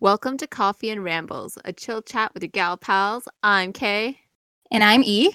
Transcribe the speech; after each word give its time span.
Welcome 0.00 0.36
to 0.38 0.46
Coffee 0.46 0.90
and 0.90 1.02
Rambles, 1.02 1.58
a 1.64 1.72
chill 1.72 2.02
chat 2.02 2.32
with 2.34 2.42
your 2.42 2.50
gal 2.50 2.76
pals. 2.76 3.28
I'm 3.42 3.72
Kay, 3.72 4.18
And 4.70 4.84
I'm 4.84 5.02
E. 5.02 5.32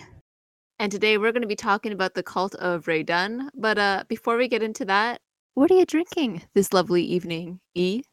and 0.79 0.91
today 0.91 1.17
we're 1.17 1.31
going 1.33 1.41
to 1.41 1.47
be 1.47 1.55
talking 1.55 1.91
about 1.91 2.13
the 2.13 2.23
cult 2.23 2.55
of 2.55 2.87
Rae 2.87 3.03
Dunn. 3.03 3.49
But 3.55 3.77
uh, 3.77 4.03
before 4.07 4.37
we 4.37 4.47
get 4.47 4.63
into 4.63 4.85
that, 4.85 5.19
what 5.55 5.69
are 5.69 5.75
you 5.75 5.85
drinking 5.85 6.43
this 6.53 6.71
lovely 6.73 7.03
evening, 7.03 7.59
E? 7.75 8.03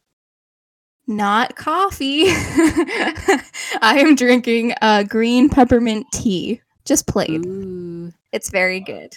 Not 1.06 1.56
coffee. 1.56 2.24
I 2.28 3.96
am 3.98 4.14
drinking 4.16 4.74
a 4.82 5.04
green 5.04 5.48
peppermint 5.48 6.06
tea. 6.12 6.60
Just 6.84 7.06
plain. 7.06 7.44
Ooh, 7.46 8.12
It's 8.32 8.50
very 8.50 8.80
good. 8.80 9.16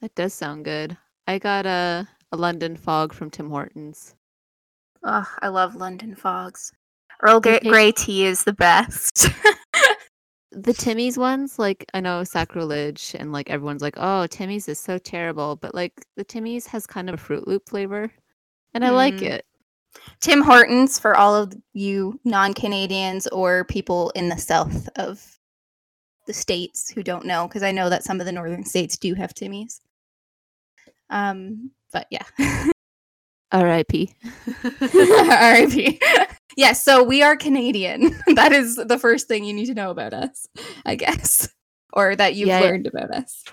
that 0.00 0.14
does 0.14 0.32
sound 0.34 0.64
good. 0.64 0.96
I 1.26 1.38
got 1.38 1.66
a, 1.66 2.08
a 2.32 2.36
London 2.36 2.76
Fog 2.76 3.12
from 3.12 3.30
Tim 3.30 3.50
Hortons. 3.50 4.14
Oh, 5.04 5.26
I 5.40 5.48
love 5.48 5.74
London 5.74 6.14
fogs. 6.14 6.72
Earl 7.22 7.40
Grey- 7.40 7.60
Grey, 7.60 7.92
tea 7.92 8.24
is 8.24 8.44
the 8.44 8.52
best. 8.52 9.28
The 10.54 10.74
Timmy's 10.74 11.16
ones, 11.16 11.58
like 11.58 11.86
I 11.94 12.00
know 12.00 12.24
sacrilege, 12.24 13.16
and 13.18 13.32
like 13.32 13.48
everyone's 13.48 13.80
like, 13.80 13.94
"Oh, 13.96 14.26
Timmy's 14.26 14.68
is 14.68 14.78
so 14.78 14.98
terrible," 14.98 15.56
but 15.56 15.74
like 15.74 15.94
the 16.18 16.24
Timmy's 16.24 16.66
has 16.66 16.86
kind 16.86 17.08
of 17.08 17.14
a 17.14 17.16
Froot 17.16 17.46
Loop 17.46 17.66
flavor, 17.70 18.12
and 18.74 18.84
I 18.84 18.90
like 18.90 19.14
Mm. 19.14 19.22
it. 19.22 19.46
Tim 20.20 20.42
Hortons 20.42 20.98
for 20.98 21.16
all 21.16 21.34
of 21.34 21.54
you 21.72 22.20
non-Canadians 22.24 23.28
or 23.28 23.64
people 23.64 24.10
in 24.10 24.28
the 24.28 24.36
south 24.36 24.90
of 24.96 25.38
the 26.26 26.34
states 26.34 26.90
who 26.90 27.02
don't 27.02 27.24
know, 27.24 27.48
because 27.48 27.62
I 27.62 27.72
know 27.72 27.88
that 27.88 28.04
some 28.04 28.20
of 28.20 28.26
the 28.26 28.32
northern 28.32 28.66
states 28.66 28.98
do 28.98 29.14
have 29.14 29.32
Timmy's. 29.32 29.80
Um, 31.08 31.70
but 31.94 32.06
yeah. 32.10 32.24
R.I.P. 33.52 34.14
R.I.P. 34.82 36.00
yes, 36.56 36.84
so 36.84 37.02
we 37.02 37.22
are 37.22 37.36
Canadian. 37.36 38.18
that 38.34 38.52
is 38.52 38.76
the 38.76 38.98
first 38.98 39.28
thing 39.28 39.44
you 39.44 39.52
need 39.52 39.66
to 39.66 39.74
know 39.74 39.90
about 39.90 40.12
us, 40.14 40.46
I 40.86 40.94
guess, 40.94 41.48
or 41.92 42.16
that 42.16 42.34
you've 42.34 42.48
Yeah. 42.48 42.60
learned 42.60 42.86
about 42.86 43.10
us. 43.10 43.44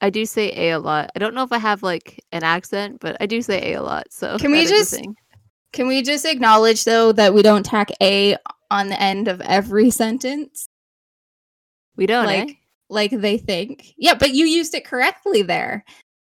I 0.00 0.10
do 0.10 0.24
say 0.26 0.52
a 0.68 0.76
a 0.76 0.78
lot. 0.78 1.10
I 1.16 1.18
don't 1.18 1.34
know 1.34 1.42
if 1.42 1.50
I 1.50 1.58
have 1.58 1.82
like 1.82 2.22
an 2.30 2.44
accent, 2.44 3.00
but 3.00 3.16
I 3.20 3.26
do 3.26 3.42
say 3.42 3.72
a 3.72 3.80
a 3.80 3.82
lot. 3.82 4.06
So 4.12 4.38
Can 4.38 4.52
we 4.52 4.64
that 4.64 4.72
is 4.72 4.92
a 4.92 4.96
just- 4.98 5.08
Can 5.72 5.88
we 5.88 6.02
just 6.02 6.24
acknowledge 6.24 6.84
though 6.84 7.10
that 7.12 7.34
we 7.34 7.42
don't 7.42 7.64
tack 7.66 7.90
a 8.00 8.36
on 8.70 8.88
the 8.88 9.00
end 9.02 9.26
of 9.28 9.40
every 9.40 9.90
sentence 10.02 10.68
we 11.96 12.06
don't 12.06 12.26
like 12.26 12.50
eh? 12.50 12.52
like 12.88 13.10
they 13.10 13.38
think? 13.38 13.92
Yeah, 13.96 14.14
but 14.14 14.30
you 14.34 14.46
used 14.46 14.74
it 14.74 14.84
correctly 14.86 15.42
there. 15.42 15.84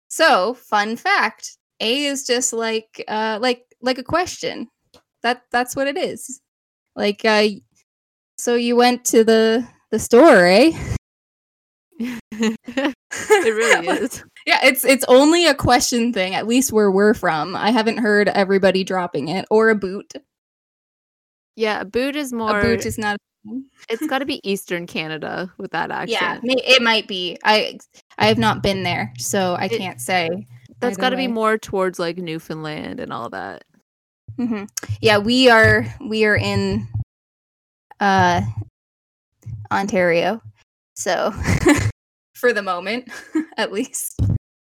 So, 0.09 0.53
fun 0.55 0.97
fact, 0.97 1.57
a 1.83 2.05
is 2.05 2.25
just 2.25 2.53
like 2.53 3.03
uh 3.07 3.39
like 3.41 3.65
like 3.81 3.97
a 3.97 4.03
question. 4.03 4.67
That 5.21 5.43
that's 5.51 5.75
what 5.75 5.87
it 5.87 5.97
is. 5.97 6.41
Like 6.95 7.23
uh 7.25 7.47
so 8.37 8.55
you 8.55 8.75
went 8.75 9.05
to 9.05 9.23
the 9.23 9.67
the 9.91 9.99
store, 9.99 10.45
eh? 10.47 10.71
it 11.99 12.15
really 13.45 13.87
is. 14.01 14.23
Yeah, 14.45 14.59
it's 14.63 14.83
it's 14.83 15.05
only 15.07 15.45
a 15.45 15.53
question 15.53 16.11
thing, 16.11 16.35
at 16.35 16.47
least 16.47 16.71
where 16.73 16.91
we're 16.91 17.13
from. 17.13 17.55
I 17.55 17.71
haven't 17.71 17.97
heard 17.97 18.27
everybody 18.29 18.83
dropping 18.83 19.27
it. 19.29 19.45
Or 19.49 19.69
a 19.69 19.75
boot. 19.75 20.11
Yeah, 21.55 21.81
a 21.81 21.85
boot 21.85 22.15
is 22.15 22.33
more. 22.33 22.59
a 22.59 22.63
boot 22.63 22.85
is 22.85 22.97
not. 22.97 23.17
it's 23.89 24.05
got 24.09 24.19
to 24.19 24.25
be 24.25 24.41
Eastern 24.49 24.87
Canada 24.87 25.53
with 25.57 25.71
that 25.71 25.91
accent. 25.91 26.43
may- 26.43 26.55
it 26.65 26.81
might 26.81 27.07
be. 27.07 27.37
I 27.43 27.77
I 28.17 28.25
have 28.27 28.39
not 28.39 28.63
been 28.63 28.83
there, 28.83 29.13
so 29.19 29.53
I 29.53 29.65
It- 29.65 29.77
can't 29.77 30.01
say. 30.01 30.29
That's 30.79 30.97
got 30.97 31.09
to 31.09 31.17
be 31.17 31.27
more 31.27 31.57
towards 31.57 31.99
like 31.99 32.17
Newfoundland 32.17 32.99
and 32.99 33.11
all 33.13 33.29
that. 33.29 33.63
hmm 34.37 34.63
Yeah, 35.01 35.17
we 35.19 35.49
are 35.49 35.85
we 36.01 36.25
are 36.25 36.35
in 36.35 36.87
uh 37.99 38.41
Ontario. 39.71 40.41
So 40.95 41.31
for 42.35 42.53
the 42.53 42.61
moment, 42.61 43.09
at 43.57 43.71
least. 43.71 44.19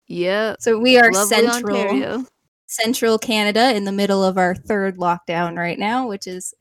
Yeah. 0.07 0.55
So 0.59 0.77
we 0.79 0.97
are 0.97 1.11
Lovely 1.11 1.47
central 1.47 1.77
Ontario. 1.77 2.25
central 2.67 3.17
Canada 3.17 3.75
in 3.75 3.83
the 3.85 3.91
middle 3.91 4.23
of 4.23 4.37
our 4.37 4.55
third 4.55 4.97
lockdown 4.97 5.57
right 5.57 5.77
now, 5.79 6.07
which 6.07 6.27
is 6.27 6.53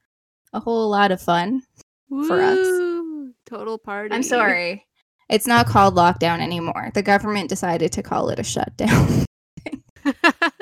a 0.53 0.60
whole 0.60 0.88
lot 0.91 1.10
of 1.10 1.20
fun. 1.20 1.62
for 2.08 2.41
us. 2.41 2.66
Total 3.47 3.78
party. 3.78 4.14
I'm 4.14 4.22
sorry. 4.22 4.87
It's 5.28 5.47
not 5.47 5.66
called 5.66 5.94
lockdown 5.94 6.41
anymore. 6.41 6.91
The 6.94 7.03
government 7.03 7.48
decided 7.50 7.92
to 7.92 8.03
call 8.03 8.31
it 8.31 8.38
a 8.38 8.44
shutdown. 8.44 9.25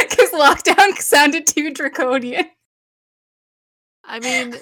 Because 0.00 0.30
lockdown 0.30 0.96
sounded 0.98 1.46
too 1.46 1.72
draconian. 1.72 2.46
I 4.04 4.20
mean, 4.20 4.54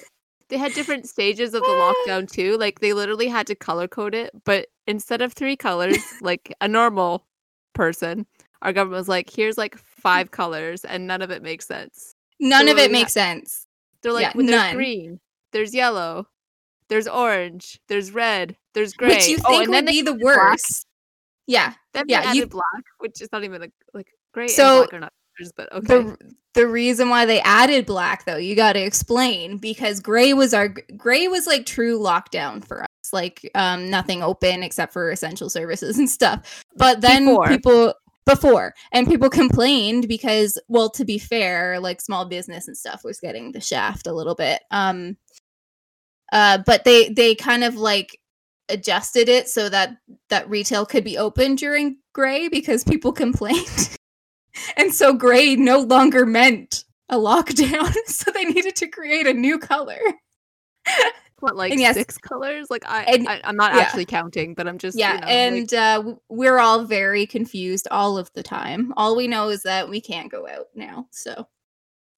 they 0.49 0.57
had 0.57 0.73
different 0.73 1.07
stages 1.07 1.53
of 1.53 1.61
the 1.61 1.67
lockdown 2.07 2.29
too. 2.29 2.57
Like 2.57 2.79
they 2.79 2.93
literally 2.93 3.27
had 3.27 3.47
to 3.47 3.55
color 3.55 3.87
code 3.87 4.15
it, 4.15 4.31
but 4.45 4.67
instead 4.85 5.21
of 5.21 5.33
three 5.33 5.55
colors, 5.55 5.97
like 6.21 6.53
a 6.61 6.67
normal 6.67 7.25
person, 7.73 8.25
our 8.61 8.73
government 8.73 8.99
was 8.99 9.09
like, 9.09 9.29
"Here's 9.29 9.57
like 9.57 9.77
five 9.77 10.31
colors, 10.31 10.85
and 10.85 11.07
none 11.07 11.21
of 11.21 11.31
it 11.31 11.43
makes 11.43 11.67
sense." 11.67 12.15
None 12.39 12.67
of 12.67 12.77
it 12.77 12.91
makes 12.91 13.13
sense. 13.13 13.65
They're 14.01 14.13
like, 14.13 14.23
Yeah, 14.23 14.31
"When 14.35 14.45
there's 14.45 14.61
none. 14.61 14.75
green, 14.75 15.19
there's 15.51 15.73
yellow, 15.73 16.27
there's 16.87 17.07
orange, 17.07 17.79
there's 17.87 18.11
red, 18.11 18.57
there's 18.73 18.93
gray." 18.93 19.09
Which 19.09 19.27
you 19.27 19.37
oh, 19.45 19.49
think 19.51 19.63
and 19.65 19.71
would 19.71 19.85
be 19.85 20.01
the 20.01 20.13
worst. 20.13 20.86
Yeah. 21.47 21.73
Then 21.93 22.05
yeah, 22.07 22.21
they 22.21 22.37
you- 22.37 22.41
added 22.43 22.49
black, 22.51 22.83
which 22.99 23.21
is 23.21 23.29
not 23.31 23.43
even 23.43 23.61
like 23.61 23.73
like 23.93 24.07
gray 24.33 24.47
So, 24.47 24.87
not 24.93 25.13
but 25.55 25.71
okay. 25.71 25.85
The 25.87 26.17
the 26.55 26.67
reason 26.67 27.09
why 27.09 27.25
they 27.25 27.39
added 27.41 27.85
black 27.85 28.25
though, 28.25 28.37
you 28.37 28.55
got 28.55 28.73
to 28.73 28.81
explain 28.81 29.57
because 29.57 29.99
gray 29.99 30.33
was 30.33 30.53
our 30.53 30.69
gray 30.97 31.27
was 31.27 31.45
like 31.45 31.65
true 31.67 31.99
lockdown 31.99 32.65
for 32.65 32.81
us. 32.81 32.87
Like 33.13 33.49
um 33.55 33.89
nothing 33.89 34.23
open 34.23 34.63
except 34.63 34.93
for 34.93 35.11
essential 35.11 35.49
services 35.49 35.97
and 35.99 36.09
stuff. 36.09 36.63
But 36.75 37.01
then 37.01 37.25
Before. 37.25 37.47
people 37.47 37.93
before 38.25 38.73
and 38.91 39.07
people 39.07 39.29
complained 39.29 40.07
because 40.07 40.59
well 40.67 40.89
to 40.89 41.05
be 41.05 41.17
fair, 41.19 41.79
like 41.79 42.01
small 42.01 42.25
business 42.25 42.67
and 42.67 42.75
stuff 42.75 43.03
was 43.03 43.19
getting 43.19 43.51
the 43.51 43.61
shaft 43.61 44.07
a 44.07 44.11
little 44.13 44.35
bit. 44.35 44.63
Um 44.71 45.17
uh 46.33 46.57
but 46.65 46.83
they 46.83 47.09
they 47.09 47.35
kind 47.35 47.63
of 47.63 47.75
like 47.75 48.19
adjusted 48.69 49.29
it 49.29 49.47
so 49.49 49.69
that 49.69 49.97
that 50.29 50.49
retail 50.49 50.85
could 50.85 51.03
be 51.03 51.17
open 51.17 51.55
during 51.55 51.97
gray 52.13 52.47
because 52.47 52.83
people 52.83 53.11
complained. 53.13 53.97
and 54.75 54.93
so 54.93 55.13
gray 55.13 55.55
no 55.55 55.79
longer 55.79 56.25
meant 56.25 56.83
a 57.09 57.15
lockdown, 57.17 57.93
so 58.05 58.31
they 58.31 58.43
needed 58.45 58.75
to 58.75 58.87
create 58.87 59.27
a 59.27 59.33
new 59.33 59.57
color. 59.59 59.99
what 61.39 61.55
like 61.55 61.73
yes- 61.77 61.95
six 61.95 62.17
colors? 62.17 62.67
Like 62.69 62.83
I, 62.87 63.03
and- 63.03 63.27
I 63.29 63.41
I'm 63.43 63.55
not 63.55 63.73
yeah. 63.73 63.81
actually 63.81 64.05
counting, 64.05 64.53
but 64.53 64.67
I'm 64.67 64.77
just 64.77 64.97
yeah, 64.97 65.13
you 65.13 65.19
know, 65.19 65.25
like- 65.25 65.33
and 65.33 65.73
uh, 65.73 66.15
we're 66.29 66.57
all 66.57 66.83
very 66.83 67.25
confused 67.25 67.87
all 67.91 68.17
of 68.17 68.31
the 68.33 68.43
time. 68.43 68.93
All 68.97 69.15
we 69.15 69.27
know 69.27 69.49
is 69.49 69.63
that 69.63 69.87
we 69.89 70.01
can't 70.01 70.31
go 70.31 70.47
out 70.47 70.67
now. 70.75 71.07
So 71.11 71.47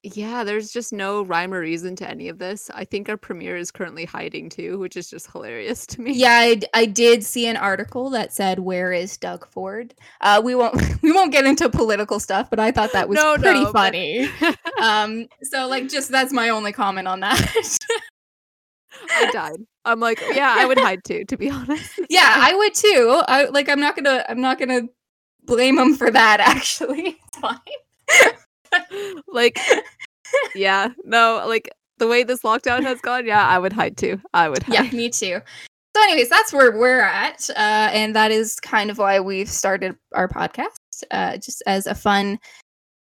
Yeah, 0.02 0.44
there's 0.44 0.72
just 0.72 0.94
no 0.94 1.22
rhyme 1.24 1.52
or 1.52 1.60
reason 1.60 1.94
to 1.96 2.08
any 2.08 2.28
of 2.28 2.38
this. 2.38 2.70
I 2.72 2.84
think 2.86 3.10
our 3.10 3.18
premier 3.18 3.54
is 3.58 3.70
currently 3.70 4.06
hiding 4.06 4.48
too, 4.48 4.78
which 4.78 4.96
is 4.96 5.10
just 5.10 5.30
hilarious 5.30 5.86
to 5.88 6.00
me. 6.00 6.12
yeah, 6.14 6.38
I, 6.40 6.60
I 6.72 6.86
did 6.86 7.22
see 7.22 7.46
an 7.46 7.58
article 7.58 8.08
that 8.10 8.32
said, 8.32 8.60
"Where 8.60 8.94
is 8.94 9.18
Doug 9.18 9.46
Ford?" 9.46 9.92
Uh, 10.22 10.40
we 10.42 10.54
won't 10.54 10.74
we 11.02 11.12
won't 11.12 11.32
get 11.32 11.44
into 11.44 11.68
political 11.68 12.18
stuff, 12.18 12.48
but 12.48 12.58
I 12.58 12.70
thought 12.70 12.92
that 12.94 13.10
was 13.10 13.16
No, 13.16 13.36
pretty 13.36 13.60
no, 13.60 13.72
but- 13.72 13.92
funny. 13.92 14.30
um, 14.80 15.26
so 15.42 15.68
like, 15.68 15.88
just 15.90 16.10
that's 16.10 16.32
my 16.32 16.48
only 16.48 16.72
comment 16.72 17.06
on 17.06 17.20
that. 17.20 17.38
I 19.10 19.30
died. 19.32 19.58
I'm 19.84 20.00
like, 20.00 20.20
yeah, 20.32 20.54
I 20.58 20.64
would 20.66 20.78
hide 20.78 21.04
too, 21.04 21.24
to 21.26 21.36
be 21.36 21.50
honest. 21.50 22.00
Yeah. 22.08 22.36
I 22.38 22.54
would 22.54 22.74
too. 22.74 23.22
I 23.28 23.44
like. 23.46 23.68
I'm 23.68 23.80
not 23.80 23.96
gonna. 23.96 24.24
I'm 24.28 24.40
not 24.40 24.58
gonna 24.58 24.82
blame 25.44 25.78
him 25.78 25.94
for 25.94 26.10
that. 26.10 26.40
Actually, 26.40 27.18
it's 27.28 27.38
fine. 27.38 27.58
like, 29.28 29.58
yeah, 30.54 30.88
no, 31.04 31.44
like 31.46 31.70
the 31.98 32.08
way 32.08 32.22
this 32.22 32.42
lockdown 32.42 32.82
has 32.82 33.00
gone, 33.00 33.26
yeah, 33.26 33.46
I 33.46 33.58
would 33.58 33.72
hide 33.72 33.96
too. 33.96 34.20
I 34.34 34.48
would 34.48 34.62
hide. 34.62 34.74
Yeah, 34.74 34.96
me 34.96 35.10
too. 35.10 35.40
So, 35.96 36.02
anyways, 36.04 36.28
that's 36.28 36.52
where 36.52 36.78
we're 36.78 37.00
at, 37.00 37.50
uh, 37.50 37.90
and 37.92 38.14
that 38.14 38.30
is 38.30 38.60
kind 38.60 38.90
of 38.90 38.98
why 38.98 39.18
we've 39.18 39.48
started 39.48 39.96
our 40.14 40.28
podcast, 40.28 40.78
uh, 41.10 41.36
just 41.36 41.62
as 41.66 41.86
a 41.86 41.94
fun, 41.94 42.38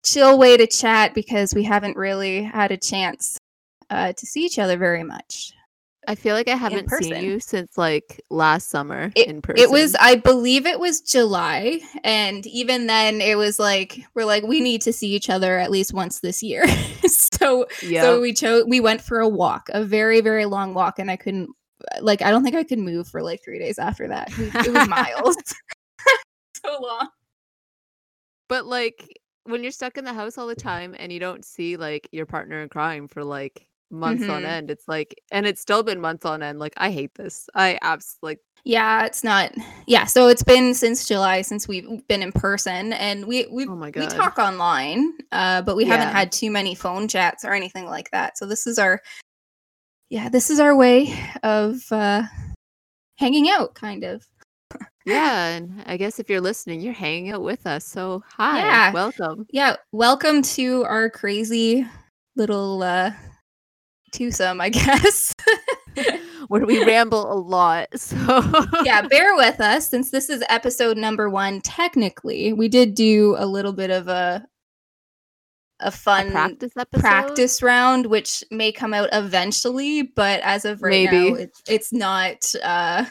chill 0.05 0.37
way 0.37 0.57
to 0.57 0.67
chat 0.67 1.13
because 1.13 1.53
we 1.53 1.63
haven't 1.63 1.95
really 1.95 2.43
had 2.43 2.71
a 2.71 2.77
chance 2.77 3.37
uh, 3.89 4.11
to 4.13 4.25
see 4.25 4.45
each 4.45 4.59
other 4.59 4.77
very 4.77 5.03
much. 5.03 5.53
I 6.07 6.15
feel 6.15 6.35
like 6.35 6.47
I 6.47 6.55
haven't 6.55 6.89
seen 6.89 7.23
you 7.23 7.39
since 7.39 7.77
like 7.77 8.21
last 8.29 8.69
summer 8.69 9.11
It- 9.15 9.27
in 9.27 9.41
person. 9.41 9.63
It 9.63 9.69
was, 9.69 9.95
I 9.99 10.15
believe, 10.15 10.65
it 10.65 10.79
was 10.79 11.01
July, 11.01 11.79
and 12.03 12.45
even 12.47 12.87
then, 12.87 13.21
it 13.21 13.37
was 13.37 13.59
like 13.59 13.99
we're 14.13 14.25
like 14.25 14.43
we 14.43 14.59
need 14.59 14.81
to 14.83 14.93
see 14.93 15.09
each 15.09 15.29
other 15.29 15.57
at 15.59 15.71
least 15.71 15.93
once 15.93 16.19
this 16.19 16.43
year. 16.43 16.65
so, 17.07 17.67
yeah. 17.81 18.01
so 18.01 18.19
we 18.19 18.33
chose 18.33 18.65
we 18.67 18.79
went 18.79 19.01
for 19.01 19.19
a 19.19 19.29
walk, 19.29 19.69
a 19.73 19.83
very 19.83 20.21
very 20.21 20.45
long 20.45 20.73
walk, 20.73 20.99
and 20.99 21.09
I 21.09 21.15
couldn't 21.15 21.49
like 22.01 22.21
I 22.21 22.31
don't 22.31 22.43
think 22.43 22.55
I 22.55 22.63
could 22.63 22.79
move 22.79 23.07
for 23.07 23.21
like 23.21 23.43
three 23.43 23.59
days 23.59 23.79
after 23.79 24.07
that. 24.07 24.29
It 24.37 24.73
was 24.73 24.87
miles, 24.87 25.37
so 26.63 26.79
long. 26.81 27.09
but 28.49 28.65
like 28.65 29.19
when 29.45 29.61
you're 29.63 29.71
stuck 29.71 29.97
in 29.97 30.05
the 30.05 30.13
house 30.13 30.37
all 30.37 30.47
the 30.47 30.55
time 30.55 30.95
and 30.97 31.11
you 31.11 31.19
don't 31.19 31.43
see 31.43 31.75
like 31.75 32.07
your 32.11 32.25
partner 32.25 32.61
in 32.61 32.69
crime 32.69 33.07
for 33.07 33.23
like 33.23 33.67
months 33.91 34.23
on 34.23 34.41
Mhm. 34.43 34.47
end. 34.47 34.71
It's 34.71 34.87
like 34.87 35.15
and 35.31 35.45
it's 35.45 35.61
still 35.61 35.83
been 35.83 35.99
months 36.01 36.25
on 36.25 36.41
end. 36.43 36.59
Like 36.59 36.73
I 36.77 36.91
hate 36.91 37.13
this. 37.15 37.49
I 37.55 37.77
absolutely 37.81 38.41
Yeah, 38.65 39.05
it's 39.05 39.23
not. 39.25 39.51
Yeah, 39.87 40.05
so 40.05 40.27
it's 40.29 40.43
been 40.43 40.73
since 40.73 41.05
July 41.05 41.41
since 41.41 41.67
we've 41.67 42.07
been 42.07 42.21
in 42.23 42.31
person, 42.31 42.93
and 42.93 43.25
we 43.25 43.45
we 43.51 43.65
Oh 43.67 43.75
my 43.75 43.91
we 43.93 44.07
talk 44.07 44.37
online, 44.39 45.13
uh, 45.31 45.61
but 45.63 45.75
we 45.75 45.83
haven't 45.85 46.07
had 46.13 46.31
too 46.31 46.49
many 46.49 46.73
phone 46.75 47.07
chats 47.09 47.43
or 47.43 47.53
anything 47.53 47.85
like 47.85 48.09
that. 48.11 48.37
So 48.37 48.45
this 48.45 48.65
is 48.65 48.79
our, 48.79 49.01
yeah, 50.09 50.29
this 50.29 50.49
is 50.49 50.59
our 50.61 50.75
way 50.75 51.13
of 51.43 51.83
uh, 51.91 52.23
hanging 53.17 53.49
out, 53.49 53.75
kind 53.75 54.03
of. 54.05 54.25
Yeah, 55.05 55.47
and 55.47 55.83
I 55.85 55.97
guess 55.97 56.17
if 56.19 56.29
you're 56.29 56.39
listening, 56.39 56.79
you're 56.79 56.93
hanging 56.93 57.31
out 57.31 57.41
with 57.43 57.67
us. 57.67 57.83
So 57.85 58.23
hi, 58.25 58.59
Yeah. 58.59 58.91
welcome. 58.93 59.45
Yeah, 59.51 59.75
welcome 59.91 60.41
to 60.55 60.85
our 60.85 61.09
crazy 61.09 61.85
little 62.37 62.81
uh, 62.81 63.11
twosome, 64.13 64.61
I 64.61 64.69
guess. 64.69 65.33
Where 66.47 66.65
we 66.65 66.83
ramble 66.85 67.31
a 67.31 67.35
lot. 67.35 67.87
So 67.97 68.41
yeah, 68.83 69.07
bear 69.07 69.35
with 69.35 69.59
us 69.59 69.87
since 69.89 70.11
this 70.11 70.29
is 70.29 70.43
episode 70.49 70.97
number 70.97 71.29
one. 71.29 71.61
Technically, 71.61 72.53
we 72.53 72.67
did 72.67 72.95
do 72.95 73.35
a 73.37 73.45
little 73.45 73.73
bit 73.73 73.89
of 73.89 74.07
a 74.07 74.45
a 75.79 75.87
a 75.87 75.91
fun 75.91 76.31
practice 76.31 76.71
practice 76.93 77.61
round, 77.61 78.05
which 78.07 78.43
may 78.51 78.71
come 78.71 78.93
out 78.93 79.09
eventually, 79.11 80.03
but 80.03 80.39
as 80.41 80.65
of 80.65 80.81
right 80.81 81.05
now, 81.05 81.11
Maybe. 81.11 81.41
it's 81.41 81.61
it's 81.67 81.93
not 81.93 82.37
uh 82.63 83.05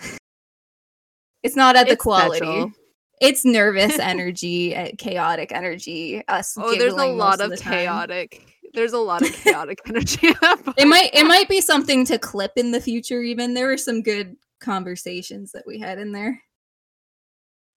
it's 1.42 1.56
not 1.56 1.76
at 1.76 1.88
the 1.88 1.96
quality. 1.96 2.38
special. 2.38 2.72
It's 3.20 3.44
nervous 3.44 3.98
energy, 4.00 4.74
uh, 4.74 4.88
chaotic 4.98 5.52
energy. 5.52 6.22
Us. 6.28 6.56
Oh, 6.58 6.76
there's 6.76 6.94
a 6.94 7.06
lot 7.06 7.40
of 7.40 7.50
time. 7.58 7.72
chaotic. 7.72 8.61
There's 8.74 8.92
a 8.92 8.98
lot 8.98 9.22
of 9.22 9.32
chaotic 9.32 9.80
energy. 9.86 10.18
It 10.22 10.86
might 10.88 11.10
it 11.12 11.26
might 11.26 11.48
be 11.48 11.60
something 11.60 12.04
to 12.06 12.18
clip 12.18 12.52
in 12.56 12.70
the 12.72 12.80
future. 12.80 13.20
Even 13.20 13.54
there 13.54 13.66
were 13.66 13.76
some 13.76 14.02
good 14.02 14.36
conversations 14.60 15.52
that 15.52 15.64
we 15.66 15.78
had 15.78 15.98
in 15.98 16.12
there. 16.12 16.40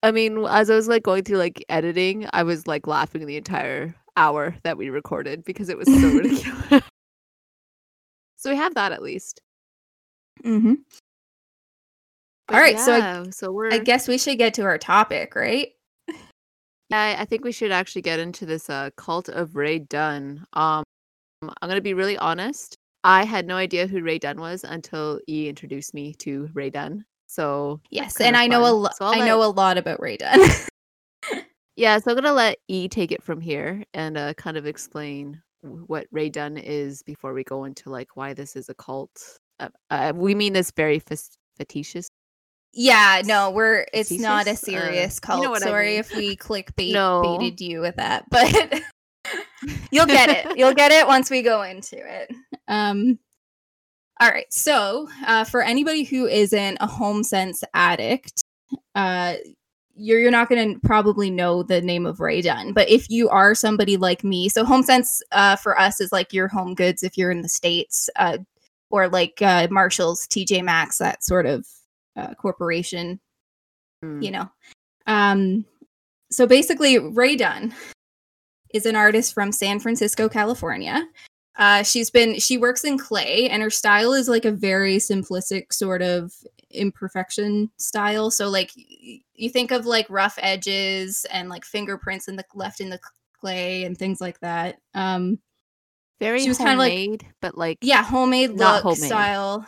I 0.03 0.11
mean, 0.11 0.45
as 0.45 0.69
I 0.69 0.75
was 0.75 0.87
like 0.87 1.03
going 1.03 1.23
through 1.23 1.37
like 1.39 1.63
editing, 1.67 2.27
I 2.31 2.43
was 2.43 2.67
like 2.67 2.87
laughing 2.87 3.25
the 3.25 3.37
entire 3.37 3.93
hour 4.15 4.55
that 4.63 4.77
we 4.77 4.89
recorded 4.89 5.43
because 5.43 5.67
it 5.69 5.77
was 5.77 5.87
so 5.87 6.07
ridiculous. 6.17 6.83
so 8.37 8.49
we 8.51 8.55
have 8.55 8.75
that 8.75 8.91
at 8.91 9.01
least. 9.01 9.41
Mm-hmm. 10.45 10.75
But 12.47 12.55
All 12.55 12.61
right, 12.61 12.79
so 12.79 12.93
I- 12.93 13.29
so 13.31 13.51
we're 13.51 13.73
I 13.73 13.79
guess 13.79 14.07
we 14.07 14.17
should 14.19 14.37
get 14.37 14.53
to 14.55 14.61
our 14.63 14.77
topic, 14.77 15.35
right? 15.35 15.69
Yeah, 16.89 17.15
I 17.19 17.25
think 17.25 17.43
we 17.43 17.51
should 17.51 17.71
actually 17.71 18.03
get 18.03 18.19
into 18.19 18.45
this 18.45 18.69
uh, 18.69 18.91
cult 18.95 19.29
of 19.29 19.55
Rae 19.55 19.79
Dunn. 19.79 20.45
Um, 20.53 20.83
I'm 21.41 21.69
gonna 21.69 21.81
be 21.81 21.93
really 21.93 22.17
honest. 22.17 22.75
I 23.03 23.23
had 23.23 23.45
no 23.45 23.55
idea 23.55 23.87
who 23.87 24.01
Rae 24.01 24.19
Dunn 24.19 24.39
was 24.39 24.63
until 24.63 25.19
E 25.27 25.47
introduced 25.47 25.93
me 25.93 26.13
to 26.15 26.49
Rae 26.53 26.69
Dunn. 26.69 27.05
So 27.27 27.81
Yes, 27.89 28.19
and 28.21 28.37
I 28.37 28.47
know 28.47 28.65
a 28.65 28.71
lot. 28.71 28.95
So 28.97 29.05
I 29.05 29.25
know 29.25 29.43
a 29.43 29.49
lot 29.49 29.77
about 29.77 30.01
Rae 30.01 30.17
Dunn. 30.17 30.39
yeah, 31.75 31.97
so 31.99 32.11
I'm 32.11 32.15
gonna 32.15 32.33
let 32.33 32.57
E 32.67 32.87
take 32.87 33.11
it 33.11 33.23
from 33.23 33.41
here 33.41 33.83
and 33.93 34.17
uh, 34.17 34.33
kind 34.35 34.57
of 34.57 34.65
explain 34.65 35.41
what 35.61 36.07
Rae 36.11 36.29
Dunn 36.29 36.57
is 36.57 37.01
before 37.03 37.33
we 37.33 37.43
go 37.43 37.63
into 37.63 37.89
like 37.89 38.15
why 38.15 38.33
this 38.33 38.55
is 38.55 38.69
a 38.69 38.75
cult. 38.75 39.39
Uh, 39.59 39.69
uh, 39.89 40.13
we 40.15 40.35
mean 40.35 40.53
this 40.53 40.71
very 40.71 40.99
facetious. 40.99 42.09
Yeah, 42.75 43.21
no, 43.25 43.51
we're. 43.51 43.85
It's 43.93 44.11
not 44.11 44.47
a 44.47 44.51
Facetious? 44.51 44.63
Uh, 44.63 44.65
serious 44.83 45.19
you 45.23 45.37
know 45.37 45.43
cult. 45.43 45.57
I 45.63 45.65
Sorry 45.65 45.87
mean. 45.91 45.99
if 45.99 46.13
we 46.13 46.35
clickbait 46.35 46.93
No. 46.93 47.37
baited 47.39 47.61
you 47.61 47.79
with 47.79 47.95
that, 47.95 48.25
but 48.29 48.81
you'll 49.91 50.05
get 50.05 50.29
it. 50.29 50.57
You'll 50.57 50.73
get 50.73 50.91
it 50.91 51.07
once 51.07 51.29
we 51.29 51.41
go 51.41 51.61
into 51.63 51.97
it. 51.97 52.31
Um. 52.67 53.17
All 54.19 54.29
right. 54.29 54.51
So, 54.51 55.09
uh, 55.25 55.43
for 55.45 55.61
anybody 55.61 56.03
who 56.03 56.27
isn't 56.27 56.77
a 56.79 56.87
home 56.87 57.23
sense 57.23 57.63
addict, 57.73 58.43
uh, 58.93 59.35
you're 59.95 60.19
you're 60.19 60.31
not 60.31 60.49
going 60.49 60.73
to 60.73 60.79
probably 60.81 61.29
know 61.29 61.63
the 61.63 61.81
name 61.81 62.05
of 62.05 62.19
Rae 62.19 62.41
Dunn, 62.41 62.73
but 62.73 62.89
if 62.89 63.09
you 63.09 63.29
are 63.29 63.55
somebody 63.55 63.95
like 63.95 64.23
me, 64.23 64.49
so 64.49 64.65
home 64.65 64.83
sense 64.83 65.21
uh, 65.31 65.55
for 65.55 65.79
us 65.79 66.01
is 66.01 66.11
like 66.11 66.33
your 66.33 66.49
home 66.49 66.75
goods 66.75 67.03
if 67.03 67.17
you're 67.17 67.31
in 67.31 67.41
the 67.41 67.49
states, 67.49 68.09
uh, 68.17 68.37
or 68.89 69.07
like 69.07 69.41
uh, 69.41 69.67
Marshalls, 69.71 70.27
TJ 70.27 70.63
Maxx, 70.63 70.97
that 70.97 71.23
sort 71.23 71.45
of 71.45 71.65
uh, 72.15 72.33
corporation 72.35 73.19
Mm. 74.03 74.21
you 74.23 74.29
know. 74.31 74.49
Um, 75.07 75.65
so 76.31 76.45
basically, 76.45 76.99
Rae 76.99 77.35
Dunn 77.37 77.73
is 78.73 78.85
an 78.85 78.95
artist 78.95 79.33
from 79.33 79.51
San 79.53 79.79
Francisco, 79.79 80.27
California. 80.27 81.07
Uh, 81.57 81.81
she's 81.83 82.09
been 82.09 82.37
she 82.37 82.57
works 82.57 82.83
in 82.83 82.97
clay, 82.97 83.47
and 83.49 83.63
her 83.63 83.69
style 83.69 84.11
is 84.11 84.27
like 84.27 84.43
a 84.43 84.51
very 84.51 84.97
simplistic 84.97 85.71
sort 85.71 86.01
of 86.01 86.33
imperfection 86.71 87.69
style. 87.77 88.29
So 88.31 88.49
like 88.49 88.71
y- 88.75 89.21
you 89.33 89.49
think 89.49 89.71
of 89.71 89.85
like 89.85 90.09
rough 90.09 90.37
edges 90.41 91.25
and 91.31 91.47
like 91.49 91.63
fingerprints 91.63 92.27
in 92.27 92.35
the 92.35 92.43
left 92.53 92.81
in 92.81 92.89
the 92.89 92.99
clay 93.39 93.85
and 93.85 93.97
things 93.97 94.19
like 94.19 94.39
that. 94.41 94.77
Um, 94.93 95.39
Very 96.19 96.41
She 96.41 96.49
was 96.49 96.57
kinda 96.57 96.75
like- 96.77 97.25
but 97.41 97.57
like 97.57 97.77
yeah 97.81 98.03
homemade 98.03 98.51
look 98.51 98.83
homemade. 98.83 99.03
style 99.03 99.65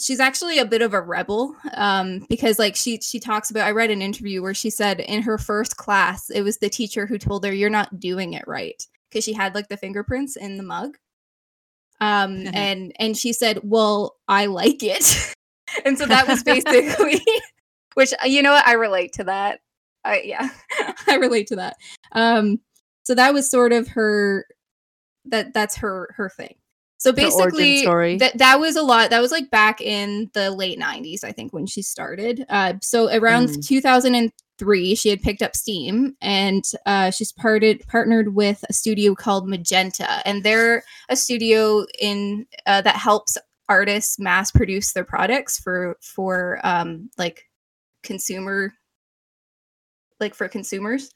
she's 0.00 0.20
actually 0.20 0.58
a 0.58 0.64
bit 0.64 0.82
of 0.82 0.94
a 0.94 1.00
rebel 1.00 1.54
um 1.74 2.24
because 2.28 2.58
like 2.58 2.74
she 2.74 2.98
she 3.00 3.20
talks 3.20 3.50
about 3.50 3.66
i 3.66 3.70
read 3.70 3.90
an 3.90 4.02
interview 4.02 4.42
where 4.42 4.54
she 4.54 4.70
said 4.70 5.00
in 5.00 5.22
her 5.22 5.38
first 5.38 5.76
class 5.76 6.30
it 6.30 6.42
was 6.42 6.58
the 6.58 6.68
teacher 6.68 7.06
who 7.06 7.18
told 7.18 7.44
her 7.44 7.52
you're 7.52 7.70
not 7.70 8.00
doing 8.00 8.32
it 8.32 8.44
right 8.46 8.86
because 9.10 9.24
she 9.24 9.32
had 9.32 9.54
like 9.54 9.68
the 9.68 9.76
fingerprints 9.76 10.36
in 10.36 10.56
the 10.56 10.62
mug. 10.62 10.96
Um 12.00 12.46
and 12.54 12.92
and 12.98 13.16
she 13.16 13.32
said 13.32 13.60
well 13.62 14.16
i 14.28 14.46
like 14.46 14.82
it. 14.82 15.34
And 15.84 15.96
so 15.96 16.04
that 16.06 16.26
was 16.26 16.42
basically 16.44 17.20
which 17.94 18.12
uh, 18.20 18.26
you 18.26 18.42
know 18.42 18.50
what? 18.50 18.66
I 18.66 18.72
relate 18.72 19.12
to 19.14 19.24
that. 19.24 19.60
I 20.04 20.22
yeah 20.22 20.48
i 21.06 21.14
relate 21.14 21.46
to 21.48 21.56
that. 21.56 21.76
Um 22.10 22.58
so 23.04 23.14
that 23.14 23.32
was 23.32 23.48
sort 23.48 23.72
of 23.72 23.86
her 23.88 24.46
that 25.26 25.54
that's 25.54 25.76
her 25.76 26.12
her 26.16 26.28
thing 26.28 26.56
so 27.00 27.12
basically 27.12 27.84
that 28.18 28.36
that 28.38 28.60
was 28.60 28.76
a 28.76 28.82
lot 28.82 29.10
that 29.10 29.20
was 29.20 29.32
like 29.32 29.50
back 29.50 29.80
in 29.80 30.30
the 30.34 30.50
late 30.50 30.78
90s 30.78 31.24
i 31.24 31.32
think 31.32 31.52
when 31.52 31.66
she 31.66 31.82
started 31.82 32.44
uh 32.48 32.74
so 32.80 33.08
around 33.12 33.48
Mm. 33.48 33.66
2003 33.66 34.94
she 34.94 35.08
had 35.08 35.22
picked 35.22 35.40
up 35.42 35.56
steam 35.56 36.14
and 36.20 36.62
uh 36.86 37.10
she's 37.10 37.32
parted 37.32 37.82
partnered 37.88 38.34
with 38.34 38.62
a 38.68 38.72
studio 38.72 39.14
called 39.14 39.48
magenta 39.48 40.20
and 40.26 40.44
they're 40.44 40.84
a 41.08 41.16
studio 41.16 41.84
in 41.98 42.46
uh, 42.66 42.82
that 42.82 42.96
helps 42.96 43.36
artists 43.68 44.18
mass 44.18 44.50
produce 44.50 44.92
their 44.92 45.04
products 45.04 45.58
for 45.58 45.96
for 46.02 46.60
um 46.64 47.08
like 47.16 47.48
consumer 48.02 48.74
like 50.20 50.34
for 50.34 50.48
consumers 50.48 51.10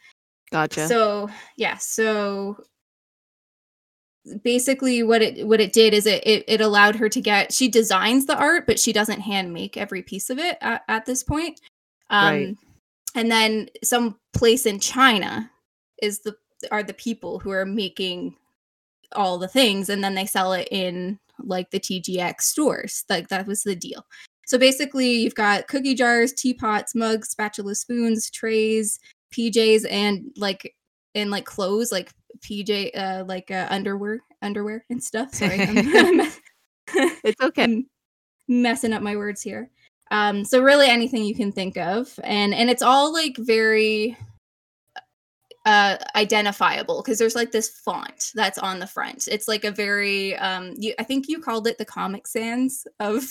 gotcha. 0.50 0.86
so 0.88 1.28
yeah, 1.58 1.76
so 1.76 2.56
basically 4.42 5.02
what 5.02 5.22
it 5.22 5.46
what 5.46 5.60
it 5.60 5.72
did 5.72 5.92
is 5.94 6.06
it, 6.06 6.26
it 6.26 6.44
it 6.48 6.60
allowed 6.60 6.96
her 6.96 7.08
to 7.08 7.20
get 7.20 7.52
she 7.52 7.68
designs 7.68 8.26
the 8.26 8.36
art, 8.36 8.66
but 8.66 8.78
she 8.78 8.92
doesn't 8.92 9.20
hand 9.20 9.52
make 9.52 9.76
every 9.76 10.02
piece 10.02 10.30
of 10.30 10.38
it 10.38 10.56
at, 10.60 10.82
at 10.88 11.06
this 11.06 11.22
point. 11.22 11.60
Um 12.10 12.24
Right. 12.26 12.56
and 13.14 13.30
then 13.30 13.68
some 13.82 14.18
place 14.32 14.66
in 14.66 14.80
China 14.80 15.50
is 16.02 16.20
the 16.20 16.36
are 16.70 16.82
the 16.82 16.94
people 16.94 17.38
who 17.38 17.50
are 17.50 17.66
making 17.66 18.36
all 19.14 19.38
the 19.38 19.48
things 19.48 19.88
and 19.88 20.02
then 20.02 20.14
they 20.14 20.26
sell 20.26 20.52
it 20.54 20.68
in 20.70 21.18
like 21.38 21.70
the 21.70 21.80
TJX 21.80 22.40
stores. 22.42 23.04
Like 23.10 23.28
that 23.28 23.46
was 23.46 23.62
the 23.62 23.76
deal. 23.76 24.06
So 24.46 24.58
basically 24.58 25.10
you've 25.10 25.34
got 25.34 25.68
cookie 25.68 25.94
jars, 25.94 26.32
teapots, 26.32 26.94
mugs, 26.94 27.30
spatula 27.30 27.74
spoons, 27.74 28.30
trays, 28.30 28.98
PJs 29.34 29.86
and 29.90 30.32
like 30.36 30.74
and 31.14 31.30
like 31.30 31.44
clothes 31.44 31.92
like 31.92 32.12
PJ 32.44 32.90
uh 32.96 33.24
like 33.26 33.50
uh, 33.50 33.66
underwear 33.70 34.20
underwear 34.42 34.84
and 34.90 35.02
stuff. 35.02 35.34
Sorry. 35.34 35.60
I'm, 35.60 35.78
it's 37.24 37.40
okay. 37.42 37.64
I'm 37.64 37.86
messing 38.48 38.92
up 38.92 39.02
my 39.02 39.16
words 39.16 39.42
here. 39.42 39.70
Um 40.10 40.44
so 40.44 40.62
really 40.62 40.86
anything 40.88 41.24
you 41.24 41.34
can 41.34 41.50
think 41.52 41.76
of 41.78 42.18
and 42.22 42.54
and 42.54 42.68
it's 42.70 42.82
all 42.82 43.12
like 43.12 43.36
very 43.38 44.16
uh 45.66 45.96
identifiable 46.14 47.02
because 47.02 47.18
there's 47.18 47.34
like 47.34 47.50
this 47.50 47.70
font 47.70 48.32
that's 48.34 48.58
on 48.58 48.78
the 48.78 48.86
front. 48.86 49.28
It's 49.28 49.48
like 49.48 49.64
a 49.64 49.70
very 49.70 50.36
um 50.36 50.74
you 50.76 50.94
I 50.98 51.04
think 51.04 51.26
you 51.28 51.40
called 51.40 51.66
it 51.66 51.78
the 51.78 51.86
Comic 51.86 52.26
Sans 52.26 52.86
of 53.00 53.24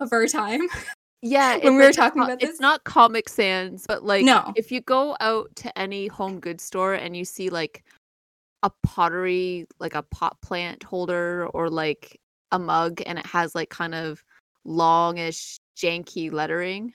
of 0.00 0.12
our 0.12 0.26
time. 0.26 0.62
Yeah, 1.20 1.56
when 1.56 1.72
we 1.72 1.80
were 1.80 1.86
like 1.86 1.96
talking 1.96 2.22
about 2.22 2.38
this? 2.38 2.48
it's 2.50 2.60
not 2.60 2.84
Comic 2.84 3.28
Sans, 3.28 3.84
but 3.88 4.04
like 4.04 4.24
No. 4.24 4.52
if 4.54 4.70
you 4.70 4.80
go 4.82 5.16
out 5.18 5.50
to 5.56 5.76
any 5.76 6.06
home 6.06 6.38
goods 6.38 6.62
store 6.62 6.94
and 6.94 7.16
you 7.16 7.24
see 7.24 7.50
like 7.50 7.82
a 8.62 8.70
pottery, 8.84 9.66
like 9.78 9.94
a 9.94 10.02
pot 10.02 10.36
plant 10.42 10.82
holder 10.82 11.46
or 11.54 11.70
like 11.70 12.20
a 12.52 12.58
mug 12.58 13.00
and 13.06 13.18
it 13.18 13.26
has 13.26 13.54
like 13.54 13.70
kind 13.70 13.94
of 13.94 14.22
longish 14.64 15.58
janky 15.76 16.30
lettering 16.32 16.92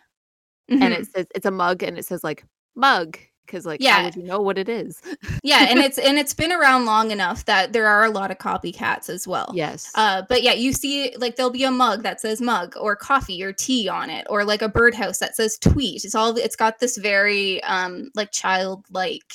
and 0.69 0.81
Mhm. 0.81 0.91
it 0.99 1.07
says 1.13 1.25
it's 1.35 1.45
a 1.45 1.51
mug 1.51 1.83
and 1.83 1.97
it 1.97 2.05
says 2.05 2.23
like 2.23 2.43
mug 2.75 3.17
because 3.45 3.65
like 3.65 3.81
Yeah. 3.81 3.97
how 3.97 4.03
would 4.05 4.15
you 4.15 4.23
know 4.23 4.39
what 4.41 4.57
it 4.57 4.67
is? 4.69 5.01
yeah, 5.43 5.65
and 5.69 5.79
it's 5.85 5.97
and 5.97 6.17
it's 6.17 6.33
been 6.33 6.51
around 6.51 6.85
long 6.85 7.11
enough 7.11 7.45
that 7.45 7.73
there 7.73 7.87
are 7.87 8.05
a 8.05 8.09
lot 8.09 8.31
of 8.31 8.37
copycats 8.37 9.09
as 9.09 9.27
well. 9.27 9.51
yes. 9.53 9.91
Uh, 9.95 10.21
but 10.29 10.43
yeah, 10.43 10.53
you 10.53 10.71
see, 10.73 11.13
like 11.17 11.35
there'll 11.35 11.51
be 11.51 11.63
a 11.65 11.71
mug 11.71 12.03
that 12.03 12.19
says 12.21 12.39
mug 12.41 12.75
or 12.79 12.95
coffee 12.95 13.43
or 13.43 13.51
tea 13.53 13.87
on 13.89 14.09
it, 14.09 14.25
or 14.29 14.43
like 14.45 14.61
a 14.61 14.69
birdhouse 14.69 15.19
that 15.19 15.35
says 15.35 15.57
tweet. 15.59 16.03
It's 16.05 16.15
all 16.15 16.35
it's 16.37 16.55
got 16.55 16.79
this 16.79 16.97
very 16.97 17.61
um 17.63 18.09
like 18.15 18.31
childlike, 18.31 19.33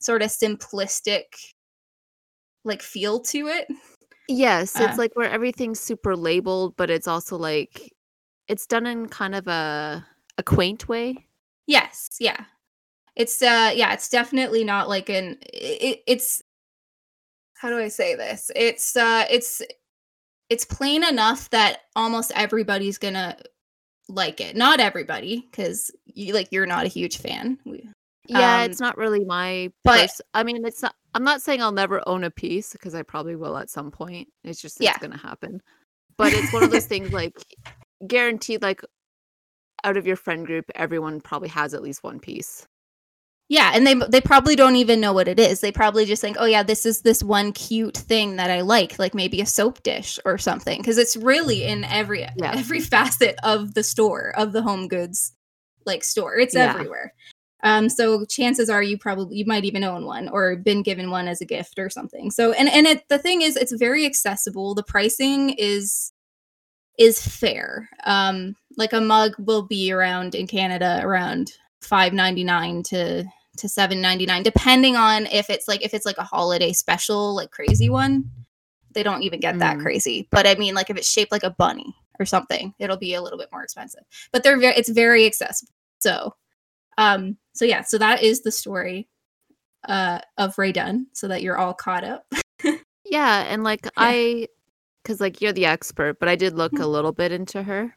sort 0.00 0.22
of 0.22 0.30
simplistic, 0.30 1.24
like 2.64 2.82
feel 2.82 3.20
to 3.20 3.48
it. 3.48 3.68
yes, 4.28 4.74
uh, 4.78 4.86
it's 4.88 4.98
like 4.98 5.12
where 5.14 5.30
everything's 5.30 5.80
super 5.80 6.16
labeled, 6.16 6.76
but 6.76 6.90
it's 6.90 7.06
also 7.08 7.36
like 7.36 7.92
it's 8.48 8.66
done 8.66 8.86
in 8.86 9.08
kind 9.08 9.34
of 9.34 9.46
a 9.48 10.04
a 10.38 10.42
quaint 10.42 10.88
way. 10.88 11.26
Yes, 11.66 12.10
yeah. 12.20 12.44
It's 13.16 13.40
uh 13.42 13.72
yeah, 13.74 13.92
it's 13.92 14.08
definitely 14.08 14.64
not 14.64 14.88
like 14.88 15.08
an 15.08 15.38
it, 15.52 16.02
it's 16.06 16.42
how 17.56 17.70
do 17.70 17.78
I 17.78 17.88
say 17.88 18.14
this? 18.16 18.50
It's 18.56 18.96
uh 18.96 19.24
it's 19.30 19.62
it's 20.50 20.64
plain 20.64 21.04
enough 21.04 21.48
that 21.50 21.82
almost 21.96 22.32
everybody's 22.34 22.98
going 22.98 23.14
to 23.14 23.34
like 24.10 24.40
it. 24.42 24.54
Not 24.56 24.78
everybody 24.80 25.48
cuz 25.52 25.90
you 26.04 26.34
like 26.34 26.48
you're 26.50 26.66
not 26.66 26.84
a 26.84 26.88
huge 26.88 27.16
fan. 27.18 27.58
We- 27.64 27.88
Yeah, 28.26 28.62
Um, 28.64 28.70
it's 28.70 28.80
not 28.80 28.98
really 28.98 29.24
my 29.24 29.72
but- 29.84 30.00
pers- 30.00 30.20
I 30.34 30.42
mean, 30.42 30.64
it's 30.66 30.82
not 30.82 30.94
I'm 31.14 31.24
not 31.24 31.40
saying 31.42 31.62
I'll 31.62 31.72
never 31.72 32.02
own 32.08 32.24
a 32.24 32.30
piece 32.30 32.72
because 32.72 32.94
I 32.94 33.02
probably 33.02 33.36
will 33.36 33.56
at 33.56 33.70
some 33.70 33.90
point. 33.90 34.28
It's 34.42 34.60
just 34.60 34.76
it's 34.80 34.84
Yeah. 34.84 34.96
to 34.98 35.16
happen. 35.16 35.60
But 36.16 36.32
it's 36.32 36.52
one 36.52 36.62
of 36.64 36.70
those 36.70 36.86
things 36.86 37.12
like 37.12 37.34
guaranteed 38.06 38.62
like 38.62 38.82
out 39.84 39.96
of 39.96 40.06
your 40.06 40.16
friend 40.16 40.46
group 40.46 40.64
everyone 40.74 41.20
probably 41.20 41.48
has 41.48 41.74
at 41.74 41.82
least 41.82 42.02
one 42.02 42.18
piece. 42.20 42.66
Yeah, 43.50 43.72
and 43.74 43.86
they 43.86 43.94
they 43.94 44.22
probably 44.22 44.56
don't 44.56 44.76
even 44.76 45.00
know 45.00 45.12
what 45.12 45.28
it 45.28 45.38
is. 45.38 45.60
They 45.60 45.70
probably 45.70 46.06
just 46.06 46.22
think, 46.22 46.38
"Oh 46.40 46.46
yeah, 46.46 46.62
this 46.62 46.86
is 46.86 47.02
this 47.02 47.22
one 47.22 47.52
cute 47.52 47.96
thing 47.96 48.36
that 48.36 48.50
I 48.50 48.62
like, 48.62 48.98
like 48.98 49.14
maybe 49.14 49.42
a 49.42 49.46
soap 49.46 49.82
dish 49.82 50.18
or 50.24 50.38
something." 50.38 50.80
Because 50.80 50.96
it's 50.96 51.14
really 51.16 51.64
in 51.64 51.84
every 51.84 52.20
Yeah. 52.22 52.54
every 52.56 52.80
facet 52.80 53.36
of 53.44 53.74
the 53.74 53.82
store 53.82 54.32
of 54.36 54.52
the 54.52 54.62
home 54.62 54.88
goods 54.88 55.32
like 55.84 56.02
store. 56.04 56.38
It's 56.38 56.54
Yeah. 56.54 56.72
everywhere. 56.74 57.12
Um, 57.64 57.88
so 57.88 58.24
chances 58.26 58.68
are 58.70 58.82
you 58.82 58.98
probably 58.98 59.38
you 59.38 59.46
might 59.46 59.64
even 59.64 59.82
own 59.84 60.04
one 60.04 60.28
or 60.28 60.54
been 60.54 60.82
given 60.82 61.10
one 61.10 61.26
as 61.26 61.40
a 61.40 61.46
gift 61.46 61.78
or 61.78 61.88
something. 61.90 62.30
So 62.30 62.52
and 62.52 62.68
and 62.68 62.86
it 62.86 63.08
the 63.08 63.18
thing 63.18 63.42
is, 63.42 63.56
it's 63.56 63.72
very 63.72 64.04
accessible. 64.06 64.74
The 64.74 64.82
pricing 64.84 65.50
is 65.58 66.12
is 66.98 67.26
fair. 67.26 67.88
Um, 68.04 68.54
like 68.76 68.92
a 68.92 69.00
mug 69.00 69.32
will 69.38 69.62
be 69.62 69.90
around 69.90 70.34
in 70.34 70.46
Canada 70.46 71.00
around 71.02 71.52
five 71.80 72.12
ninety 72.12 72.44
nine 72.44 72.82
to 72.84 73.24
to 73.56 73.68
seven 73.68 74.00
ninety 74.00 74.26
nine, 74.26 74.42
depending 74.42 74.94
on 74.96 75.26
if 75.26 75.48
it's 75.50 75.66
like 75.66 75.82
if 75.82 75.94
it's 75.94 76.06
like 76.06 76.18
a 76.18 76.24
holiday 76.24 76.72
special, 76.72 77.34
like 77.34 77.50
crazy 77.50 77.88
one. 77.88 78.30
They 78.92 79.02
don't 79.02 79.22
even 79.24 79.40
get 79.40 79.58
that 79.58 79.78
Mm. 79.78 79.82
crazy. 79.82 80.28
But 80.30 80.46
I 80.46 80.54
mean, 80.54 80.74
like 80.74 80.88
if 80.90 80.96
it's 80.96 81.10
shaped 81.10 81.32
like 81.32 81.42
a 81.42 81.50
bunny 81.50 81.96
or 82.20 82.26
something, 82.26 82.74
it'll 82.78 82.96
be 82.96 83.14
a 83.14 83.22
little 83.22 83.38
bit 83.38 83.48
more 83.50 83.64
expensive. 83.64 84.02
But 84.32 84.44
they're 84.44 84.58
very 84.58 84.74
it's 84.76 84.90
very 84.90 85.26
accessible. 85.26 85.72
So 85.98 86.34
um 86.98 87.36
so 87.54 87.64
yeah, 87.64 87.82
so 87.82 87.98
that 87.98 88.22
is 88.22 88.42
the 88.42 88.50
story 88.52 89.08
uh 89.88 90.20
of 90.38 90.56
Rae 90.58 90.72
Dunn, 90.72 91.06
so 91.12 91.28
that 91.28 91.42
you're 91.42 91.58
all 91.58 91.74
caught 91.74 92.04
up. 92.04 92.26
Yeah, 93.06 93.44
and 93.48 93.62
like 93.62 93.86
I 93.98 94.48
cuz 95.04 95.20
like 95.20 95.40
you're 95.42 95.52
the 95.52 95.66
expert, 95.66 96.18
but 96.18 96.28
I 96.28 96.36
did 96.36 96.54
look 96.54 96.78
a 96.78 96.86
little 96.86 97.12
bit 97.12 97.32
into 97.32 97.62
her. 97.62 97.96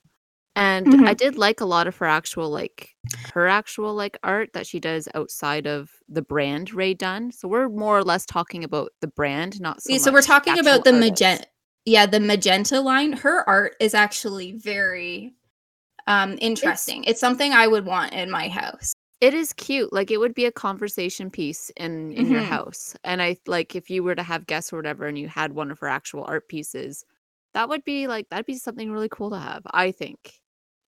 And 0.55 0.87
I 1.05 1.13
Mhm. 1.13 1.17
did 1.17 1.37
like 1.37 1.61
a 1.61 1.65
lot 1.65 1.87
of 1.87 1.95
her 1.97 2.05
actual 2.05 2.49
like 2.49 2.95
her 3.33 3.47
actual 3.47 3.93
like 3.93 4.17
art 4.23 4.51
that 4.53 4.67
she 4.67 4.79
does 4.81 5.07
outside 5.15 5.65
of 5.65 5.89
the 6.09 6.21
brand 6.21 6.73
Rae 6.73 6.93
Dunn. 6.93 7.31
So 7.31 7.47
we're 7.47 7.69
more 7.69 7.97
or 7.97 8.03
less 8.03 8.25
talking 8.25 8.63
about 8.65 8.91
the 8.99 9.07
brand, 9.07 9.61
not 9.61 9.81
so 9.81 9.93
Yeah, 9.93 9.99
so 9.99 10.11
we're 10.11 10.21
talking 10.21 10.59
about 10.59 10.83
the 10.83 10.91
magenta 10.93 11.45
yeah 11.85 12.05
the 12.05 12.19
magenta 12.19 12.81
line 12.81 13.13
her 13.13 13.47
art 13.47 13.75
is 13.79 13.93
actually 13.93 14.51
very 14.51 15.33
um 16.05 16.37
interesting 16.41 17.05
it's, 17.05 17.19
something 17.21 17.53
i 17.53 17.65
would 17.65 17.85
want 17.85 18.11
in 18.11 18.29
my 18.29 18.49
house 18.49 18.91
It 19.19 19.33
is 19.33 19.51
cute. 19.53 19.91
Like 19.91 20.11
it 20.11 20.17
would 20.19 20.35
be 20.35 20.45
a 20.45 20.51
conversation 20.51 21.31
piece 21.31 21.71
in 21.77 22.11
in 22.13 22.29
your 22.29 22.41
Mhm. 22.41 22.45
house. 22.49 22.95
And 23.03 23.21
I 23.21 23.37
like 23.47 23.75
if 23.75 23.89
you 23.89 24.03
were 24.03 24.15
to 24.15 24.23
have 24.23 24.45
guests 24.45 24.71
or 24.71 24.77
whatever 24.77 25.05
and 25.07 25.17
you 25.17 25.27
had 25.27 25.53
one 25.53 25.71
of 25.71 25.79
her 25.79 25.87
actual 25.87 26.23
art 26.25 26.47
pieces, 26.47 27.03
that 27.53 27.67
would 27.69 27.83
be 27.83 28.07
like 28.07 28.29
that'd 28.29 28.45
be 28.45 28.55
something 28.57 28.91
really 28.91 29.09
cool 29.09 29.31
to 29.31 29.39
have, 29.39 29.63
I 29.71 29.91
think. 29.91 30.39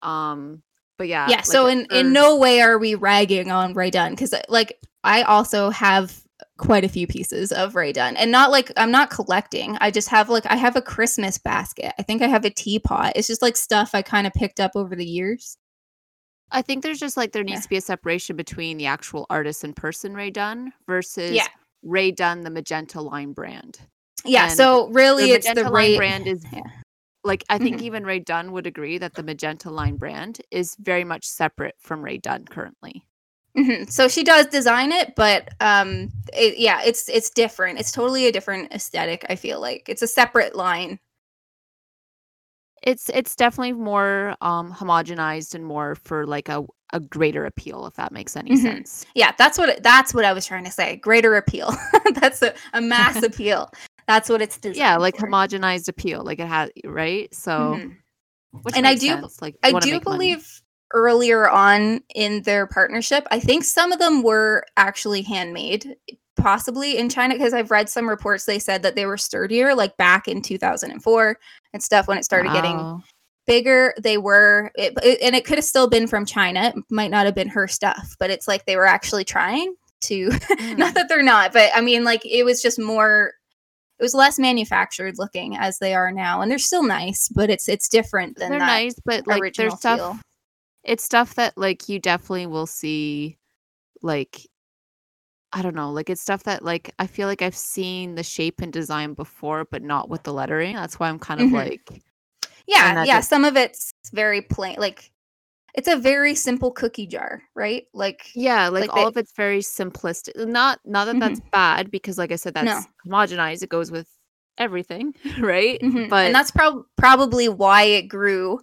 Um 0.03 0.63
but 0.97 1.07
yeah. 1.07 1.29
yeah 1.29 1.37
like, 1.37 1.45
so 1.45 1.67
in 1.67 1.85
in 1.91 2.11
no 2.13 2.37
way 2.37 2.61
are 2.61 2.77
we 2.77 2.93
ragging 2.95 3.51
on 3.51 3.73
rae 3.73 3.89
dunn 3.89 4.11
because 4.11 4.33
like 4.49 4.79
i 5.05 5.21
also 5.23 5.69
have 5.69 6.21
quite 6.57 6.83
a 6.83 6.89
few 6.89 7.07
pieces 7.07 7.51
of 7.53 7.73
rae 7.75 7.93
dunn 7.93 8.17
and 8.17 8.31
not 8.31 8.51
like 8.51 8.71
i'm 8.77 8.91
not 8.91 9.09
collecting 9.09 9.77
i 9.81 9.89
just 9.89 10.09
have 10.09 10.27
like 10.29 10.45
i 10.47 10.55
have 10.57 10.75
a 10.75 10.81
christmas 10.81 11.37
basket 11.37 11.93
i 11.97 12.03
think 12.03 12.21
i 12.21 12.27
have 12.27 12.43
a 12.45 12.49
teapot 12.49 13.13
it's 13.15 13.27
just 13.27 13.41
like 13.41 13.55
stuff 13.55 13.91
i 13.93 14.01
kind 14.01 14.27
of 14.27 14.33
picked 14.33 14.59
up 14.59 14.71
over 14.75 14.93
the 14.95 15.05
years 15.05 15.57
I 16.51 16.61
think 16.61 16.83
there's 16.83 16.99
just 16.99 17.17
like 17.17 17.31
there 17.31 17.43
needs 17.43 17.59
Yeah. 17.59 17.61
to 17.63 17.69
be 17.69 17.77
a 17.77 17.81
separation 17.81 18.35
between 18.35 18.77
the 18.77 18.85
actual 18.87 19.25
artist 19.29 19.63
and 19.63 19.75
person 19.75 20.13
Rae 20.13 20.29
Dunn 20.31 20.73
versus 20.87 21.31
Yeah. 21.31 21.47
Rae 21.83 22.11
Dunn, 22.11 22.41
the 22.41 22.49
Magenta 22.49 23.01
Line 23.01 23.33
brand. 23.33 23.79
yeah 24.25 24.45
And 24.47 24.53
so 24.57 24.87
really 24.89 25.27
the 25.27 25.33
it's 25.33 25.47
Magenta 25.47 25.63
the 25.63 25.69
Line 25.73 25.83
ray 25.91 25.97
brand 25.97 26.27
is 26.27 26.43
Yeah. 26.53 26.61
like 27.23 27.43
I 27.49 27.57
think 27.57 27.77
Mhm. 27.77 27.81
even 27.89 28.05
Rae 28.05 28.19
Dunn 28.19 28.51
would 28.51 28.67
agree 28.67 28.97
that 28.97 29.13
the 29.13 29.23
Magenta 29.23 29.69
Line 29.69 29.95
brand 29.97 30.41
is 30.51 30.75
very 30.79 31.03
much 31.03 31.25
separate 31.25 31.75
from 31.79 32.03
Rae 32.03 32.17
Dunn 32.17 32.45
currently. 32.45 33.05
Mhm. 33.57 33.89
So 33.91 34.07
she 34.07 34.23
does 34.23 34.45
design 34.47 34.91
it, 34.91 35.13
but 35.15 35.49
um, 35.59 36.09
it, 36.33 36.57
yeah, 36.59 36.81
it's 36.83 37.09
it's 37.09 37.29
different. 37.31 37.79
It's 37.79 37.91
totally 37.91 38.27
a 38.27 38.31
different 38.31 38.71
aesthetic. 38.73 39.25
I 39.29 39.35
feel 39.35 39.59
like 39.59 39.87
it's 39.89 40.01
a 40.03 40.07
separate 40.07 40.55
line. 40.55 40.99
It's 42.83 43.09
it's 43.13 43.35
definitely 43.35 43.73
more 43.73 44.35
um 44.41 44.73
homogenized 44.73 45.53
and 45.55 45.65
more 45.65 45.95
for 45.95 46.25
like 46.25 46.49
a 46.49 46.65
a 46.91 46.99
greater 46.99 47.45
appeal 47.45 47.85
if 47.85 47.93
that 47.95 48.11
makes 48.11 48.35
any 48.35 48.51
Mhm. 48.51 48.61
sense. 48.61 49.05
Yeah, 49.13 49.31
that's 49.37 49.57
what 49.57 49.83
that's 49.83 50.13
what 50.13 50.25
I 50.25 50.33
was 50.33 50.45
trying 50.45 50.63
to 50.65 50.71
say. 50.71 50.95
Greater 50.97 51.35
appeal. 51.35 51.71
that's 52.15 52.41
a, 52.41 52.53
a 52.73 52.81
mass 52.81 53.21
appeal. 53.23 53.71
That's 54.07 54.27
what 54.29 54.41
it's 54.41 54.57
designed. 54.57 54.77
Yeah, 54.77 54.97
like 54.97 55.17
for. 55.17 55.27
homogenized 55.27 55.87
appeal 55.87 56.23
like 56.23 56.39
it 56.39 56.47
has 56.47 56.69
right? 56.85 57.33
So 57.33 57.77
Mhm. 57.79 57.95
which 58.63 58.75
And 58.75 58.87
I 58.87 58.95
do- 58.95 59.07
sense, 59.07 59.41
like 59.41 59.55
I 59.61 59.71
do 59.71 59.91
make 59.91 60.05
money. 60.05 60.17
believe 60.17 60.61
earlier 60.95 61.47
on 61.47 62.01
in 62.15 62.41
their 62.43 62.65
partnership, 62.65 63.27
I 63.29 63.39
think 63.39 63.63
some 63.63 63.91
of 63.91 63.99
them 63.99 64.23
were 64.23 64.65
actually 64.75 65.21
handmade, 65.21 65.95
possibly 66.35 66.97
in 66.97 67.09
China, 67.09 67.35
because 67.35 67.53
I've 67.53 67.69
read 67.69 67.89
some 67.89 68.09
reports 68.09 68.45
they 68.45 68.57
said 68.57 68.81
that 68.81 68.95
they 68.95 69.05
were 69.05 69.17
sturdier, 69.17 69.75
like 69.75 69.95
back 69.97 70.27
in 70.27 70.41
2004 70.41 71.37
and 71.73 71.81
stuff 71.83 72.07
when 72.07 72.17
it 72.17 72.25
started 72.25 72.51
getting 72.53 73.01
bigger 73.47 73.93
they 74.01 74.17
were 74.17 74.71
it, 74.75 74.93
it- 75.03 75.19
and 75.21 75.35
it 75.35 75.43
could 75.45 75.57
have 75.57 75.65
still 75.65 75.87
been 75.89 76.05
from 76.07 76.25
china 76.25 76.65
it 76.75 76.75
might 76.91 77.09
not 77.11 77.25
have 77.25 77.33
been 77.35 77.47
her 77.49 77.67
stuff 77.67 78.15
but 78.19 78.29
it's 78.29 78.47
like 78.47 78.65
they 78.65 78.75
were 78.75 78.85
actually 78.85 79.23
trying 79.25 79.73
to 80.01 80.29
Mm. 80.59 80.77
not 80.77 80.93
that 80.93 81.09
they're 81.09 81.23
not 81.23 81.51
but 81.53 81.69
i 81.75 81.81
mean 81.81 82.03
like 82.03 82.25
it 82.25 82.43
was 82.43 82.61
just 82.61 82.79
more 82.79 83.33
it 83.99 84.03
was 84.03 84.13
less 84.13 84.37
manufactured 84.39 85.15
looking 85.17 85.57
as 85.57 85.77
they 85.79 85.93
are 85.93 86.11
now 86.11 86.41
and 86.41 86.49
they're 86.51 86.57
still 86.59 86.83
nice 86.83 87.27
but 87.29 87.49
it's 87.49 87.67
it's 87.67 87.89
different 87.89 88.37
than 88.37 88.51
they're 88.51 88.59
nice, 88.59 88.95
but 89.03 89.25
like 89.27 89.53
there's 89.55 89.75
stuff 89.77 89.99
feel. 89.99 90.19
it's 90.83 91.03
stuff 91.03 91.35
that 91.35 91.57
like 91.57 91.89
you 91.89 91.99
definitely 91.99 92.45
will 92.47 92.67
see 92.67 93.37
like 94.01 94.47
I 95.51 95.61
don't 95.63 95.75
know, 95.75 95.91
like 95.91 96.09
it's 96.09 96.21
stuff 96.21 96.43
that 96.43 96.63
like 96.63 96.93
I 96.99 97.07
feel 97.07 97.27
like 97.27 97.41
I've 97.41 97.55
seen 97.55 98.15
the 98.15 98.23
shape 98.23 98.61
and 98.61 98.71
design 98.71 99.13
before, 99.13 99.65
but 99.71 99.81
not 99.81 100.09
with 100.09 100.23
the 100.23 100.33
lettering. 100.33 100.75
That's 100.75 100.99
why 100.99 101.09
I'm 101.09 101.19
kind 101.19 101.41
of 101.41 101.47
Mhm. 101.49 101.53
like 101.53 102.03
yeah 102.67 103.03
yeah 103.03 103.17
just- 103.17 103.29
some 103.29 103.45
of 103.45 103.57
it's 103.57 103.91
very 104.13 104.41
plain 104.41 104.75
like 104.77 105.11
it's 105.73 105.87
a 105.87 105.95
very 105.97 106.35
simple 106.35 106.71
cookie 106.71 107.07
jar 107.07 107.41
right 107.55 107.85
like 107.93 108.29
yeah, 108.35 108.67
like, 108.69 108.81
Like 108.81 108.89
all 108.93 109.03
they- 109.03 109.07
of 109.07 109.17
it's 109.17 109.33
very 109.35 109.59
simplistic. 109.59 110.35
Not 110.47 110.79
not 110.85 111.05
that 111.05 111.15
Mhm. 111.15 111.19
that's 111.19 111.39
bad 111.51 111.89
because 111.91 112.17
like 112.17 112.31
I 112.31 112.35
said, 112.37 112.53
No. 112.55 112.63
that's 112.65 112.87
homogenized. 113.07 113.63
It 113.63 113.69
goes 113.69 113.89
with 113.91 114.07
everything, 114.59 115.13
right? 115.39 115.79
Mhm. 115.81 116.09
But 116.09 116.27
and 116.27 116.35
that's 116.35 116.51
prob- 116.51 116.85
probably 116.97 117.49
why 117.49 117.83
it 117.83 118.03
grew 118.03 118.59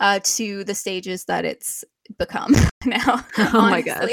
uh, 0.00 0.20
to 0.22 0.62
the 0.64 0.74
stages 0.76 1.24
that 1.26 1.44
it's 1.44 1.84
become 2.18 2.54
now. 2.84 3.24
Oh 3.38 3.62
my 3.62 3.82
God. 3.82 4.08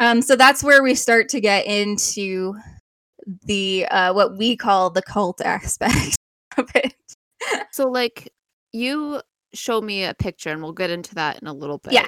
Um, 0.00 0.22
so 0.22 0.36
that's 0.36 0.62
where 0.62 0.82
we 0.82 0.94
start 0.94 1.28
to 1.30 1.40
get 1.40 1.66
into 1.66 2.54
the 3.44 3.86
uh, 3.90 4.12
what 4.12 4.36
we 4.36 4.56
call 4.56 4.90
the 4.90 5.02
cult 5.02 5.40
aspect 5.44 6.16
of 6.56 6.70
it. 6.74 6.94
so 7.72 7.88
like 7.88 8.32
you 8.72 9.20
show 9.54 9.80
me 9.80 10.04
a 10.04 10.14
picture 10.14 10.50
and 10.50 10.62
we'll 10.62 10.72
get 10.72 10.90
into 10.90 11.14
that 11.14 11.40
in 11.40 11.48
a 11.48 11.52
little 11.52 11.78
bit. 11.78 11.92
Yeah. 11.92 12.06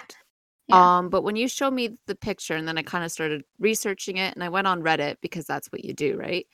Yeah. 0.69 0.99
Um, 0.99 1.09
but 1.09 1.23
when 1.23 1.35
you 1.35 1.49
showed 1.49 1.73
me 1.73 1.99
the 2.07 2.15
picture 2.15 2.55
and 2.55 2.69
then 2.69 2.79
I 2.79 2.83
kind 2.83 3.05
of 3.05 3.11
started 3.11 3.43
researching 3.59 4.19
it 4.19 4.35
and 4.35 4.45
I 4.45 4.49
went 4.49 4.69
on 4.69 4.83
Reddit 4.83 5.17
because 5.21 5.45
that's 5.45 5.67
what 5.73 5.85
you 5.85 5.93
do, 5.93 6.17
right? 6.17 6.47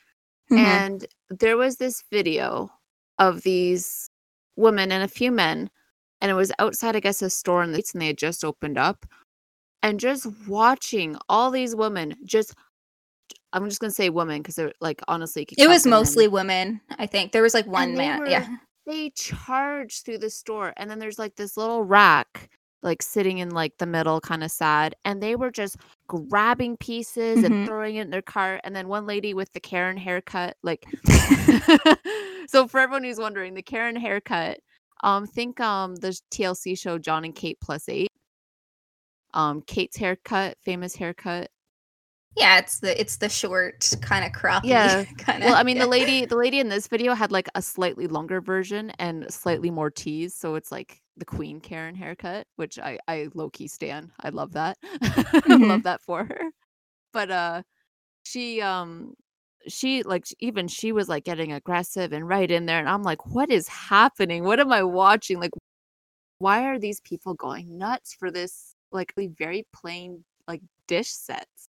Mhm. 0.50 0.58
And 0.58 1.06
there 1.28 1.56
was 1.56 1.76
this 1.76 2.02
video 2.10 2.70
of 3.18 3.42
these 3.42 4.08
women 4.56 4.92
and 4.92 5.02
a 5.02 5.08
few 5.08 5.30
men, 5.30 5.70
and 6.20 6.30
it 6.30 6.34
was 6.34 6.52
outside, 6.58 6.96
I 6.96 7.00
guess, 7.00 7.20
a 7.20 7.30
store 7.30 7.62
in 7.62 7.72
the 7.72 7.84
and 7.92 8.00
they 8.00 8.08
had 8.08 8.18
just 8.18 8.44
opened 8.44 8.78
up. 8.78 9.04
And 9.86 10.00
just 10.00 10.26
watching 10.48 11.16
all 11.28 11.50
these 11.50 11.74
women 11.76 12.14
just 12.24 12.54
I'm 13.52 13.68
just 13.68 13.80
gonna 13.80 13.90
say 13.92 14.10
women 14.10 14.42
because 14.42 14.56
they're 14.56 14.72
like 14.80 15.00
honestly 15.08 15.46
It 15.56 15.68
was 15.68 15.86
mostly 15.86 16.28
women, 16.28 16.80
I 16.98 17.06
think. 17.06 17.32
There 17.32 17.42
was 17.42 17.54
like 17.54 17.66
one 17.66 17.94
man. 17.96 18.20
were- 18.20 18.28
Yeah. 18.28 18.46
they 18.86 19.10
charge 19.10 20.02
through 20.02 20.18
the 20.18 20.30
store 20.30 20.72
and 20.76 20.90
then 20.90 20.98
there's 20.98 21.18
like 21.18 21.36
this 21.36 21.56
little 21.56 21.82
rack 21.84 22.50
like 22.82 23.02
sitting 23.02 23.38
in 23.38 23.50
like 23.50 23.78
the 23.78 23.86
middle 23.86 24.20
kind 24.20 24.44
of 24.44 24.50
sad 24.50 24.94
and 25.04 25.20
they 25.22 25.34
were 25.34 25.50
just 25.50 25.76
grabbing 26.06 26.76
pieces 26.76 27.38
Mhm. 27.38 27.44
and 27.46 27.66
throwing 27.66 27.96
it 27.96 28.02
in 28.02 28.10
their 28.10 28.22
cart 28.22 28.60
and 28.64 28.76
then 28.76 28.86
one 28.88 29.06
lady 29.06 29.34
with 29.34 29.50
the 29.52 29.60
karen 29.60 29.96
haircut 29.96 30.56
like 30.62 30.84
so 32.48 32.66
for 32.68 32.78
everyone 32.80 33.02
who's 33.04 33.18
wondering 33.18 33.54
the 33.54 33.62
karen 33.62 33.96
haircut 33.96 34.58
um 35.02 35.26
think 35.26 35.58
um 35.60 35.96
the 35.96 36.18
tlc 36.32 36.78
show 36.78 36.98
john 36.98 37.24
and 37.24 37.34
kate 37.34 37.58
plus 37.60 37.88
eight 37.88 38.12
um 39.36 39.62
kate's 39.62 39.98
haircut 39.98 40.58
famous 40.64 40.96
haircut 40.96 41.50
Yeah, 42.36 42.58
it's 42.58 42.80
the 42.80 42.98
it's 43.00 43.16
the 43.16 43.28
short 43.28 43.90
kind 44.02 44.24
of 44.24 44.32
crop. 44.32 44.68
Yeah. 44.68 45.04
kind 45.18 45.42
of 45.42 45.48
Well, 45.48 45.54
I 45.54 45.62
mean, 45.62 45.78
the 45.78 45.86
lady, 45.86 46.24
the 46.24 46.36
lady 46.36 46.60
in 46.60 46.68
this 46.68 46.88
video 46.88 47.14
had 47.14 47.30
like 47.30 47.48
a 47.54 47.62
slightly 47.62 48.06
longer 48.06 48.40
version 48.40 48.90
and 48.98 49.32
slightly 49.32 49.70
more 49.70 49.90
tease, 49.90 50.34
so 50.34 50.54
it's 50.54 50.72
like 50.72 51.02
the 51.16 51.24
Queen 51.26 51.60
Karen 51.60 51.94
haircut, 51.94 52.46
which 52.56 52.78
I 52.78 52.98
I 53.06 53.28
low 53.34 53.50
key 53.50 53.68
stan. 53.68 54.12
I 54.20 54.30
love 54.30 54.52
that. 54.54 54.78
I 55.02 55.42
Mhm. 55.46 55.60
love 55.60 55.82
that 55.84 56.00
for 56.02 56.24
her. 56.24 56.40
But 57.12 57.30
uh, 57.32 57.62
she 58.24 58.62
um 58.62 59.14
she 59.68 60.02
like 60.04 60.26
even 60.40 60.68
she 60.68 60.92
was 60.92 61.08
like 61.08 61.24
getting 61.24 61.52
aggressive 61.52 62.12
and 62.12 62.28
right 62.28 62.50
in 62.50 62.66
there, 62.66 62.80
and 62.80 62.88
I'm 62.90 63.02
like, 63.04 63.26
what 63.26 63.50
is 63.50 63.68
happening? 63.68 64.44
What 64.44 64.60
am 64.60 64.72
I 64.72 64.82
watching? 64.84 65.40
Like, 65.40 65.52
why 66.38 66.64
are 66.66 66.78
these 66.80 67.00
people 67.02 67.34
going 67.34 67.78
nuts 67.78 68.14
for 68.14 68.30
this 68.32 68.75
like 68.92 69.12
very 69.16 69.66
plain 69.72 70.24
like 70.48 70.62
dish 70.86 71.10
sets? 71.10 71.68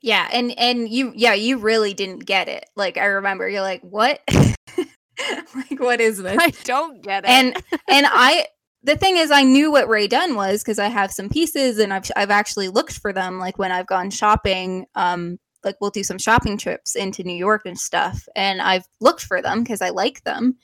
Yeah, 0.00 0.28
and 0.32 0.56
and 0.58 0.88
you 0.88 1.12
yeah, 1.16 1.34
you 1.34 1.58
really 1.58 1.94
didn't 1.94 2.24
get 2.24 2.48
it. 2.48 2.66
Like 2.76 2.96
I 2.96 3.06
remember 3.06 3.48
you're 3.48 3.62
like, 3.62 3.82
"What?" 3.82 4.20
like 4.32 5.80
what 5.80 6.00
is 6.00 6.18
this? 6.18 6.38
I 6.40 6.50
don't 6.64 7.02
get 7.02 7.24
it. 7.24 7.30
and 7.30 7.56
and 7.88 8.06
I 8.08 8.46
the 8.82 8.96
thing 8.96 9.16
is 9.16 9.30
I 9.30 9.42
knew 9.42 9.72
what 9.72 9.88
Rae 9.88 10.06
Dunn 10.06 10.34
was 10.36 10.62
because 10.62 10.78
I 10.78 10.88
have 10.88 11.10
some 11.10 11.28
pieces 11.28 11.78
and 11.78 11.92
I've 11.92 12.10
I've 12.16 12.30
actually 12.30 12.68
looked 12.68 12.98
for 12.98 13.12
them 13.12 13.38
like 13.38 13.58
when 13.58 13.72
I've 13.72 13.86
gone 13.86 14.10
shopping 14.10 14.86
um 14.94 15.38
like 15.64 15.76
we'll 15.80 15.90
do 15.90 16.04
some 16.04 16.18
shopping 16.18 16.56
trips 16.56 16.94
into 16.94 17.24
New 17.24 17.36
York 17.36 17.62
and 17.66 17.78
stuff 17.78 18.28
and 18.36 18.62
I've 18.62 18.86
looked 19.00 19.22
for 19.22 19.42
them 19.42 19.62
because 19.62 19.82
I 19.82 19.90
like 19.90 20.22
them. 20.22 20.56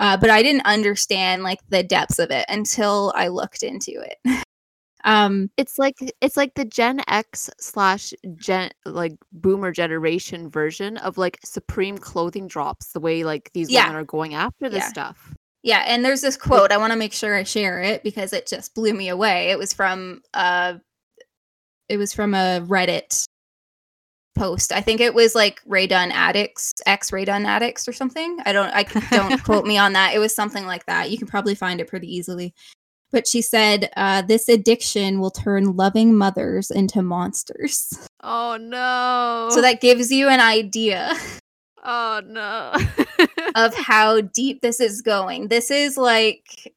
Uh, 0.00 0.16
but 0.16 0.30
I 0.30 0.42
didn't 0.42 0.64
understand 0.64 1.42
like 1.42 1.60
the 1.68 1.82
depths 1.82 2.18
of 2.18 2.30
it 2.30 2.46
until 2.48 3.12
I 3.14 3.28
looked 3.28 3.62
into 3.62 3.92
it. 3.92 4.42
um 5.04 5.50
it's 5.56 5.78
like 5.78 5.96
it's 6.20 6.36
like 6.36 6.54
the 6.54 6.64
Gen 6.64 7.00
X 7.08 7.48
slash 7.58 8.12
Gen 8.36 8.70
like 8.84 9.12
Boomer 9.32 9.72
generation 9.72 10.50
version 10.50 10.96
of 10.98 11.16
like 11.18 11.38
Supreme 11.44 11.98
clothing 11.98 12.46
drops. 12.48 12.92
The 12.92 13.00
way 13.00 13.24
like 13.24 13.50
these 13.54 13.70
Yeah. 13.70 13.84
women 13.86 14.00
are 14.02 14.04
going 14.04 14.34
after 14.34 14.68
this 14.68 14.80
Yeah. 14.84 14.88
stuff. 14.88 15.34
Yeah, 15.62 15.84
and 15.86 16.02
there's 16.04 16.22
this 16.22 16.36
quote. 16.38 16.72
I 16.72 16.78
want 16.78 16.92
to 16.92 16.98
make 16.98 17.12
sure 17.12 17.34
I 17.36 17.42
share 17.42 17.82
it 17.82 18.02
because 18.02 18.32
it 18.32 18.46
just 18.46 18.74
blew 18.74 18.94
me 18.94 19.08
away. 19.10 19.50
It 19.50 19.58
was 19.58 19.72
from 19.72 20.22
uh 20.34 20.74
it 21.88 21.96
was 21.96 22.12
from 22.12 22.34
a 22.34 22.60
Reddit 22.66 23.24
post. 24.36 24.72
I 24.72 24.80
think 24.80 25.00
it 25.00 25.12
was 25.12 25.34
like 25.34 25.60
Rae 25.66 25.86
Dunn 25.86 26.12
addicts, 26.12 26.72
ex 26.86 27.12
Rae 27.12 27.24
Dunn 27.24 27.44
addicts 27.44 27.86
or 27.88 27.92
something. 27.92 28.38
I 28.46 28.52
don't 28.52 28.70
I 28.70 28.84
don't 29.10 29.42
quote 29.44 29.66
me 29.66 29.76
on 29.76 29.92
that. 29.94 30.14
It 30.14 30.18
was 30.18 30.34
something 30.34 30.66
like 30.66 30.86
that. 30.86 31.10
You 31.10 31.18
can 31.18 31.26
probably 31.26 31.54
find 31.54 31.80
it 31.80 31.88
pretty 31.88 32.14
easily. 32.14 32.54
But 33.12 33.26
she 33.26 33.42
said, 33.42 33.90
uh, 33.96 34.22
this 34.22 34.48
addiction 34.48 35.18
will 35.18 35.32
turn 35.32 35.76
loving 35.76 36.16
mothers 36.16 36.70
into 36.70 37.02
monsters. 37.02 38.08
Oh 38.22 38.56
no! 38.56 39.48
So 39.50 39.60
that 39.60 39.80
gives 39.80 40.12
you 40.12 40.28
an 40.28 40.40
idea 40.40 41.14
oh 41.84 42.20
no! 42.24 42.72
of 43.54 43.74
how 43.74 44.20
deep 44.20 44.60
this 44.60 44.80
is 44.80 45.02
going. 45.02 45.48
This 45.48 45.70
is 45.70 45.96
like 45.96 46.72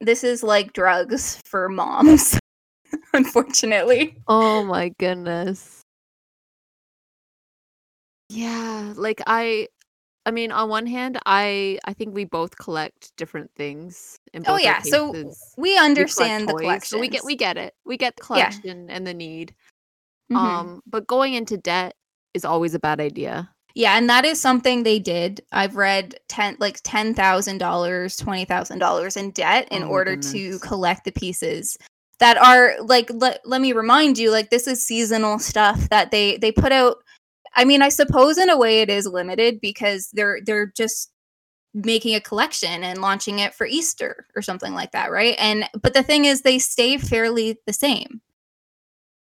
this 0.00 0.22
is 0.22 0.42
like 0.42 0.72
drugs 0.72 1.40
for 1.44 1.68
moms, 1.68 2.38
unfortunately. 3.12 4.16
oh 4.28 4.64
my 4.64 4.90
goodness. 4.98 5.82
Yeah, 8.28 8.92
like 8.96 9.22
I 9.26 9.68
I 10.26 10.32
mean, 10.32 10.50
on 10.52 10.68
one 10.68 10.86
hand, 10.86 11.18
I 11.24 11.78
I 11.84 11.92
think 11.94 12.14
we 12.14 12.24
both 12.24 12.58
collect 12.58 13.16
different 13.16 13.50
things. 13.56 14.18
In 14.34 14.44
Oh 14.46 14.56
yeah, 14.58 14.82
so 14.82 15.12
we 15.12 15.24
We 15.56 15.78
understand 15.78 16.48
the 16.48 16.54
collection. 16.54 16.96
so 16.96 17.00
we 17.00 17.08
get 17.08 17.24
we 17.24 17.36
get 17.36 17.56
it. 17.56 17.74
We 17.86 17.96
get 17.96 18.16
the 18.16 18.22
Yeah. 18.22 18.26
collection 18.26 18.90
and 18.90 19.06
the 19.06 19.14
need. 19.14 19.54
Mhm. 20.30 20.36
Um, 20.36 20.82
but 20.86 21.06
going 21.06 21.34
into 21.34 21.56
debt 21.56 21.94
is 22.34 22.44
always 22.44 22.74
a 22.74 22.78
bad 22.80 23.00
idea. 23.00 23.48
yeah, 23.74 23.96
and 23.98 24.08
that 24.10 24.24
is 24.24 24.40
something 24.40 24.82
they 24.82 24.98
did. 24.98 25.42
I've 25.52 25.76
read 25.76 26.16
ten 26.28 26.56
like 26.58 26.80
ten 26.82 27.14
thousand 27.14 27.58
dollars, 27.58 28.16
twenty 28.16 28.44
thousand 28.44 28.80
dollars 28.80 29.16
in 29.16 29.30
debt 29.30 29.68
in 29.70 29.84
Oh 29.84 29.88
order 29.88 30.16
to 30.16 30.58
collect 30.58 31.04
the 31.04 31.12
pieces 31.12 31.76
that 32.18 32.36
are 32.38 32.74
like. 32.82 33.10
Let, 33.12 33.46
let 33.46 33.60
me 33.60 33.72
remind 33.72 34.18
you, 34.18 34.30
like 34.32 34.50
this 34.50 34.66
is 34.66 34.84
seasonal 34.84 35.38
stuff 35.38 35.88
that 35.90 36.10
they 36.10 36.36
they 36.38 36.50
put 36.50 36.72
out. 36.72 36.96
I 37.56 37.64
mean, 37.64 37.82
I 37.82 37.88
suppose 37.88 38.38
in 38.38 38.50
a 38.50 38.56
way 38.58 38.80
it 38.80 38.90
is 38.90 39.06
limited 39.06 39.60
because 39.60 40.08
they're 40.12 40.40
they're 40.44 40.72
just 40.76 41.10
making 41.74 42.14
a 42.14 42.20
collection 42.20 42.84
and 42.84 43.00
launching 43.00 43.38
it 43.38 43.54
for 43.54 43.66
Easter 43.66 44.26
or 44.36 44.42
something 44.42 44.72
like 44.74 44.92
that, 44.92 45.10
right? 45.10 45.34
And 45.38 45.68
but 45.82 45.94
the 45.94 46.02
thing 46.02 46.24
is, 46.26 46.42
they 46.42 46.58
stay 46.58 46.98
fairly 46.98 47.58
the 47.66 47.72
same 47.72 48.20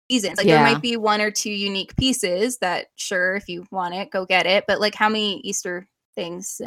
seasons. 0.10 0.38
Like 0.38 0.48
there 0.48 0.64
might 0.74 0.82
be 0.82 0.98
one 0.98 1.22
or 1.22 1.32
two 1.32 1.52
unique 1.52 1.96
pieces 1.96 2.58
that, 2.58 2.88
sure, 2.96 3.36
if 3.36 3.48
you 3.48 3.66
want 3.72 3.96
it, 3.96 4.12
go 4.12 4.26
get 4.26 4.46
it. 4.46 4.66
But 4.68 4.82
like, 4.82 4.96
how 4.96 5.08
many 5.10 5.40
Easter 5.42 5.88
things? 6.16 6.60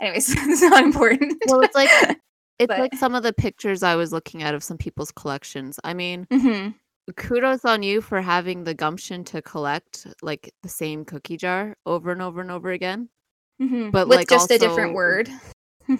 Anyways, 0.00 0.28
it's 0.36 0.62
not 0.62 0.82
important. 0.84 1.42
Well, 1.46 1.60
it's 1.60 1.74
like 1.74 1.90
it's 2.58 2.68
But- 2.68 2.78
like 2.80 2.94
some 2.94 3.14
of 3.14 3.22
the 3.22 3.32
pictures 3.32 3.82
I 3.82 3.96
was 3.96 4.12
looking 4.12 4.42
at 4.42 4.54
of 4.54 4.64
some 4.64 4.78
people's 4.78 5.12
collections. 5.12 5.78
I 5.84 5.94
mean, 5.94 6.26
hmm 6.32 6.68
kudos 7.16 7.64
on 7.64 7.82
you 7.82 8.00
for 8.00 8.20
having 8.20 8.64
the 8.64 8.74
gumption 8.74 9.24
to 9.24 9.42
collect 9.42 10.06
like 10.22 10.52
the 10.62 10.68
same 10.68 11.04
cookie 11.04 11.36
jar 11.36 11.76
over 11.86 12.12
and 12.12 12.22
over 12.22 12.40
and 12.40 12.50
over 12.50 12.70
again. 12.70 13.08
hmm 13.58 13.90
But, 13.90 14.08
with 14.08 14.18
like, 14.18 14.28
just 14.28 14.50
a 14.50 14.58
different 14.58 14.94
word. 14.94 15.30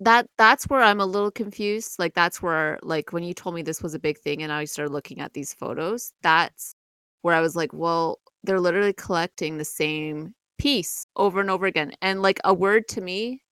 That 0.00 0.26
that's 0.36 0.64
where 0.68 0.82
I'm 0.82 1.00
a 1.00 1.06
little 1.06 1.30
confused. 1.30 1.98
Like 1.98 2.14
that's 2.14 2.42
where 2.42 2.78
like 2.82 3.12
when 3.12 3.22
you 3.22 3.32
told 3.32 3.54
me 3.54 3.62
this 3.62 3.82
was 3.82 3.94
a 3.94 3.98
big 3.98 4.18
thing 4.18 4.42
and 4.42 4.52
I 4.52 4.64
started 4.64 4.92
looking 4.92 5.20
at 5.20 5.32
these 5.32 5.54
photos, 5.54 6.12
that's 6.20 6.74
where 7.22 7.34
I 7.34 7.40
was 7.40 7.56
like, 7.56 7.72
well, 7.72 8.18
they're 8.42 8.60
literally 8.60 8.92
collecting 8.92 9.56
the 9.56 9.64
same 9.64 10.34
piece 10.58 11.06
over 11.16 11.40
and 11.40 11.48
over 11.48 11.64
again. 11.66 11.92
And 12.02 12.22
like 12.22 12.40
a 12.44 12.52
word 12.52 12.88
to 12.88 13.00
me, 13.00 13.42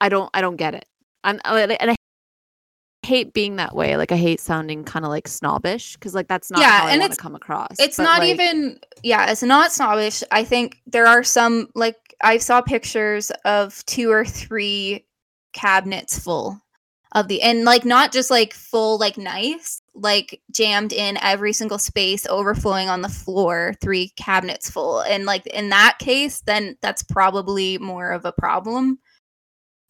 I 0.00 0.08
don't 0.08 0.30
I 0.34 0.40
don't 0.40 0.56
get 0.56 0.74
it. 0.74 0.84
I'm 1.24 1.40
and 1.44 1.90
I 1.90 1.96
hate 3.06 3.32
being 3.32 3.56
that 3.56 3.74
way. 3.74 3.96
Like 3.96 4.12
I 4.12 4.16
hate 4.16 4.40
sounding 4.40 4.84
kind 4.84 5.04
of 5.04 5.10
like 5.10 5.28
snobbish 5.28 5.94
because 5.94 6.14
like 6.14 6.28
that's 6.28 6.50
not 6.50 6.60
Yeah, 6.60 6.80
how 6.80 6.88
and 6.88 7.00
it's- 7.02 7.16
come 7.18 7.34
across. 7.34 7.76
It's 7.78 7.96
But, 7.96 8.02
not 8.02 8.18
like, 8.20 8.30
even, 8.30 8.78
yeah, 9.02 9.30
it's 9.30 9.42
not 9.42 9.72
snobbish. 9.72 10.22
I 10.30 10.44
think 10.44 10.80
there 10.86 11.06
are 11.06 11.22
some, 11.24 11.68
like, 11.74 11.96
I 12.22 12.38
saw 12.38 12.60
pictures 12.62 13.30
of 13.44 13.84
two 13.86 14.10
or 14.10 14.24
three 14.24 15.04
cabinets 15.52 16.18
full 16.18 16.60
of 17.12 17.28
the, 17.28 17.40
and 17.42 17.64
like, 17.64 17.84
not 17.84 18.12
just 18.12 18.30
like 18.30 18.52
full, 18.54 18.98
like, 18.98 19.16
nice, 19.16 19.80
like 19.94 20.40
jammed 20.50 20.92
in 20.92 21.18
every 21.22 21.52
single 21.52 21.78
space, 21.78 22.26
overflowing 22.26 22.88
on 22.88 23.02
the 23.02 23.08
floor, 23.08 23.74
three 23.80 24.08
cabinets 24.16 24.68
full. 24.70 25.00
And 25.00 25.24
like, 25.24 25.46
in 25.46 25.68
that 25.70 25.98
case, 25.98 26.40
then 26.40 26.76
that's 26.82 27.02
probably 27.02 27.78
more 27.78 28.10
of 28.12 28.24
a 28.24 28.32
problem. 28.32 28.98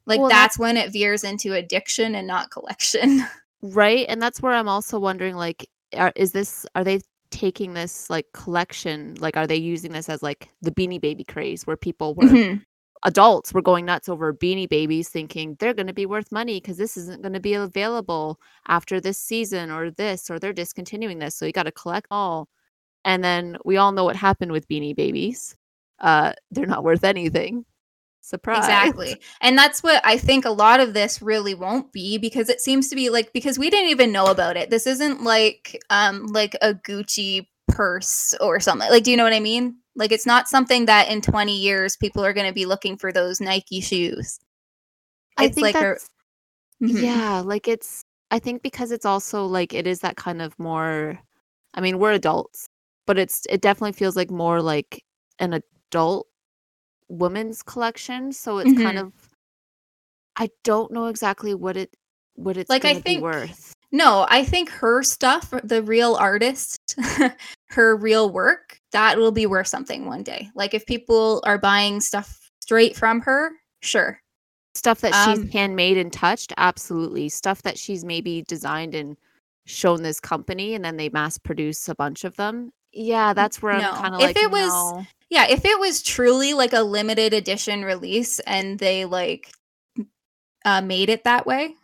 Like, 0.07 0.21
Well, 0.21 0.29
that's 0.29 0.59
when 0.59 0.77
it 0.77 0.92
veers 0.92 1.25
into 1.25 1.53
addiction 1.55 2.14
and 2.14 2.27
not 2.27 2.51
collection. 2.51 3.23
right 3.62 4.07
and 4.09 4.21
that's 4.21 4.40
where 4.42 4.53
i'm 4.53 4.69
also 4.69 4.99
wondering 4.99 5.35
like 5.35 5.69
are, 5.97 6.12
is 6.14 6.33
this 6.33 6.66
are 6.75 6.85
they 6.85 7.01
taking 7.31 7.75
this 7.75 8.09
like 8.11 8.27
collection 8.33 9.14
like 9.19 9.37
are 9.37 9.47
they 9.47 9.57
using 9.57 9.92
this 9.92 10.09
as 10.09 10.23
like 10.23 10.51
the 10.62 10.71
beanie 10.71 11.01
baby 11.01 11.25
craze 11.25 11.66
where 11.66 11.77
people 11.77 12.14
were 12.14 12.29
Mhm. 12.29 12.62
adults 13.05 13.53
were 13.55 13.62
going 13.62 13.85
nuts 13.87 14.09
over 14.09 14.33
beanie 14.35 14.69
babies 14.69 15.09
thinking 15.09 15.57
they're 15.59 15.75
going 15.75 15.87
to 15.87 15.92
be 15.95 16.07
worth 16.07 16.31
money 16.33 16.61
because 16.61 16.77
this 16.77 16.97
isn't 16.97 17.23
going 17.23 17.33
to 17.33 17.40
be 17.40 17.55
available 17.55 18.38
after 18.69 19.01
this 19.01 19.19
season 19.19 19.71
or 19.71 19.90
this 19.90 20.31
or 20.31 20.38
they're 20.38 20.53
discontinuing 20.53 21.19
this 21.19 21.35
so 21.35 21.47
you 21.47 21.53
got 21.53 21.64
to 21.64 21.73
collect 21.73 22.07
all 22.11 22.49
and 23.05 23.25
then 23.25 23.57
we 23.64 23.77
all 23.79 23.92
know 23.92 24.05
what 24.05 24.16
happened 24.16 24.53
with 24.53 24.69
beanie 24.69 24.97
babies 24.97 25.57
uh 26.01 26.33
they're 26.51 26.66
not 26.66 26.85
worth 26.85 27.05
anything 27.05 27.64
surprise 28.27 28.59
Exactly. 28.59 29.21
And 29.41 29.57
that's 29.57 29.83
what 29.83 30.01
I 30.05 30.19
think 30.19 30.45
a 30.45 30.51
lot 30.51 30.81
of 30.81 30.95
this 30.95 31.23
really 31.23 31.55
won't 31.55 31.93
be 31.93 32.19
because 32.19 32.49
it 32.49 32.61
seems 32.61 32.89
to 32.89 32.97
be 32.97 33.09
like 33.11 33.33
because 33.33 33.59
we 33.59 33.71
didn't 33.71 33.91
even 33.91 34.12
know 34.12 34.27
about 34.27 34.57
it. 34.57 34.69
This 34.71 34.87
isn't 34.87 35.23
like 35.23 35.81
um 35.91 36.27
like 36.27 36.57
a 36.61 36.75
Gucci 36.75 37.47
purse 37.69 38.35
or 38.41 38.59
something. 38.61 38.89
Like 38.91 39.05
do 39.05 39.11
you 39.11 39.17
know 39.17 39.25
what 39.25 39.33
I 39.33 39.41
mean? 39.41 39.77
Like 39.95 40.12
it's 40.12 40.27
not 40.27 40.49
something 40.49 40.87
that 40.87 41.09
in 41.09 41.21
20 41.23 41.57
years 41.57 41.97
people 41.97 42.25
are 42.25 42.33
going 42.33 42.47
to 42.49 42.53
be 42.53 42.67
looking 42.67 42.97
for 42.97 43.12
those 43.12 43.41
Nike 43.41 43.81
shoes. 43.81 44.39
i 45.39 45.49
think 45.49 45.62
like 45.62 45.75
a- 45.77 45.79
that's 45.81 46.11
Mhm. 46.83 47.03
yeah 47.03 47.41
like 47.45 47.69
it's 47.69 48.03
I 48.31 48.39
think 48.41 48.62
because 48.62 48.91
it's 48.91 49.07
also 49.07 49.47
like 49.47 49.73
it 49.73 49.87
is 49.87 50.01
that 50.01 50.17
kind 50.17 50.43
of 50.43 50.59
more 50.59 51.19
I 51.75 51.81
mean, 51.81 51.99
we're 51.99 52.12
adults, 52.12 52.69
but 53.07 53.19
it's 53.19 53.47
it 53.51 53.61
definitely 53.61 53.93
feels 53.93 54.17
like 54.17 54.31
more 54.31 54.61
like 54.62 55.05
an 55.39 55.53
adult 55.53 56.27
women's 57.09 57.62
collection, 57.62 58.33
so 58.33 58.59
it's 58.59 58.73
kind 58.73 58.99
Mhm. 58.99 59.03
of 59.07 59.12
I 60.37 60.51
don't 60.64 60.92
know 60.92 61.07
exactly 61.07 61.55
what 61.55 61.77
it 61.77 61.95
what 62.35 62.57
it's 62.57 62.69
Like, 62.69 62.85
I 62.85 62.95
think 62.95 63.23
worth. 63.23 63.73
No, 63.92 64.27
I 64.29 64.45
think 64.45 64.69
her 64.71 65.03
stuff, 65.03 65.53
the 65.64 65.83
real 65.83 66.16
artist, 66.16 66.79
her 67.71 67.97
real 67.97 68.31
work, 68.31 68.79
that 68.92 69.16
will 69.16 69.33
be 69.33 69.47
worth 69.47 69.69
something 69.69 70.05
one 70.07 70.23
day. 70.23 70.51
Like, 70.55 70.75
if 70.75 70.85
people 70.87 71.42
are 71.47 71.57
buying 71.59 72.01
stuff 72.01 72.51
straight 72.61 72.97
from 72.97 73.21
her, 73.21 73.53
sure. 73.81 74.21
Stuff 74.75 75.01
that 75.01 75.14
she's 75.14 75.38
Um 75.38 75.49
handmade 75.51 75.97
and 75.97 76.12
touched, 76.12 76.53
absolutely. 76.59 77.29
Stuff 77.31 77.62
that 77.62 77.79
she's 77.79 78.05
maybe 78.05 78.42
designed 78.42 78.95
and 78.95 79.16
shown 79.66 80.03
this 80.03 80.21
company, 80.21 80.75
and 80.75 80.85
then 80.85 80.97
they 80.99 81.09
mass 81.09 81.38
produce 81.38 81.88
a 81.88 81.95
bunch 81.95 82.25
of 82.25 82.37
them. 82.37 82.73
Yeah, 82.92 83.33
that's 83.33 83.62
where 83.62 83.73
I'm 83.73 83.95
kinda 84.03 84.19
like, 84.19 84.37
If 84.37 84.42
it 84.42 84.51
was 84.51 84.92
"No." 84.92 85.07
Yeah, 85.31 85.47
if 85.49 85.65
it 85.65 85.79
was 85.81 86.03
truly, 86.03 86.55
like, 86.55 86.73
a 86.73 86.83
limited 86.83 87.35
edition 87.35 87.85
release 87.85 88.39
and 88.41 88.79
they, 88.79 89.05
like, 89.05 89.51
uh, 90.65 90.81
made 90.83 91.11
it 91.11 91.25
that 91.25 91.47
way, 91.47 91.75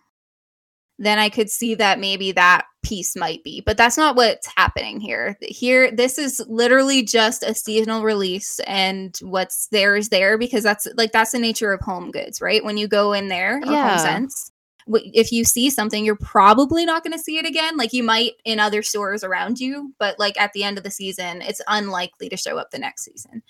then 0.98 1.18
I 1.18 1.28
could 1.30 1.50
see 1.50 1.74
that 1.76 1.98
maybe 2.00 2.32
that 2.32 2.66
piece 2.84 3.16
might 3.16 3.42
be, 3.44 3.60
but 3.66 3.76
that's 3.76 3.96
not 3.96 4.16
what's 4.16 4.46
happening 4.56 5.00
here. 5.00 5.36
Here 5.40 5.90
this 5.90 6.18
is 6.18 6.44
literally 6.48 7.02
just 7.02 7.42
a 7.42 7.54
seasonal 7.54 8.04
release, 8.04 8.60
and 8.66 9.16
what's 9.22 9.68
there 9.68 9.96
is 9.96 10.10
there 10.10 10.38
because 10.38 10.62
that's 10.64 10.86
like, 10.96 11.12
that's 11.12 11.32
the 11.32 11.38
nature 11.40 11.72
of 11.72 11.80
home 11.80 12.10
goods, 12.12 12.40
right? 12.40 12.64
When 12.64 12.76
you 12.76 12.88
go 12.88 13.12
in 13.14 13.28
there 13.28 13.60
Yeah. 13.64 13.94
HomeSense, 13.94 14.50
w 14.50 14.51
if 14.94 15.32
you 15.32 15.44
see 15.44 15.70
something, 15.70 16.04
you're 16.04 16.16
probably 16.16 16.84
not 16.84 17.02
gonna 17.04 17.18
see 17.18 17.38
it 17.38 17.46
again, 17.46 17.76
like, 17.76 17.92
you 17.92 18.02
might 18.02 18.32
in 18.44 18.58
other 18.60 18.82
stores 18.82 19.22
around 19.24 19.58
you, 19.60 19.94
but, 19.98 20.18
like, 20.18 20.38
at 20.40 20.52
the 20.52 20.62
end 20.64 20.78
of 20.78 20.84
the 20.84 20.90
season, 20.90 21.42
it's 21.42 21.60
unlikely 21.68 22.28
to 22.28 22.36
show 22.36 22.58
up 22.58 22.70
the 22.70 22.78
next 22.78 23.04
season. 23.04 23.42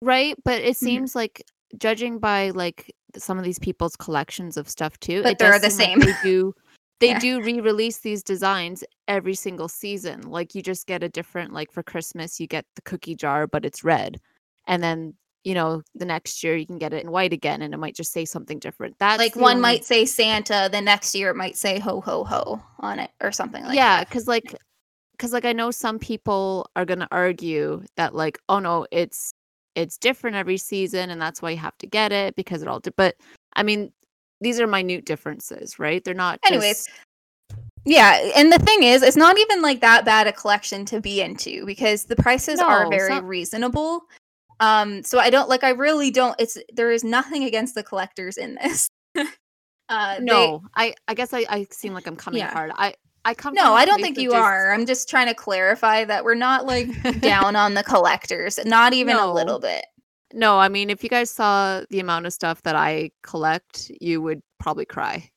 Right, 0.00 0.36
but 0.44 0.60
it 0.62 0.74
Mhm. 0.74 0.76
seems 0.76 1.14
like 1.16 1.42
judging 1.76 2.18
by, 2.18 2.50
like, 2.50 2.94
some 3.16 3.38
of 3.38 3.44
these 3.44 3.58
people's 3.58 3.96
collections 3.96 4.56
of 4.56 4.68
stuff 4.68 4.98
too, 5.00 5.22
But 5.22 5.38
they're 5.38 5.58
the 5.58 5.70
seem 5.70 5.78
like 5.78 5.88
same. 5.88 6.00
they 6.22 6.28
do 6.28 6.54
they 7.00 7.08
Yeah. 7.10 7.18
do 7.20 7.40
re-release 7.42 7.98
these 7.98 8.24
designs 8.24 8.82
every 9.06 9.34
single 9.36 9.68
season. 9.68 10.20
Like, 10.22 10.54
you 10.56 10.62
just 10.62 10.86
get 10.86 11.02
a 11.04 11.08
different 11.08 11.52
like, 11.52 11.70
for 11.72 11.82
Christmas, 11.82 12.40
you 12.40 12.46
get 12.48 12.66
the 12.74 12.82
cookie 12.82 13.14
jar, 13.14 13.46
but 13.46 13.64
it's 13.64 13.84
red. 13.84 14.20
And 14.66 14.82
then, 14.82 15.14
you 15.44 15.54
know, 15.54 15.82
the 15.94 16.04
next 16.04 16.42
year, 16.42 16.56
you 16.56 16.66
can 16.66 16.78
get 16.78 16.92
it 16.92 17.04
in 17.04 17.10
white 17.10 17.32
again, 17.32 17.62
and 17.62 17.72
it 17.74 17.78
might 17.78 17.94
just 17.96 18.12
say 18.12 18.24
something 18.24 18.58
different. 18.58 18.96
That's 18.98 19.18
Like, 19.18 19.36
one 19.36 19.56
only 19.56 19.62
might 19.62 19.84
say 19.84 20.04
Santa, 20.04 20.68
the 20.70 20.80
next 20.80 21.14
year 21.14 21.30
it 21.30 21.36
might 21.36 21.56
say 21.56 21.78
"Ho, 21.78 22.00
ho, 22.00 22.24
ho" 22.24 22.62
on 22.80 22.98
it 22.98 23.10
or 23.20 23.32
something 23.32 23.64
like 23.64 23.76
Yeah, 23.76 23.98
that. 24.00 24.10
'cause, 24.10 24.26
like 24.26 24.54
'cause, 25.18 25.32
like, 25.32 25.44
I 25.46 25.52
know 25.52 25.70
some 25.70 25.98
people 25.98 26.70
are 26.76 26.84
gonna 26.86 27.08
argue 27.12 27.84
that, 27.96 28.14
like, 28.14 28.38
"Oh, 28.48 28.58
no, 28.60 28.86
it's 28.92 29.32
it's 29.76 29.98
different 29.98 30.36
every 30.36 30.58
season, 30.58 31.10
and 31.10 31.20
that's 31.22 31.42
why 31.42 31.50
you 31.50 31.58
have 31.58 31.78
to 31.78 31.86
get 31.86 32.12
it 32.12 32.36
because 32.36 32.62
it 32.62 32.68
all 32.68 32.80
d" 32.80 32.90
but, 32.96 33.16
I 33.56 33.62
mean, 33.64 33.92
these 34.40 34.60
are 34.60 34.66
minute 34.68 35.04
differences, 35.06 35.78
right? 35.78 36.04
They're 36.04 36.14
not 36.14 36.40
Anyways 36.46 36.86
just 36.86 36.90
Yeah, 37.86 38.30
and 38.36 38.52
the 38.52 38.58
thing 38.58 38.82
is, 38.84 39.02
it's 39.02 39.16
not 39.16 39.38
even, 39.38 39.62
like, 39.62 39.80
that 39.80 40.04
bad 40.04 40.26
a 40.26 40.32
collection 40.32 40.84
to 40.86 41.00
be 41.00 41.20
into 41.22 41.64
because 41.66 42.04
the 42.04 42.16
prices 42.16 42.62
are 42.62 42.86
very 42.86 43.20
so 43.20 43.22
reasonable. 43.22 44.02
Um, 44.60 45.02
so 45.04 45.18
I 45.18 45.30
don't 45.30 45.48
like, 45.48 45.62
I 45.64 45.70
really 45.70 46.10
don't 46.10 46.34
it's 46.38 46.58
there 46.72 46.90
is 46.90 47.04
nothing 47.04 47.44
against 47.44 47.74
the 47.74 47.82
collectors 47.82 48.36
in 48.36 48.56
this. 48.56 48.88
Uh, 49.90 50.16
they 50.18 50.24
No, 50.24 50.62
I 50.76 50.94
I 51.08 51.14
guess 51.14 51.32
I 51.32 51.46
I 51.48 51.66
seem 51.70 51.94
like 51.94 52.06
I'm 52.06 52.14
coming 52.14 52.40
Yeah. 52.40 52.52
hard. 52.52 52.72
I 52.74 52.92
I 53.24 53.32
come 53.32 53.54
No, 53.54 53.72
I 53.72 53.86
don't 53.86 54.02
think 54.02 54.18
you 54.18 54.30
just 54.32 54.44
are. 54.44 54.72
I'm 54.72 54.84
just 54.84 55.08
trying 55.08 55.28
to 55.28 55.34
clarify 55.34 56.04
that 56.04 56.24
we're 56.24 56.34
not, 56.34 56.66
like, 56.66 56.88
down 57.20 57.56
on 57.56 57.72
the 57.74 57.82
collectors, 57.82 58.58
not 58.66 58.92
even 58.92 59.16
a 59.16 59.32
little 59.32 59.58
bit. 59.58 59.86
No, 60.34 60.58
I 60.58 60.68
mean, 60.68 60.90
if 60.90 61.02
you 61.02 61.08
guys 61.08 61.30
saw 61.30 61.84
the 61.88 62.00
amount 62.00 62.26
of 62.26 62.34
stuff 62.34 62.60
that 62.62 62.76
I 62.76 63.10
collect, 63.22 63.90
you 64.00 64.20
would 64.20 64.42
probably 64.58 64.84
cry. 64.84 65.30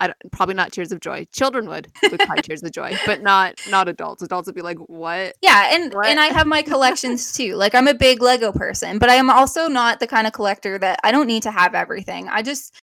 I 0.00 0.06
don't 0.08 0.32
probably 0.32 0.54
not 0.54 0.72
tears 0.72 0.92
of 0.92 1.00
joy. 1.00 1.26
Children 1.32 1.68
would 1.68 1.88
would 2.10 2.20
cry 2.20 2.38
tears 2.38 2.62
of 2.62 2.72
joy, 2.72 2.98
but 3.04 3.22
not 3.22 3.54
not 3.66 3.88
adults. 3.88 4.22
Adults 4.22 4.46
would 4.46 4.54
be 4.54 4.62
like, 4.62 4.78
"What? 4.78 5.34
Yeah, 5.42 5.70
and 5.74 5.92
What?" 5.92 6.06
and 6.06 6.20
I 6.20 6.26
have 6.26 6.46
my 6.46 6.62
collections 6.62 7.32
too. 7.36 7.54
Like, 7.56 7.74
I'm 7.74 7.88
a 7.88 7.94
big 7.94 8.22
Lego 8.22 8.52
person, 8.52 8.98
but 8.98 9.10
I 9.10 9.14
am 9.14 9.30
also 9.30 9.68
not 9.68 10.00
the 10.00 10.06
kinda 10.06 10.30
collector 10.30 10.78
that 10.78 11.00
I 11.02 11.10
don't 11.10 11.26
need 11.26 11.42
to 11.44 11.50
have 11.50 11.74
everything. 11.74 12.28
I 12.28 12.42
just 12.42 12.74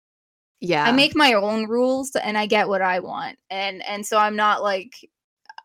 yeah, 0.60 0.86
I 0.88 0.92
make 0.92 1.16
my 1.16 1.34
own 1.34 1.68
rules 1.70 2.16
and 2.16 2.38
I 2.38 2.46
get 2.46 2.68
what 2.68 2.82
I 2.82 3.00
want, 3.00 3.38
and 3.50 3.84
and 3.86 4.06
so 4.06 4.18
I'm 4.18 4.36
not, 4.36 4.62
like 4.62 4.92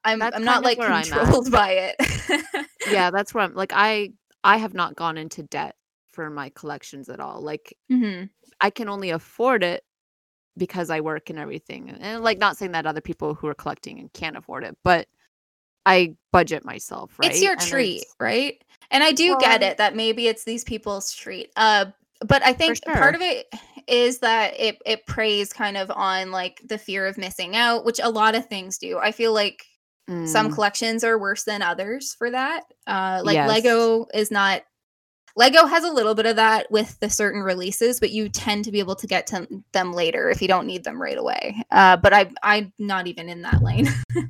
I'm 0.05 0.19
That's 0.21 0.37
I'm 0.37 0.45
not, 0.45 0.63
like, 0.63 0.79
controlled 0.79 1.51
by 1.53 1.95
it. 1.99 2.67
Yeah, 2.87 3.11
that's 3.11 3.35
where 3.35 3.45
I'm 3.45 3.55
like, 3.55 3.73
I 3.75 4.13
I 4.43 4.57
have 4.57 4.75
not 4.75 4.97
gone 4.97 5.19
into 5.19 5.43
debt 5.43 5.75
for 6.13 6.31
my 6.31 6.51
collections 6.51 7.09
at 7.09 7.21
all. 7.21 7.41
Like, 7.43 7.77
Mhm. 7.91 8.31
I 8.61 8.71
can 8.71 8.89
only 8.89 9.11
afford 9.11 9.63
it 9.63 9.83
because 10.61 10.91
I 10.91 11.01
work 11.01 11.31
and 11.31 11.39
everything, 11.41 11.91
and, 11.91 12.23
like, 12.23 12.39
not 12.39 12.57
saying 12.57 12.71
that 12.73 12.87
other 12.87 13.01
people 13.01 13.35
who 13.35 13.49
are 13.49 13.55
collecting 13.55 13.99
and 13.99 14.13
can't 14.13 14.37
afford 14.37 14.63
it, 14.63 14.77
but 14.85 15.09
I 15.87 16.15
budget 16.31 16.65
myself, 16.65 17.19
right? 17.19 17.33
It's 17.33 17.43
your 17.43 17.57
And 17.57 17.61
treat, 17.63 18.03
it's 18.03 18.15
right? 18.21 18.63
And 18.93 19.03
I 19.03 19.11
do 19.13 19.37
get 19.41 19.63
it 19.63 19.79
that 19.79 19.97
maybe 19.97 20.29
it's 20.29 20.45
these 20.45 20.63
people's 20.63 21.13
treat. 21.13 21.51
Uh, 21.57 21.87
but 22.21 22.45
I 22.45 22.53
think 22.53 22.79
part 22.85 23.15
of 23.15 23.23
it 23.23 23.47
is 23.89 24.19
that 24.19 24.53
it 24.61 24.77
it 24.85 25.07
preys 25.07 25.53
kind 25.53 25.77
of 25.79 25.91
on, 25.91 26.31
like, 26.31 26.61
the 26.69 26.79
fear 26.79 27.07
of 27.07 27.17
missing 27.19 27.57
out, 27.57 27.85
which 27.85 27.99
a 28.03 28.11
lot 28.11 28.35
of 28.35 28.47
things 28.47 28.79
do. 28.79 28.99
I 28.99 29.11
feel 29.11 29.33
like 29.33 29.65
some 30.27 30.51
Mm. 30.51 30.55
collections 30.55 31.03
are 31.03 31.19
worse 31.19 31.45
than 31.45 31.63
others 31.63 32.15
for 32.15 32.31
that. 32.31 32.65
Uh, 32.87 33.23
like, 33.25 33.37
Yes. 33.37 33.49
Lego 33.49 34.07
is 34.13 34.31
not 34.31 34.63
Lego 35.37 35.67
has 35.67 35.85
a 35.85 35.93
little 35.93 36.15
bit 36.15 36.27
of 36.27 36.37
that 36.37 36.71
with 36.71 36.99
the 37.01 37.09
certain 37.11 37.41
releases, 37.43 38.01
but 38.01 38.11
you 38.11 38.29
tend 38.29 38.65
to 38.65 38.73
be 38.73 38.79
able 38.81 38.97
to 38.97 39.07
get 39.07 39.27
to 39.29 39.47
them 39.73 39.93
later 39.93 40.31
if 40.31 40.43
you 40.43 40.49
don't 40.49 40.67
need 40.67 40.85
them 40.85 41.01
right 41.01 41.19
away. 41.19 41.63
Uh, 41.71 41.97
but 41.97 42.13
I 42.13 42.31
I'm 42.43 42.73
not 42.79 43.07
even 43.07 43.29
in 43.29 43.43
that 43.43 43.63
lane. 43.63 43.89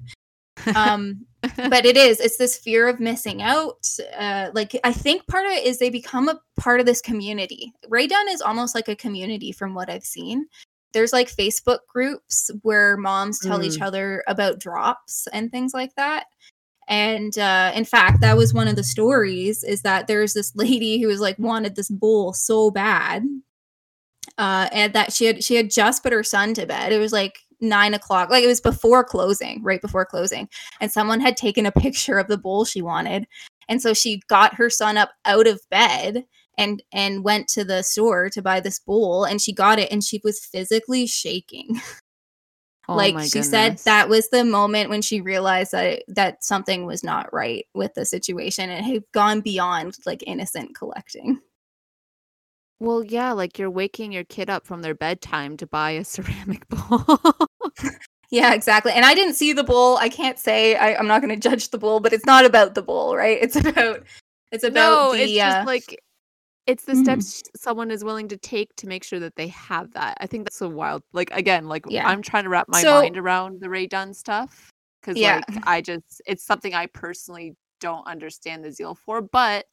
Um, 0.76 1.24
but 1.56 1.86
it 1.86 1.96
is, 1.96 2.20
it's 2.20 2.36
this 2.36 2.58
fear 2.58 2.86
of 2.86 3.00
missing 3.00 3.40
out. 3.40 3.86
Uh, 4.14 4.50
like, 4.52 4.78
I 4.84 4.92
think 4.92 5.26
part 5.26 5.46
of 5.46 5.52
it 5.52 5.64
is 5.64 5.78
they 5.78 5.88
become 5.88 6.28
a 6.28 6.38
part 6.58 6.80
of 6.80 6.86
this 6.86 7.00
community. 7.00 7.72
Rae 7.88 8.06
Dunn 8.06 8.28
is 8.28 8.42
almost 8.42 8.74
like 8.74 8.88
a 8.88 8.94
community 8.96 9.52
from 9.52 9.72
what 9.74 9.88
I've 9.88 10.04
seen. 10.04 10.46
There's, 10.92 11.12
like, 11.14 11.34
Facebook 11.34 11.78
groups 11.88 12.50
where 12.60 12.98
moms 12.98 13.38
tell 13.38 13.62
each 13.62 13.78
Mm. 13.78 13.86
other 13.86 14.24
about 14.26 14.58
drops 14.58 15.26
and 15.32 15.50
things 15.50 15.72
like 15.72 15.94
that. 15.94 16.26
And, 16.90 17.38
uh, 17.38 17.72
in 17.74 17.86
fact, 17.86 18.20
that 18.22 18.36
was 18.36 18.54
one 18.54 18.68
of 18.68 18.76
the 18.76 18.84
stories 18.84 19.64
is 19.64 19.82
that 19.82 20.08
there's 20.08 20.34
this 20.34 20.54
lady 20.56 21.00
who 21.00 21.08
was, 21.08 21.20
like, 21.20 21.38
wanted 21.40 21.76
this 21.76 21.90
bowl 21.90 22.34
so 22.34 22.70
bad, 22.72 23.24
uh, 24.38 24.68
and 24.72 24.92
that 24.94 25.12
she 25.12 25.26
had 25.26 25.42
she 25.44 25.56
had 25.56 25.70
just 25.70 26.02
put 26.02 26.12
her 26.12 26.22
son 26.22 26.54
to 26.54 26.66
bed. 26.66 26.92
It 26.92 26.98
was, 26.98 27.12
like, 27.12 27.38
9 27.60 27.94
o'clock, 27.94 28.30
like, 28.30 28.44
it 28.44 28.46
was 28.48 28.60
before 28.60 29.04
closing, 29.04 29.62
right 29.62 29.80
before 29.82 30.06
closing, 30.06 30.48
and 30.80 30.90
someone 30.92 31.20
had 31.20 31.36
taken 31.36 31.66
a 31.66 31.72
picture 31.72 32.18
of 32.18 32.28
the 32.28 32.38
bowl 32.38 32.64
she 32.64 32.82
wanted, 32.82 33.26
and 33.68 33.82
so 33.82 33.94
she 33.94 34.22
got 34.28 34.54
her 34.54 34.70
son 34.70 34.96
up 34.96 35.10
out 35.26 35.46
of 35.46 35.60
bed 35.70 36.24
and 36.58 36.82
and 36.92 37.24
went 37.24 37.48
to 37.48 37.64
the 37.64 37.82
store 37.82 38.30
to 38.30 38.42
buy 38.42 38.60
this 38.60 38.78
bowl, 38.80 39.24
and 39.24 39.40
she 39.40 39.52
got 39.52 39.78
it, 39.78 39.90
and 39.92 40.02
she 40.04 40.20
was 40.24 40.44
physically 40.44 41.06
shaking. 41.06 41.80
Oh 42.90 42.96
Like, 42.96 43.20
she 43.20 43.44
said 43.44 43.78
that 43.84 44.08
was 44.08 44.28
the 44.30 44.44
moment 44.44 44.90
when 44.90 45.00
she 45.00 45.20
realized 45.20 45.70
that 45.70 45.84
it 45.86 46.04
that 46.08 46.42
something 46.42 46.86
was 46.86 47.04
not 47.04 47.32
right 47.32 47.64
with 47.72 47.94
the 47.94 48.04
situation, 48.04 48.68
and 48.68 48.84
had 48.84 49.04
gone 49.12 49.42
beyond, 49.42 49.96
like, 50.06 50.24
innocent 50.26 50.74
collecting. 50.74 51.40
Well, 52.80 53.04
yeah, 53.04 53.30
like, 53.30 53.60
you're 53.60 53.70
waking 53.70 54.10
your 54.10 54.24
kid 54.24 54.50
up 54.50 54.66
from 54.66 54.82
their 54.82 54.94
bedtime 54.94 55.56
to 55.58 55.68
buy 55.68 55.92
a 55.92 56.04
ceramic 56.04 56.66
bowl. 56.68 57.06
Yeah, 58.30 58.54
exactly, 58.54 58.92
and 58.92 59.04
I 59.04 59.14
didn't 59.14 59.34
see 59.34 59.52
the 59.52 59.64
bowl. 59.64 59.96
I 59.96 60.08
can't 60.08 60.38
say 60.38 60.76
I 60.76 60.94
I'm 60.96 61.06
not 61.08 61.20
gonna 61.20 61.36
judge 61.36 61.70
the 61.70 61.78
bowl, 61.78 62.00
but 62.00 62.12
it's 62.12 62.26
not 62.26 62.44
about 62.44 62.74
the 62.74 62.82
bowl, 62.82 63.16
right? 63.16 63.38
It's 63.40 63.56
about 63.56 64.04
it's 64.52 64.64
about 64.64 64.74
No, 64.74 65.12
it's 65.12 65.32
the, 65.32 65.40
uh 65.42 65.64
like 65.64 66.00
it's 66.66 66.84
the 66.84 66.94
Mhm. 66.94 67.30
steps 67.36 67.42
someone 67.56 67.90
is 67.90 68.04
willing 68.04 68.28
to 68.28 68.36
take 68.36 68.74
to 68.76 68.86
make 68.86 69.04
sure 69.04 69.20
that 69.20 69.36
they 69.36 69.48
have 69.48 69.92
that. 69.92 70.16
I 70.20 70.26
think 70.26 70.44
that's 70.44 70.56
so 70.58 70.68
wild. 70.68 71.02
Like, 71.12 71.30
again, 71.32 71.66
like, 71.68 71.84
Yeah. 71.88 72.04
I'm 72.04 72.22
trying 72.22 72.44
to 72.44 72.50
wrap 72.50 72.68
my 72.68 72.84
So 72.84 73.10
mind 73.10 73.16
around 73.18 73.60
the 73.60 73.70
Rae 73.70 73.86
Dunn 73.86 74.14
stuff 74.14 74.72
'cause, 75.02 75.20
Yeah. 75.20 75.22
like, 75.22 75.56
I 75.64 75.80
just 75.82 76.22
it's 76.26 76.44
something 76.44 76.74
I 76.74 76.86
personally 76.86 77.56
don't 77.80 78.06
understand 78.06 78.64
the 78.64 78.72
zeal 78.72 78.94
for, 78.94 79.22
but 79.22 79.66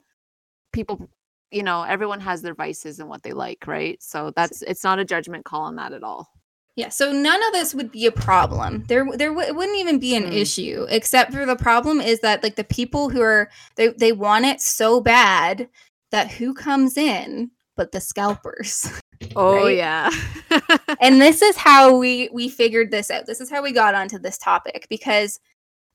people 0.74 1.10
you 1.52 1.64
know, 1.64 1.84
everyone 1.84 2.20
has 2.22 2.42
their 2.44 2.56
vices 2.56 3.00
and 3.00 3.10
what 3.10 3.24
they 3.24 3.34
like, 3.34 3.68
right? 3.68 4.02
So 4.04 4.32
that's 4.36 4.62
it's 4.64 4.84
not 4.84 5.00
a 5.00 5.06
judgment 5.06 5.46
call 5.46 5.64
on 5.64 5.78
that 5.78 5.94
at 5.94 6.04
all. 6.04 6.30
Yeah, 6.76 6.90
so 6.90 7.12
none 7.12 7.44
of 7.44 7.54
this 7.54 7.74
would 7.74 7.92
be 7.92 8.06
a 8.06 8.12
problem. 8.12 8.84
There 8.88 9.04
there 9.18 9.30
w 9.30 9.48
it 9.48 9.56
wouldn't 9.56 9.80
even 9.80 9.98
be 9.98 10.16
an 10.16 10.28
Mm. 10.28 10.32
issue, 10.32 10.86
except 10.90 11.34
for 11.34 11.44
the 11.44 11.56
problem 11.56 12.00
is 12.00 12.20
that, 12.20 12.44
like, 12.44 12.56
the 12.56 12.64
people 12.64 13.10
who 13.10 13.20
are 13.22 13.50
they 13.78 13.88
they 13.90 14.12
want 14.12 14.46
it 14.46 14.62
so 14.62 15.02
bad 15.02 15.68
that 16.12 16.32
who 16.32 16.54
comes 16.54 16.98
in 16.98 17.52
but 17.76 17.92
the 17.92 18.02
scalpers. 18.02 18.90
Oh 19.36 19.66
right? 19.66 19.76
yeah. 19.78 20.12
and 21.02 21.20
this 21.20 21.42
is 21.42 21.58
how 21.58 21.98
we 21.98 22.30
we 22.32 22.50
figured 22.50 22.92
this 22.92 23.10
out 23.10 23.26
this 23.26 23.42
is 23.42 23.50
how 23.50 23.64
we 23.64 23.72
got 23.72 23.96
onto 23.96 24.20
this 24.20 24.38
topic 24.38 24.86
because 24.92 25.40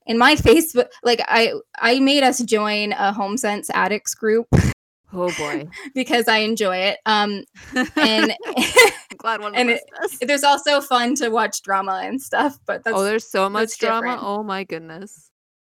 in 0.05 0.17
my 0.17 0.35
facebook 0.49 0.87
like 1.03 1.21
i 1.29 1.53
i 1.79 2.01
made 2.01 2.21
us 2.23 2.43
join 2.43 2.91
a 2.91 3.13
home 3.13 3.37
sense 3.37 3.69
addicts 3.73 4.13
group 4.13 4.45
oh 5.13 5.31
boy. 5.37 5.65
because 5.95 6.27
i 6.27 6.39
enjoy 6.39 6.75
it 6.75 6.97
um 7.05 7.45
and 7.95 8.33
I'm 8.45 9.17
glad 9.17 9.39
one 9.39 9.55
and 9.55 9.69
it- 9.69 9.83
there's 10.27 10.43
also 10.43 10.81
fun 10.81 11.15
to 11.15 11.29
watch 11.29 11.61
drama 11.61 12.01
and 12.03 12.21
stuff 12.21 12.59
but 12.65 12.83
that's 12.83 12.97
oh, 12.97 13.05
there's 13.05 13.25
so 13.25 13.49
much 13.49 13.77
drama. 13.77 14.01
different. 14.01 14.21
Oh 14.21 14.43
my 14.43 14.65
goodness. 14.65 15.31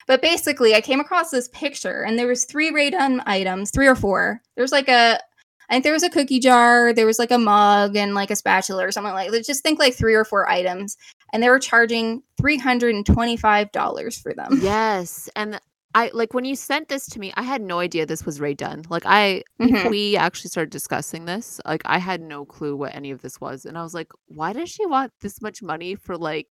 But 0.08 0.22
basically 0.22 0.76
i 0.76 0.82
came 0.82 1.00
across 1.00 1.30
this 1.32 1.48
picture 1.50 2.04
and 2.04 2.18
there 2.20 2.28
was 2.28 2.46
three 2.46 2.70
Rae 2.72 2.90
Dunn 2.92 3.22
items 3.26 3.72
three 3.72 3.88
or 3.88 3.96
four 3.96 4.42
There 4.56 4.64
was 4.64 4.72
like 4.72 4.88
a 4.90 5.20
I 5.68 5.74
think 5.74 5.84
there 5.84 5.94
was 5.94 6.04
a 6.04 6.12
cookie 6.12 6.40
jar, 6.40 6.94
there 6.94 7.08
was 7.08 7.18
like 7.18 7.32
a 7.32 7.40
mug 7.40 7.96
and 7.96 8.14
like 8.14 8.30
a 8.30 8.36
spatula 8.36 8.86
or 8.86 8.92
something 8.92 9.14
like 9.14 9.32
that. 9.32 9.46
Just 9.48 9.64
think 9.64 9.80
like 9.80 9.96
three 9.96 10.14
or 10.14 10.24
four 10.24 10.48
items. 10.48 10.96
And 11.34 11.42
they 11.42 11.50
were 11.50 11.58
charging 11.58 12.22
$325 12.40 14.22
for 14.22 14.34
them. 14.36 14.60
Yes, 14.62 15.28
and 15.36 15.60
I 15.96 16.12
like 16.14 16.36
when 16.36 16.46
you 16.46 16.56
sent 16.56 16.88
this 16.88 17.08
to 17.08 17.20
me. 17.20 17.34
I 17.36 17.42
had 17.42 17.64
no 17.64 17.80
idea 17.80 18.06
this 18.06 18.28
was 18.28 18.40
Rae 18.40 18.54
Dunn. 18.54 18.84
Like 18.90 19.08
I, 19.08 19.42
Mhm. 19.60 19.90
we 19.90 20.16
actually 20.18 20.50
started 20.50 20.70
discussing 20.70 21.26
this, 21.26 21.60
like 21.66 21.82
I 21.86 21.98
had 21.98 22.22
no 22.22 22.46
clue 22.46 22.76
what 22.76 22.94
any 22.94 23.10
of 23.10 23.24
this 23.24 23.42
was, 23.42 23.66
and 23.66 23.76
I 23.76 23.82
was 23.82 23.96
like, 23.96 24.12
why 24.28 24.54
does 24.54 24.70
she 24.70 24.86
want 24.86 25.14
this 25.22 25.42
much 25.42 25.64
money 25.64 25.96
for 25.96 26.16
like 26.16 26.48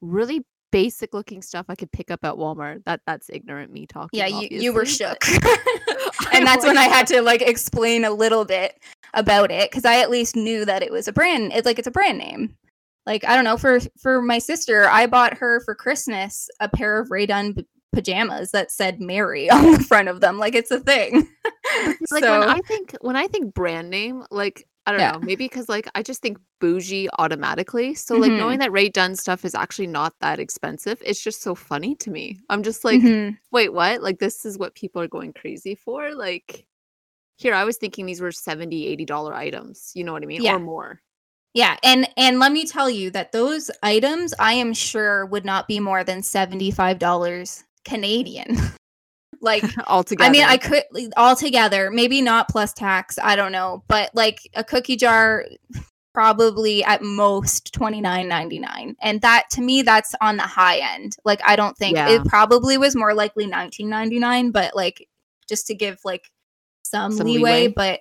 really 0.00 0.44
basic 0.72 1.14
looking 1.14 1.42
stuff 1.42 1.66
I 1.68 1.76
could 1.76 1.92
pick 1.92 2.10
up 2.10 2.24
at 2.24 2.34
Walmart? 2.34 2.82
That 2.84 3.02
that's 3.06 3.30
ignorant 3.30 3.72
me 3.72 3.86
talking. 3.86 4.18
Yeah, 4.18 4.26
you, 4.26 4.48
you 4.50 4.72
were 4.72 4.84
shook. 4.84 5.24
and 6.32 6.44
that's 6.44 6.64
when 6.64 6.78
I 6.78 6.84
had 6.84 7.06
to 7.08 7.22
like 7.22 7.42
explain 7.42 8.04
a 8.04 8.10
little 8.10 8.44
bit 8.44 8.80
about 9.14 9.52
it 9.52 9.70
because 9.70 9.84
I 9.84 10.00
at 10.00 10.10
least 10.10 10.34
knew 10.34 10.64
that 10.64 10.82
it 10.82 10.90
was 10.90 11.06
a 11.06 11.12
brand. 11.12 11.52
It's 11.52 11.66
like 11.66 11.78
it's 11.78 11.86
a 11.86 11.92
brand 11.92 12.18
name. 12.18 12.56
Like 13.06 13.24
I 13.24 13.34
don't 13.34 13.44
know 13.44 13.56
for 13.56 13.80
for 14.00 14.22
my 14.22 14.38
sister, 14.38 14.88
I 14.88 15.06
bought 15.06 15.38
her 15.38 15.60
for 15.60 15.74
Christmas 15.74 16.48
a 16.60 16.68
pair 16.68 16.98
of 16.98 17.10
Rae 17.10 17.26
Dunn 17.26 17.52
b- 17.52 17.66
pajamas 17.92 18.50
that 18.52 18.70
said 18.70 19.00
Mary 19.00 19.50
on 19.50 19.72
the 19.72 19.80
front 19.80 20.08
of 20.08 20.20
them. 20.20 20.38
Like 20.38 20.54
it's 20.54 20.70
a 20.70 20.80
thing. 20.80 21.28
like 22.10 22.24
so 22.24 22.40
when 22.40 22.48
I 22.48 22.60
think 22.60 22.96
when 23.00 23.16
I 23.16 23.26
think 23.26 23.54
brand 23.54 23.90
name, 23.90 24.24
like 24.30 24.66
I 24.86 24.90
don't 24.92 25.00
Yeah. 25.00 25.12
know, 25.12 25.20
maybe 25.20 25.44
because 25.44 25.68
like 25.68 25.88
I 25.94 26.02
just 26.02 26.22
think 26.22 26.38
bougie 26.60 27.08
automatically. 27.18 27.94
So 27.94 28.16
like 28.16 28.32
Mhm. 28.32 28.38
knowing 28.38 28.58
that 28.58 28.72
Rae 28.72 28.88
Dunn 28.88 29.14
stuff 29.14 29.44
is 29.44 29.54
actually 29.54 29.86
not 29.86 30.12
that 30.20 30.40
expensive, 30.40 31.00
it's 31.06 31.22
just 31.22 31.40
so 31.42 31.54
funny 31.54 31.94
to 31.96 32.10
me. 32.10 32.40
I'm 32.50 32.62
just 32.64 32.84
like, 32.84 33.00
Mhm. 33.00 33.38
wait, 33.52 33.72
what? 33.72 34.02
Like 34.02 34.18
this 34.18 34.44
is 34.44 34.58
what 34.58 34.74
people 34.74 35.00
are 35.00 35.08
going 35.08 35.32
crazy 35.34 35.74
for? 35.76 36.14
Like 36.14 36.66
here 37.36 37.54
I 37.54 37.64
was 37.64 37.76
thinking 37.78 38.06
these 38.06 38.20
were 38.20 38.32
70 38.32 38.86
80 38.86 39.04
dollar 39.04 39.34
items, 39.34 39.92
you 39.94 40.04
know 40.04 40.12
what 40.12 40.22
I 40.22 40.26
mean? 40.26 40.42
Yeah. 40.42 40.56
Or 40.56 40.58
more. 40.58 41.00
yeah, 41.54 41.76
and 41.84 42.08
and 42.16 42.38
let 42.38 42.50
me 42.52 42.64
tell 42.66 42.88
you 42.90 43.10
that 43.10 43.30
those 43.32 43.70
items 43.82 44.32
I 44.38 44.54
am 44.54 44.72
sure 44.74 45.26
would 45.26 45.44
not 45.44 45.68
be 45.68 45.78
more 45.80 46.02
than 46.02 46.22
seventy 46.22 46.70
five 46.70 46.98
dollars 46.98 47.62
Canadian. 47.84 48.56
like 49.42 49.64
Altogether. 49.86 50.26
I 50.28 50.32
mean, 50.32 50.44
I 50.44 50.56
could 50.56 50.84
all 51.16 51.36
together, 51.36 51.90
maybe 51.90 52.22
not 52.22 52.48
plus 52.48 52.72
tax. 52.72 53.18
I 53.22 53.36
don't 53.36 53.52
know, 53.52 53.84
but 53.88 54.10
like 54.14 54.40
a 54.54 54.64
cookie 54.64 54.96
jar, 54.96 55.44
probably 56.14 56.84
at 56.84 57.02
most 57.02 57.72
twenty 57.72 58.00
nine 58.00 58.28
ninety 58.28 58.58
nine, 58.58 58.96
and 59.02 59.20
that 59.22 59.44
to 59.50 59.60
me, 59.60 59.82
that's 59.82 60.14
on 60.20 60.36
the 60.36 60.42
high 60.42 60.78
end. 60.78 61.16
Like, 61.24 61.40
I 61.44 61.56
don't 61.56 61.76
think 61.76 61.96
Yeah. 61.96 62.08
it 62.10 62.24
probably 62.24 62.78
was 62.78 62.94
more 62.96 63.14
likely 63.14 63.46
nineteen 63.46 63.88
ninety 63.88 64.18
nine, 64.18 64.50
but 64.50 64.74
like 64.76 65.08
just 65.48 65.66
to 65.66 65.74
give 65.74 65.98
like 66.04 66.30
some, 66.84 67.12
Some 67.12 67.26
leeway, 67.26 67.62
leeway. 67.62 67.72
but. 67.74 68.00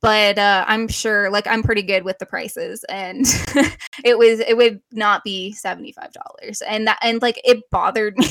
But 0.00 0.38
uh, 0.38 0.64
I'm 0.68 0.86
sure, 0.86 1.28
like 1.28 1.48
I'm 1.48 1.64
pretty 1.64 1.82
good 1.82 2.04
with 2.04 2.20
the 2.20 2.24
prices, 2.24 2.84
and 2.88 3.26
it 4.04 4.16
was 4.16 4.38
it 4.38 4.56
would 4.56 4.80
not 4.92 5.24
be 5.24 5.50
seventy 5.54 5.90
five 5.90 6.12
dollars, 6.12 6.62
and 6.62 6.86
that 6.86 7.00
and 7.02 7.20
like 7.20 7.40
it 7.44 7.68
bothered 7.72 8.16
me 8.18 8.28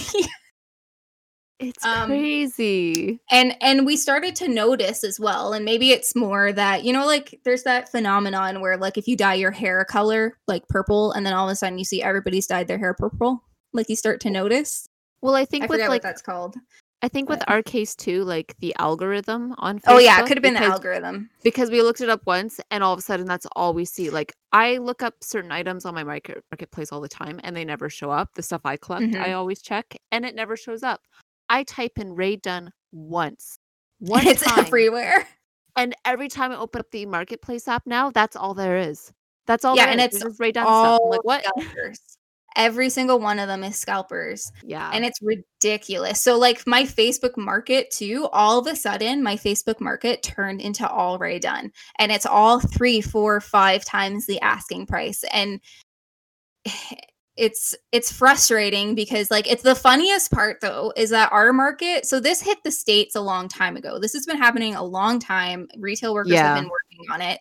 it's 1.59 1.83
um, 1.83 2.07
crazy. 2.09 3.19
and 3.31 3.55
and 3.61 3.85
we 3.85 3.97
started 3.97 4.35
to 4.35 4.47
notice 4.47 5.03
as 5.03 5.19
well 5.19 5.53
and 5.53 5.65
maybe 5.65 5.91
it's 5.91 6.15
more 6.15 6.51
that 6.53 6.83
you 6.83 6.93
know 6.93 7.05
like 7.05 7.39
there's 7.45 7.63
that 7.63 7.89
phenomenon 7.89 8.61
where 8.61 8.77
like 8.77 8.97
if 8.97 9.07
you 9.07 9.15
dye 9.17 9.33
your 9.33 9.51
hair 9.51 9.79
a 9.81 9.85
color 9.85 10.37
like 10.47 10.67
purple 10.67 11.11
and 11.13 11.25
then 11.25 11.33
all 11.33 11.47
of 11.49 11.51
a 11.51 11.55
sudden 11.55 11.77
you 11.79 11.85
see 11.85 12.01
everybody's 12.01 12.47
dyed 12.47 12.67
their 12.67 12.77
hair 12.77 12.93
purple 12.93 13.43
like 13.73 13.89
you 13.89 13.95
start 13.95 14.19
to 14.21 14.29
notice 14.29 14.87
Well, 15.21 15.35
I 15.35 15.41
i 15.41 15.45
think 15.45 15.67
with 15.69 15.79
like 15.79 15.89
what 15.89 16.01
that's 16.01 16.21
called 16.21 16.55
I 17.03 17.07
think 17.09 17.29
with 17.29 17.43
our 17.47 17.61
case 17.61 17.95
too, 17.95 18.23
like 18.23 18.55
the 18.57 18.75
algorithm 18.79 19.53
on 19.59 19.77
Facebook. 19.77 19.83
oh 19.87 19.97
yeah 19.99 20.19
it 20.19 20.25
could 20.27 20.35
have 20.37 20.41
been 20.41 20.55
the 20.55 20.63
algorithm 20.63 21.29
because 21.43 21.69
we 21.69 21.83
looked 21.83 22.01
it 22.01 22.09
up 22.09 22.21
once 22.25 22.59
and 22.71 22.83
all 22.83 22.91
of 22.91 22.97
a 22.97 23.03
sudden 23.03 23.27
that's 23.27 23.45
all 23.55 23.75
we 23.75 23.85
see 23.85 24.09
like 24.09 24.33
i 24.51 24.77
look 24.77 25.03
up 25.03 25.13
certain 25.21 25.51
items 25.51 25.85
on 25.85 25.93
my 25.93 26.03
market 26.03 26.43
marketplace 26.51 26.91
all 26.91 26.99
the 26.99 27.07
time 27.07 27.39
and 27.43 27.55
they 27.55 27.63
never 27.63 27.87
show 27.87 28.09
up 28.09 28.33
the 28.33 28.41
stuff 28.41 28.61
i 28.65 28.75
collect 28.77 29.13
i 29.15 29.27
Mhm. 29.29 29.35
always 29.37 29.61
check 29.61 29.95
and 30.11 30.25
it 30.25 30.33
never 30.33 30.57
shows 30.57 30.81
up 30.81 31.01
i 31.49 31.63
type 31.63 31.93
in 31.97 32.13
rae 32.15 32.35
dunn 32.35 32.71
once 32.91 33.59
one 33.99 34.25
it's 34.27 34.43
time 34.43 34.65
everywhere 34.65 35.27
and 35.75 35.95
every 36.05 36.27
time 36.27 36.51
i 36.51 36.57
open 36.57 36.79
up 36.79 36.91
the 36.91 37.05
marketplace 37.05 37.67
app 37.67 37.83
now 37.85 38.09
that's 38.11 38.35
all 38.35 38.53
there 38.53 38.77
is 38.77 39.11
that's 39.45 39.63
all 39.65 39.75
Yeah, 39.75 39.85
there 39.85 39.91
and 39.93 40.01
is. 40.01 40.05
it's 40.07 40.19
There's 40.19 40.31
just 40.33 40.39
rae 40.39 40.51
dunn 40.51 40.65
stuff 40.65 40.75
I'm 40.75 40.85
all 40.99 41.09
like 41.11 41.23
what 41.23 41.43
scalpers 41.45 41.99
every 42.55 42.89
single 42.89 43.19
one 43.19 43.37
of 43.37 43.47
them 43.47 43.63
is 43.63 43.75
scalpers 43.75 44.51
yeah 44.63 44.89
and 44.91 45.05
it's 45.05 45.19
ridiculous. 45.21 46.19
So 46.21 46.39
like 46.39 46.65
my 46.65 46.83
Facebook 46.83 47.37
market 47.37 47.91
too, 47.91 48.27
all 48.33 48.57
of 48.57 48.65
a 48.65 48.75
sudden 48.75 49.21
my 49.21 49.35
Facebook 49.35 49.79
market 49.79 50.23
turned 50.23 50.59
into 50.61 50.87
all 50.89 51.19
Rae 51.19 51.37
Dunn. 51.37 51.71
And 51.99 52.11
it's 52.11 52.25
all 52.25 52.59
three, 52.59 52.99
four, 53.01 53.41
five 53.41 53.85
times 53.85 54.25
the 54.25 54.39
asking 54.41 54.87
price. 54.87 55.23
And 55.31 55.61
it's 57.37 57.75
it's 57.91 58.11
frustrating 58.11 58.95
because 58.95 59.29
like 59.31 59.49
it's 59.49 59.63
the 59.63 59.75
funniest 59.75 60.31
part 60.31 60.59
though 60.61 60.91
is 60.97 61.09
that 61.11 61.31
our 61.31 61.53
market 61.53 62.05
so 62.05 62.19
this 62.19 62.41
hit 62.41 62.57
the 62.63 62.71
states 62.71 63.15
a 63.15 63.21
long 63.21 63.47
time 63.47 63.77
ago 63.77 63.99
this 63.99 64.13
has 64.13 64.25
been 64.25 64.37
happening 64.37 64.75
a 64.75 64.83
long 64.83 65.19
time 65.19 65.67
retail 65.77 66.13
workers 66.13 66.33
Yeah. 66.33 66.47
have 66.55 66.61
been 66.63 66.69
working 66.69 67.05
on 67.11 67.21
it 67.21 67.39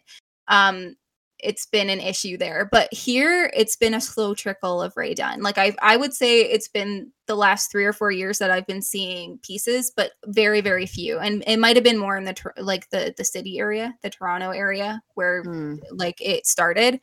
um 0.49 0.95
it's 1.41 1.67
been 1.67 1.91
an 1.91 2.01
issue 2.01 2.39
there. 2.39 2.67
But 2.73 2.91
here 2.95 3.51
it's 3.55 3.77
been 3.77 3.93
a 3.93 4.01
slow 4.01 4.33
trickle 4.35 4.81
of 4.81 4.97
Rae 4.97 5.13
Dunn. 5.13 5.43
Like 5.43 5.59
I 5.59 5.77
I 5.83 5.99
would 5.99 6.15
say 6.15 6.41
it's 6.41 6.67
been 6.67 7.13
the 7.27 7.35
last 7.35 7.71
3 7.71 7.85
or 7.85 7.93
4 7.93 8.11
years 8.11 8.39
that 8.39 8.51
I've 8.51 8.67
been 8.67 8.81
seeing 8.81 9.39
pieces, 9.43 9.93
but 9.95 10.13
very 10.29 10.63
very 10.63 10.87
few. 10.87 11.19
And 11.19 11.45
it 11.47 11.59
might 11.59 11.77
have 11.77 11.85
been 11.85 11.99
more 11.99 12.17
in 12.17 12.25
the 12.25 12.35
like 12.57 12.89
the 12.89 13.13
the 13.19 13.25
city 13.25 13.59
area, 13.59 13.95
the 14.03 14.09
Toronto 14.09 14.51
area 14.51 15.03
where 15.15 15.43
Hmm. 15.43 15.77
like 15.93 16.17
it 16.23 16.47
started. 16.47 17.01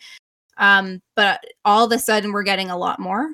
Um 0.58 1.02
but 1.16 1.42
all 1.66 1.86
of 1.86 1.92
a 1.92 2.00
sudden 2.00 2.32
we're 2.32 2.44
getting 2.44 2.70
a 2.70 2.78
lot 2.78 3.00
more. 3.00 3.30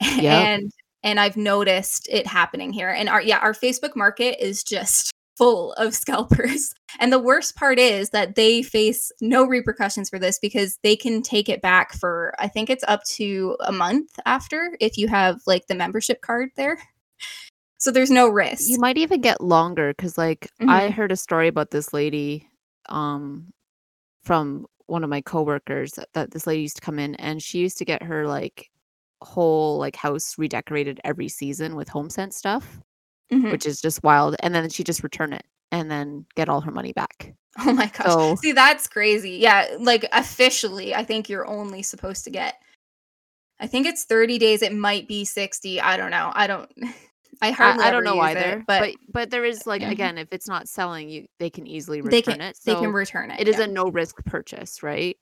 and 0.46 0.70
and 1.04 1.18
I've 1.20 1.36
noticed 1.36 2.08
it 2.10 2.26
happening 2.26 2.72
here. 2.72 2.88
And 2.90 3.08
our 3.08 3.20
yeah, 3.22 3.38
our 3.38 3.52
Facebook 3.54 3.96
market 3.96 4.42
is 4.44 4.62
just 4.62 5.10
full 5.36 5.72
of 5.74 5.94
scalpers. 5.94 6.72
And 7.00 7.10
the 7.10 7.18
worst 7.18 7.56
part 7.56 7.78
is 7.78 8.10
that 8.10 8.34
they 8.34 8.62
face 8.62 9.10
no 9.22 9.46
repercussions 9.46 10.10
for 10.10 10.18
this 10.18 10.38
because 10.38 10.78
they 10.82 10.94
can 10.94 11.22
take 11.22 11.48
it 11.48 11.62
back 11.62 11.94
for 11.94 12.34
I 12.38 12.48
think 12.48 12.68
it's 12.68 12.84
up 12.86 13.02
to 13.16 13.56
a 13.60 13.72
month 13.72 14.10
after 14.26 14.76
if 14.78 14.98
you 14.98 15.08
have 15.08 15.40
like 15.46 15.66
the 15.68 15.74
membership 15.74 16.20
card 16.20 16.50
there. 16.54 16.76
So 17.78 17.90
there's 17.90 18.10
no 18.10 18.28
risk. 18.28 18.68
you 18.68 18.78
might 18.78 18.98
even 18.98 19.22
get 19.22 19.40
longer 19.40 19.94
because 19.96 20.18
like 20.18 20.50
i 20.60 20.82
Mhm. 20.88 20.92
heard 20.92 21.12
a 21.12 21.16
story 21.16 21.48
about 21.48 21.70
this 21.70 21.94
lady 21.94 22.46
um 22.90 23.52
from 24.22 24.66
one 24.86 25.04
of 25.04 25.10
my 25.10 25.20
coworkers 25.20 25.92
that, 25.92 26.08
that 26.14 26.30
this 26.30 26.46
lady 26.46 26.62
used 26.62 26.76
to 26.76 26.82
come 26.82 26.98
in 26.98 27.14
and 27.16 27.42
she 27.42 27.58
used 27.58 27.78
to 27.78 27.84
get 27.84 28.02
her 28.02 28.26
like 28.26 28.70
whole 29.22 29.78
like 29.78 29.96
house 29.96 30.36
redecorated 30.38 31.00
every 31.04 31.28
season 31.28 31.76
with 31.76 31.88
home 31.88 32.10
sense 32.10 32.36
stuff 32.36 32.80
Mhm. 33.32 33.50
which 33.52 33.66
is 33.66 33.80
just 33.80 34.02
wild 34.02 34.36
and 34.40 34.54
then 34.54 34.68
she 34.68 34.82
just 34.84 35.02
return 35.02 35.32
it 35.32 35.44
and 35.70 35.90
then 35.90 36.26
get 36.34 36.48
all 36.48 36.60
her 36.60 36.72
money 36.72 36.92
back 36.92 37.32
Oh 37.58 37.72
my 37.72 37.86
gosh. 37.86 38.06
so 38.06 38.34
See, 38.36 38.52
that's 38.52 38.88
crazy. 38.88 39.32
Yeah, 39.32 39.76
like 39.78 40.06
officially, 40.12 40.94
I 40.94 41.04
think 41.04 41.28
you're 41.28 41.46
only 41.46 41.82
supposed 41.82 42.24
to 42.24 42.30
get 42.30 42.54
I 43.60 43.66
think 43.66 43.86
it's 43.86 44.04
30 44.04 44.38
days. 44.38 44.62
It 44.62 44.74
might 44.74 45.06
be 45.06 45.24
60. 45.24 45.80
I 45.80 45.96
don't 45.96 46.10
know. 46.10 46.32
I 46.34 46.46
don't 46.46 46.70
I 47.40 47.48
I, 47.48 47.50
hardly 47.52 47.84
I 47.84 47.90
don't 47.90 48.04
know 48.04 48.14
use 48.14 48.32
it, 48.32 48.36
either 48.36 48.64
but, 48.66 48.80
but 48.80 48.94
but 49.12 49.30
there 49.30 49.44
is 49.44 49.66
like 49.66 49.80
Yeah. 49.82 49.90
again 49.90 50.18
if 50.18 50.28
it's 50.32 50.48
not 50.48 50.68
selling 50.68 51.08
you 51.08 51.26
they 51.38 51.50
can 51.50 51.66
easily 51.66 52.00
return 52.00 52.10
they 52.10 52.22
can 52.22 52.40
it 52.40 52.58
they 52.64 52.74
can 52.74 52.92
return 52.92 53.30
it. 53.30 53.40
it 53.40 53.48
is 53.48 53.58
yeah. 53.58 53.64
a 53.64 53.66
no 53.68 53.84
risk 53.84 54.16
purchase 54.26 54.82
right 54.82 55.16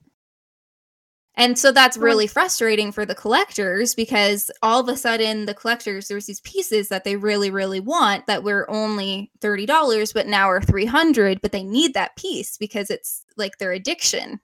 And 1.37 1.57
so 1.59 1.71
that's 1.73 1.97
really 1.97 2.27
frustrating 2.27 2.91
for 2.93 3.07
the 3.07 3.15
collectors 3.15 3.95
because 3.95 4.51
all 4.63 4.81
of 4.81 4.89
a 4.89 4.97
sudden 4.97 5.47
the 5.47 5.55
collectors 5.55 6.09
there's 6.09 6.27
these 6.27 6.41
pieces 6.41 6.89
that 6.89 7.05
they 7.05 7.17
really 7.17 7.51
really 7.51 7.81
want 7.81 8.27
that 8.27 8.43
were 8.43 8.69
only 8.71 9.31
$30 9.41 10.13
but 10.13 10.27
now 10.27 10.51
are 10.51 10.61
300 10.61 11.41
but 11.41 11.53
they 11.53 11.63
need 11.63 11.95
that 11.95 12.17
piece 12.17 12.59
because 12.59 12.91
it's 12.91 13.25
like 13.37 13.57
their 13.59 13.73
addiction 13.73 14.41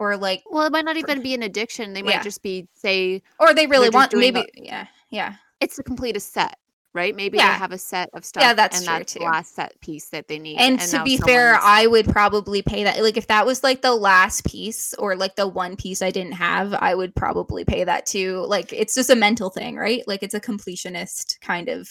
or 0.00 0.16
like 0.16 0.42
well 0.50 0.66
it 0.66 0.72
might 0.72 0.84
not 0.84 0.96
even 0.96 1.22
be 1.22 1.32
an 1.34 1.42
addiction 1.44 1.92
they 1.92 2.02
might 2.02 2.10
Yeah. 2.16 2.22
just 2.22 2.42
be 2.42 2.68
say 2.74 3.22
or 3.38 3.54
they 3.54 3.68
really 3.68 3.88
want 3.88 4.12
maybe 4.14 4.44
yeah 4.56 4.88
yeah 5.10 5.34
it's 5.60 5.76
to 5.76 5.82
complete 5.84 6.16
a 6.16 6.20
set 6.20 6.58
right? 6.94 7.14
Maybe 7.16 7.38
Yeah. 7.38 7.52
they 7.52 7.58
have 7.58 7.72
a 7.72 7.78
set 7.78 8.10
of 8.12 8.24
stuff, 8.24 8.42
Yeah, 8.42 8.54
that's 8.54 8.78
and 8.78 8.86
true, 8.86 8.98
that's 8.98 9.12
too. 9.14 9.18
the 9.20 9.24
last 9.26 9.54
set 9.54 9.80
piece 9.80 10.08
that 10.10 10.28
they 10.28 10.38
need. 10.38 10.58
and, 10.58 10.78
to 10.80 11.02
be 11.04 11.16
fair 11.16 11.56
i 11.62 11.86
would 11.86 12.06
probably 12.08 12.60
pay 12.62 12.84
that 12.84 13.02
like 13.02 13.16
if 13.16 13.26
that 13.28 13.46
was 13.46 13.62
like 13.62 13.82
the 13.82 13.94
last 13.94 14.44
piece 14.44 14.92
or 14.94 15.16
like 15.16 15.36
the 15.36 15.46
one 15.48 15.76
piece 15.76 16.02
i 16.02 16.10
didn't 16.10 16.32
have 16.32 16.74
i 16.74 16.94
would 16.94 17.14
probably 17.14 17.64
pay 17.64 17.84
that 17.84 18.04
too 18.06 18.44
like 18.48 18.72
it's 18.72 18.94
just 18.94 19.10
a 19.10 19.14
mental 19.16 19.48
thing 19.50 19.76
right 19.76 20.02
like 20.06 20.22
it's 20.22 20.34
a 20.34 20.40
completionist 20.40 21.40
kind 21.40 21.68
of 21.68 21.88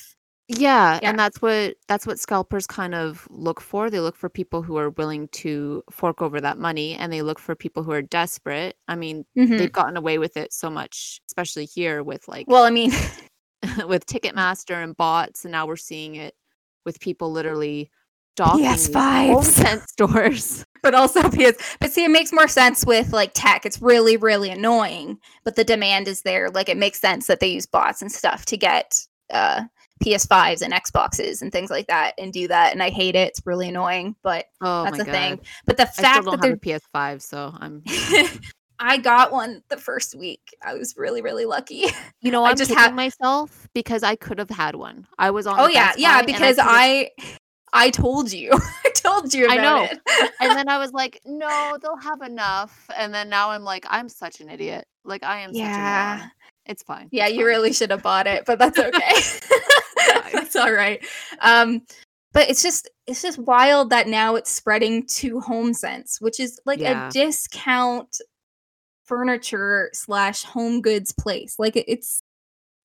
yeah, 0.47 0.99
Yeah. 1.01 1.09
and 1.11 1.17
that's 1.19 1.41
what 1.41 1.75
that's 1.87 2.05
what 2.05 2.19
scalpers 2.19 2.67
kind 2.67 2.93
of 2.93 3.25
look 3.29 3.61
for. 3.61 3.89
They 3.89 4.01
look 4.01 4.17
for 4.17 4.27
people 4.27 4.61
who 4.61 4.75
are 4.75 4.89
willing 4.89 5.29
to 5.29 5.81
fork 5.89 6.21
over 6.21 6.41
that 6.41 6.57
money, 6.57 6.95
and 6.95 7.13
they 7.13 7.21
look 7.21 7.39
for 7.39 7.55
people 7.55 7.83
who 7.83 7.91
are 7.91 8.01
desperate. 8.01 8.75
I 8.85 8.95
mean, 8.95 9.23
Mhm. 9.37 9.57
they've 9.57 9.71
gotten 9.71 9.95
away 9.95 10.17
with 10.17 10.35
it 10.35 10.51
so 10.51 10.69
much, 10.69 11.21
especially 11.29 11.65
here 11.65 12.03
with 12.03 12.27
like 12.27 12.47
well 12.49 12.63
i 12.65 12.69
mean 12.69 12.91
with 13.87 14.05
Ticketmaster 14.05 14.83
and 14.83 14.95
bots, 14.95 15.45
and 15.45 15.51
now 15.51 15.65
we're 15.65 15.75
seeing 15.77 16.15
it 16.15 16.35
with 16.85 16.99
people 16.99 17.31
literally 17.31 17.91
stalking 18.35 18.63
these 18.63 18.89
PS5s. 18.89 19.35
HomeSense 19.35 19.87
stores. 19.87 20.65
but 20.83 20.95
also 20.95 21.21
ps 21.29 21.77
but 21.79 21.91
see 21.91 22.03
it 22.03 22.09
makes 22.09 22.33
more 22.33 22.47
sense 22.47 22.85
with 22.85 23.13
like 23.13 23.31
tech 23.35 23.65
it's 23.67 23.79
really 23.81 24.17
really 24.17 24.49
annoying 24.49 25.19
but 25.43 25.55
the 25.55 25.63
demand 25.63 26.07
is 26.07 26.23
there 26.23 26.49
like 26.49 26.69
it 26.69 26.77
makes 26.77 26.99
sense 26.99 27.27
that 27.27 27.39
they 27.39 27.47
use 27.47 27.67
bots 27.67 28.01
and 28.01 28.11
stuff 28.11 28.45
to 28.45 28.57
get 28.57 28.99
uh 29.31 29.61
ps5s 30.03 30.63
and 30.63 30.73
xboxes 30.73 31.43
and 31.43 31.51
things 31.51 31.69
like 31.69 31.85
that 31.85 32.13
and 32.17 32.33
do 32.33 32.47
that 32.47 32.71
and 32.73 32.81
i 32.81 32.89
hate 32.89 33.15
it 33.15 33.27
it's 33.27 33.45
really 33.45 33.69
annoying 33.69 34.15
but 34.23 34.45
Oh 34.61 34.85
that's 34.85 34.97
my 34.97 35.03
a 35.03 35.05
god! 35.05 35.11
thing 35.11 35.39
but 35.65 35.77
the 35.77 35.85
fact 35.85 36.25
don't 36.25 36.25
that 36.25 36.41
have 36.41 36.41
they're 36.41 36.53
a 36.53 36.79
PS5, 36.79 37.21
so 37.21 37.53
I'm. 37.59 37.83
I 38.81 38.97
got 38.97 39.31
one 39.31 39.61
the 39.69 39.77
first 39.77 40.15
week. 40.15 40.41
I 40.61 40.73
was 40.73 40.95
really, 40.97 41.21
really 41.21 41.45
lucky. 41.45 41.85
You 42.23 42.29
know, 42.31 42.43
I 42.43 42.51
I'm 42.51 42.55
just 42.57 42.69
kicking 42.69 42.83
have- 42.83 42.93
myself 42.93 43.67
because 43.73 44.03
I 44.03 44.15
could 44.15 44.37
have 44.37 44.49
had 44.51 44.75
one. 44.75 45.07
I 45.17 45.31
was 45.31 45.47
on. 45.47 45.59
Oh 45.59 45.67
yeah, 45.67 45.93
yeah, 45.97 46.21
because 46.21 46.57
could've- 46.57 46.69
I 46.69 47.09
I 47.73 47.89
told 47.89 48.31
you. 48.31 48.51
I 48.85 48.89
told 48.93 49.33
you 49.33 49.47
I 49.49 49.55
know. 49.57 49.83
it. 49.89 49.99
and 50.39 50.51
then 50.57 50.67
I 50.75 50.77
was 50.77 50.91
like, 50.93 51.19
no, 51.25 51.77
they'll 51.81 51.95
have 51.97 52.21
enough. 52.21 52.87
And 52.95 53.11
then 53.13 53.29
now 53.29 53.49
I'm 53.51 53.63
like, 53.63 53.85
I'm 53.89 54.07
such 54.09 54.39
an 54.41 54.49
idiot. 54.49 54.85
Like 55.03 55.23
I 55.23 55.39
am 55.41 55.51
such 55.53 55.61
a 55.61 55.65
Yeah. 55.65 56.27
It's 56.67 56.83
fine. 56.83 57.07
yeah, 57.11 57.25
it's 57.25 57.33
you 57.33 57.39
fine. 57.39 57.45
really 57.47 57.73
should 57.73 57.89
have 57.89 58.03
bought 58.03 58.27
it, 58.27 58.43
but 58.45 58.59
that's 58.59 58.77
okay. 58.77 59.13
that's 60.31 60.55
all 60.55 60.71
right. 60.71 61.03
Um 61.41 61.81
but 62.33 62.49
it's 62.49 62.61
just 62.61 62.87
it's 63.07 63.21
just 63.21 63.39
wild 63.39 63.89
that 63.89 64.07
now 64.07 64.35
it's 64.35 64.51
spreading 64.51 65.05
to 65.07 65.39
HomeSense, 65.41 66.21
which 66.21 66.39
is 66.39 66.59
like 66.65 66.79
Yeah. 66.79 67.07
a 67.07 67.11
discount 67.11 68.21
furniture 69.03 69.89
slash 69.93 70.43
home 70.43 70.81
goods 70.81 71.11
place. 71.13 71.55
Like 71.59 71.75
it's 71.75 72.21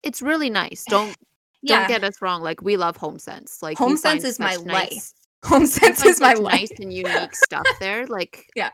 It's 0.02 0.22
really 0.22 0.50
nice. 0.50 0.84
Don't 0.88 1.16
yeah. 1.62 1.80
don't 1.80 1.88
get 1.88 2.04
us 2.04 2.20
wrong. 2.22 2.42
Like 2.42 2.62
we 2.62 2.76
love 2.76 2.96
Home 2.98 3.18
Sense. 3.18 3.62
Like 3.62 3.78
Home 3.78 3.96
Sense 3.96 4.24
is 4.24 4.38
my 4.38 4.54
such 4.56 4.66
life. 4.66 5.12
Home 5.44 5.66
Sense 5.66 6.04
is 6.04 6.20
my 6.20 6.34
life. 6.34 6.60
nice 6.60 6.80
and 6.80 6.92
unique 6.92 7.34
stuff 7.36 7.66
there. 7.80 8.06
Like 8.06 8.46
Yeah. 8.56 8.70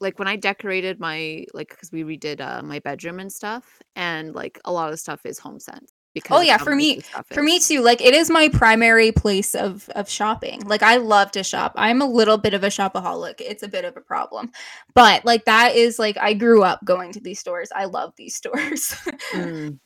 like 0.00 0.18
when 0.18 0.28
I 0.28 0.36
decorated 0.36 1.00
my 1.00 1.46
like 1.54 1.70
because 1.70 1.90
we 1.92 2.04
redid 2.04 2.40
uh, 2.40 2.62
my 2.62 2.78
bedroom 2.80 3.20
and 3.20 3.32
stuff, 3.32 3.80
and 3.96 4.34
like 4.34 4.60
a 4.64 4.72
lot 4.72 4.92
of 4.92 5.00
stuff 5.00 5.24
is 5.26 5.40
HomeSense. 5.40 5.88
Because 6.14 6.38
Oh, 6.38 6.40
yeah, 6.42 6.58
for 6.58 6.74
me- 6.76 7.00
For 7.34 7.42
me 7.42 7.58
too, 7.58 7.82
like 7.82 8.00
it 8.00 8.14
is 8.14 8.30
my 8.30 8.48
primary 8.48 9.10
place 9.12 9.54
of 9.54 9.88
of 9.96 10.08
shopping. 10.08 10.60
Like 10.64 10.82
I 10.82 10.96
love 10.96 11.32
to 11.32 11.42
shop. 11.42 11.72
I'm 11.74 12.00
a 12.00 12.06
little 12.06 12.38
bit 12.38 12.54
of 12.54 12.62
a 12.64 12.68
shopaholic. 12.68 13.34
It's 13.40 13.62
a 13.64 13.68
bit 13.68 13.84
of 13.84 13.96
a 13.96 14.00
problem. 14.00 14.50
But 14.94 15.24
like 15.24 15.44
that 15.46 15.74
is 15.74 15.98
like 15.98 16.16
I 16.18 16.32
grew 16.34 16.62
up 16.62 16.84
going 16.84 17.12
to 17.12 17.20
these 17.20 17.40
stores. 17.40 17.68
I 17.74 17.86
love 17.86 18.12
these 18.16 18.34
stores. 18.42 18.94
Mm. 19.32 19.78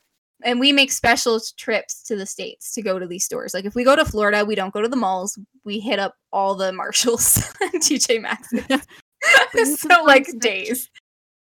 and 0.44 0.60
we 0.60 0.70
make 0.72 0.92
special 0.92 1.40
trips 1.56 2.02
to 2.04 2.14
the 2.14 2.26
states 2.26 2.72
to 2.74 2.82
go 2.82 2.98
to 2.98 3.06
these 3.06 3.24
stores. 3.24 3.54
Like 3.54 3.64
if 3.64 3.74
we 3.74 3.82
go 3.82 3.96
to 3.96 4.04
Florida, 4.04 4.44
we 4.44 4.54
don't 4.54 4.72
go 4.74 4.82
to 4.82 4.88
the 4.88 4.96
malls. 4.96 5.38
We 5.64 5.80
hit 5.80 5.98
up 5.98 6.14
all 6.32 6.54
the 6.54 6.72
Marshalls 6.72 7.36
and 7.60 7.82
TJ 7.82 8.20
Maxx. 8.22 8.48
so 9.80 10.04
like 10.04 10.26
days. 10.40 10.90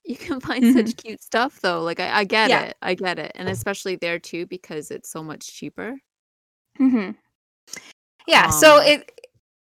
You 0.05 0.15
can 0.17 0.39
find 0.39 0.65
Mhm. 0.65 0.67
such 0.67 0.95
cute 0.97 1.21
stuff 1.23 1.59
though. 1.61 1.81
Like 1.81 1.99
I, 1.99 2.19
I 2.19 2.23
get 2.25 2.51
Yeah. 2.51 2.51
it. 2.51 2.75
I 2.81 2.95
get 2.95 3.19
it. 3.19 3.31
And 3.35 3.47
especially 3.49 3.95
there 3.95 4.19
too 4.19 4.45
because 4.45 4.91
it's 4.91 5.09
so 5.09 5.23
much 5.23 5.47
cheaper. 5.53 5.97
hmm 6.77 7.15
Yeah. 8.27 8.49
so 8.49 8.79
Um, 8.79 8.81
it, 8.81 9.09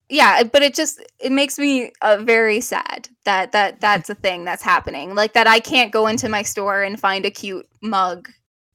yeah, 0.09 0.45
but 0.45 0.63
it 0.63 0.75
just 0.75 1.01
it 1.19 1.33
makes 1.33 1.59
me 1.59 1.93
uh, 2.03 2.19
very 2.19 2.61
sad 2.61 3.09
that 3.25 3.53
that 3.53 3.81
that's 3.81 4.11
a 4.11 4.15
thing 4.15 4.45
that's 4.45 4.63
happening. 4.63 5.15
Like 5.15 5.33
that 5.35 5.47
I 5.49 5.61
can't 5.61 5.93
go 5.93 6.07
into 6.07 6.29
my 6.29 6.43
store 6.43 6.83
and 6.83 6.99
find 7.01 7.27
a 7.27 7.31
cute 7.31 7.67
mug 7.83 8.29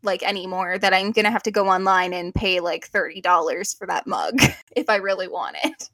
like 0.04 0.24
anymore. 0.24 0.78
That 0.80 0.94
I'm 0.94 1.12
gonna 1.12 1.32
have 1.32 1.44
to 1.44 1.52
go 1.52 1.70
online 1.70 2.14
and 2.14 2.34
pay 2.36 2.60
like 2.60 2.88
thirty 2.88 3.22
dollars 3.22 3.74
for 3.74 3.88
that 3.88 4.08
mug 4.08 4.40
if 4.76 4.90
I 4.90 4.98
really 4.98 5.28
want 5.30 5.58
it. 5.64 5.90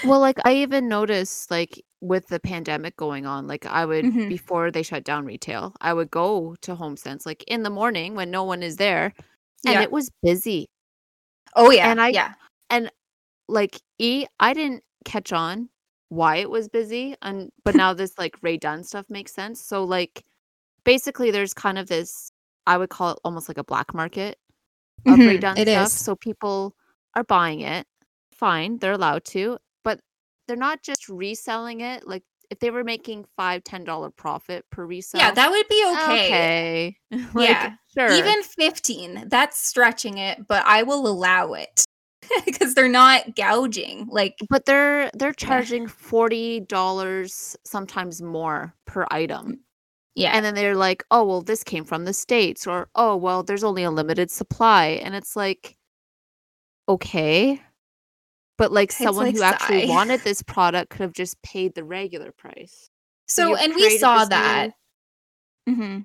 Well, 0.00 0.20
like 0.20 0.38
I 0.44 0.54
even 0.56 0.88
noticed 0.88 1.50
like 1.50 1.82
with 2.00 2.26
the 2.28 2.40
pandemic 2.40 2.96
going 2.96 3.26
on, 3.26 3.46
like 3.46 3.66
I 3.66 3.84
would 3.86 4.04
Mhm. 4.04 4.28
before 4.28 4.70
they 4.70 4.82
shut 4.82 5.04
down 5.04 5.24
retail, 5.24 5.74
I 5.80 5.94
would 5.94 6.10
go 6.10 6.56
to 6.62 6.74
HomeSense 6.74 7.24
like 7.26 7.44
in 7.46 7.62
the 7.62 7.70
morning 7.70 8.14
when 8.16 8.30
no 8.30 8.42
one 8.42 8.62
is 8.62 8.76
there 8.76 9.12
and 9.64 9.74
Yeah. 9.74 9.82
it 9.82 9.92
was 9.92 10.10
busy. 10.22 10.68
Oh 11.54 11.70
yeah, 11.70 11.90
and 11.90 12.00
I- 12.00 12.08
yeah, 12.08 12.34
And 12.70 12.90
Like 13.48 13.80
E, 13.98 14.26
I 14.40 14.54
didn't 14.54 14.82
catch 15.04 15.32
on 15.32 15.68
why 16.08 16.36
it 16.36 16.48
was 16.50 16.68
busy 16.68 17.16
and 17.22 17.50
but 17.64 17.74
now 17.74 17.92
this 17.92 18.16
like 18.18 18.36
Rae 18.42 18.56
Dunn 18.56 18.84
stuff 18.84 19.06
makes 19.10 19.32
sense. 19.34 19.60
So 19.60 19.84
like 19.84 20.24
basically 20.84 21.30
there's 21.30 21.54
kind 21.54 21.78
of 21.78 21.88
this 21.88 22.30
I 22.66 22.78
would 22.78 22.90
call 22.90 23.12
it 23.12 23.18
almost 23.24 23.48
like 23.48 23.58
a 23.58 23.64
black 23.64 23.94
market 23.94 24.38
of 25.06 25.18
Rae 25.18 25.38
Mhm, 25.38 25.40
Dunn 25.40 25.58
it 25.58 25.68
stuff. 25.68 25.86
is. 25.88 25.92
So 25.92 26.16
people 26.16 26.76
are 27.14 27.24
buying 27.24 27.60
it. 27.60 27.86
Fine, 28.32 28.78
they're 28.78 28.92
allowed 28.92 29.24
to, 29.26 29.58
they're 30.52 30.58
not 30.58 30.82
just 30.82 31.08
reselling 31.08 31.80
it. 31.80 32.06
Like 32.06 32.24
if 32.50 32.58
they 32.58 32.70
were 32.70 32.84
making 32.84 33.24
five, 33.38 33.64
ten 33.64 33.84
dollar 33.84 34.10
profit 34.10 34.66
per 34.70 34.84
resale. 34.84 35.18
yeah. 35.22 35.30
That 35.30 35.50
would 35.50 35.66
be 35.66 35.82
okay. 35.92 36.26
okay. 36.26 36.96
like, 37.34 37.48
Yeah. 37.48 37.72
Sure. 37.96 38.10
Even 38.12 38.42
fifteen, 38.42 39.24
that's 39.28 39.56
stretching 39.56 40.18
it, 40.18 40.46
but 40.46 40.62
I 40.66 40.82
will 40.82 41.06
allow 41.06 41.54
it 41.54 41.86
because 42.44 42.74
they're 42.74 42.86
not 42.86 43.34
gouging. 43.34 44.08
Like 44.10 44.34
but 44.50 44.66
they're 44.66 45.10
they're 45.14 45.32
charging 45.32 45.86
forty 45.88 46.60
dollars, 46.60 47.56
sometimes 47.64 48.20
more 48.20 48.74
per 48.86 49.06
item. 49.10 49.60
yeah, 50.14 50.32
And 50.34 50.44
then 50.44 50.54
they're 50.54 50.76
like, 50.76 51.02
oh 51.10 51.24
well, 51.24 51.40
this 51.40 51.64
came 51.64 51.84
from 51.84 52.04
the 52.04 52.12
States, 52.12 52.66
or 52.66 52.88
oh 52.94 53.16
well, 53.16 53.42
there's 53.42 53.64
only 53.64 53.84
a 53.84 53.90
limited 53.90 54.30
supply. 54.30 55.00
And 55.02 55.14
it's 55.14 55.34
like, 55.34 55.78
okay. 56.90 57.58
But 58.58 58.72
like 58.72 58.90
It's 58.90 58.98
someone 58.98 59.26
like, 59.26 59.36
who 59.36 59.42
actually 59.42 59.88
wanted 59.88 60.20
this 60.24 60.42
product 60.42 60.90
could 60.90 61.00
have 61.00 61.12
just 61.12 61.40
paid 61.42 61.74
the 61.74 61.84
regular 61.84 62.32
price. 62.32 62.88
So, 63.28 63.50
you've 63.50 63.58
and 63.60 63.74
we 63.74 63.98
saw 63.98 64.18
this 64.24 64.28
new- 64.28 64.28
that. 64.30 64.70
hmm 65.68 65.98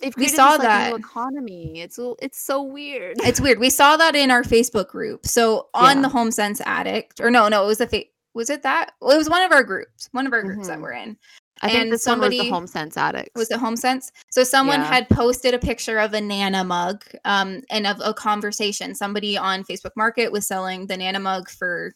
They've 0.00 0.16
We 0.16 0.28
saw 0.28 0.56
this, 0.56 0.64
like, 0.66 0.86
new 0.92 0.92
that. 0.96 0.98
economy. 1.00 1.80
It's 1.82 1.98
it's 2.22 2.40
so 2.40 2.62
weird. 2.62 3.18
It's 3.22 3.38
weird. 3.38 3.58
We 3.58 3.68
saw 3.68 3.98
that 3.98 4.14
in 4.16 4.30
our 4.30 4.42
Facebook 4.42 4.88
group. 4.88 5.26
So 5.26 5.68
on 5.74 5.96
Yeah. 5.96 6.02
the 6.02 6.08
Home 6.08 6.30
Sense 6.30 6.62
Addict, 6.64 7.20
or 7.20 7.30
no, 7.30 7.48
no, 7.48 7.64
it 7.64 7.66
was 7.66 7.78
the 7.78 7.86
fa- 7.86 8.04
was 8.32 8.48
it 8.48 8.62
that? 8.62 8.92
Well, 9.02 9.10
it 9.10 9.18
was 9.18 9.28
one 9.28 9.42
of 9.42 9.52
our 9.52 9.62
groups, 9.62 10.08
one 10.12 10.26
of 10.26 10.32
our 10.32 10.42
groups 10.42 10.68
that 10.68 10.78
Mhm. 10.78 10.82
we're 10.82 10.92
in. 10.92 11.18
I 11.62 11.68
think 11.68 11.82
and 11.82 11.92
this 11.92 12.06
one 12.06 12.18
was 12.20 12.26
somebody- 12.26 12.38
the 12.48 12.54
Home 12.54 12.66
Sense 12.66 12.96
Addicts. 12.96 13.32
Was 13.36 13.50
it 13.50 13.58
Home 13.58 13.76
Sense? 13.76 14.10
So 14.30 14.44
someone 14.44 14.80
Yeah. 14.80 14.86
had 14.86 15.08
posted 15.10 15.52
a 15.54 15.58
picture 15.58 15.98
of 15.98 16.14
a 16.14 16.20
Nana 16.20 16.64
mug, 16.64 17.04
um, 17.24 17.62
and 17.70 17.86
of 17.86 18.00
a 18.02 18.14
conversation. 18.14 18.94
Somebody 18.94 19.36
on 19.36 19.64
Facebook 19.64 19.92
Market 19.96 20.32
was 20.32 20.46
selling 20.46 20.86
the 20.86 20.96
Nana 20.96 21.20
mug 21.20 21.50
for 21.50 21.94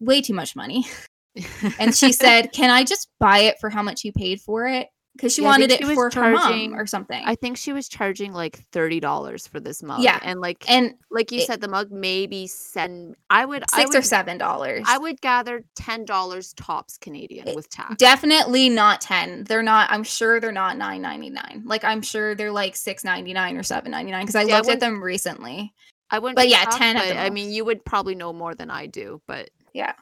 way 0.00 0.20
too 0.20 0.34
much 0.34 0.54
money, 0.54 0.86
and 1.80 1.96
she 1.96 2.12
said, 2.12 2.52
"Can 2.52 2.70
I 2.70 2.84
just 2.84 3.08
buy 3.18 3.38
it 3.38 3.56
for 3.60 3.70
how 3.70 3.82
much 3.82 4.04
you 4.04 4.12
paid 4.12 4.40
for 4.40 4.66
it?" 4.66 4.88
Because 5.18 5.34
she 5.34 5.42
Yeah, 5.42 5.48
wanted 5.48 5.72
it 5.72 5.78
she 5.84 5.94
for 5.96 6.04
her 6.04 6.10
charging- 6.10 6.70
mom 6.70 6.78
or 6.80 6.86
something. 6.86 7.20
I 7.26 7.34
think 7.34 7.56
she 7.56 7.72
was 7.72 7.88
charging 7.88 8.32
like 8.32 8.64
thirty 8.70 9.00
dollars 9.00 9.48
for 9.48 9.58
this 9.58 9.82
mug. 9.82 10.00
Yeah. 10.00 10.20
and 10.22 10.40
like 10.40 10.64
and 10.70 10.94
like 11.10 11.32
you 11.32 11.40
it- 11.40 11.46
said, 11.48 11.60
the 11.60 11.66
mug 11.66 11.90
maybe 11.90 12.46
seven. 12.46 13.16
I 13.28 13.44
would 13.44 13.64
I 13.72 13.82
six 13.82 13.96
or 13.96 14.02
seven 14.02 14.38
dollars. 14.38 14.84
I 14.86 14.96
would 14.96 15.20
gather 15.20 15.64
ten 15.74 16.04
dollars 16.04 16.52
tops 16.54 16.96
Canadian 16.98 17.48
It- 17.48 17.56
with 17.56 17.68
tax. 17.68 17.96
Definitely 17.96 18.68
not 18.68 19.00
10. 19.00 19.42
They're 19.44 19.60
not, 19.62 19.90
I'm 19.90 20.04
sure 20.04 20.38
they're 20.38 20.52
not 20.52 20.76
9.99. 20.76 21.62
Like 21.64 21.82
I'm 21.82 22.00
sure 22.00 22.36
they're 22.36 22.52
like 22.52 22.74
6.99 22.74 23.56
or 23.56 23.62
7.99 23.62 24.20
because 24.20 24.36
I 24.36 24.42
Yeah, 24.42 24.54
I 24.54 24.58
looked 24.58 24.70
at 24.70 24.78
them 24.80 25.02
recently. 25.02 25.74
I 26.10 26.20
wouldn't. 26.20 26.36
but 26.36 26.48
yeah, 26.48 26.60
shocked, 26.62 26.76
10 26.78 26.96
at 26.96 27.08
the 27.08 27.14
but, 27.14 27.20
I 27.20 27.30
mean, 27.30 27.50
you 27.50 27.64
would 27.64 27.84
probably 27.84 28.14
know 28.14 28.32
more 28.32 28.54
than 28.54 28.70
I 28.70 28.86
do, 28.86 29.20
but 29.26 29.50
Yeah. 29.74 29.94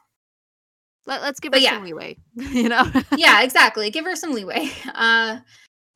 Let, 1.07 1.23
let's 1.23 1.41
give 1.41 1.53
But 1.53 1.61
her 1.61 1.65
yeah. 1.65 1.75
some 1.75 1.85
leeway. 1.85 2.17
you 2.35 2.69
know. 2.69 2.91
yeah, 3.17 3.43
exactly. 3.45 3.91
Give 3.91 4.05
her 4.05 4.17
some 4.17 4.33
leeway. 4.33 4.71
Uh 4.95 5.39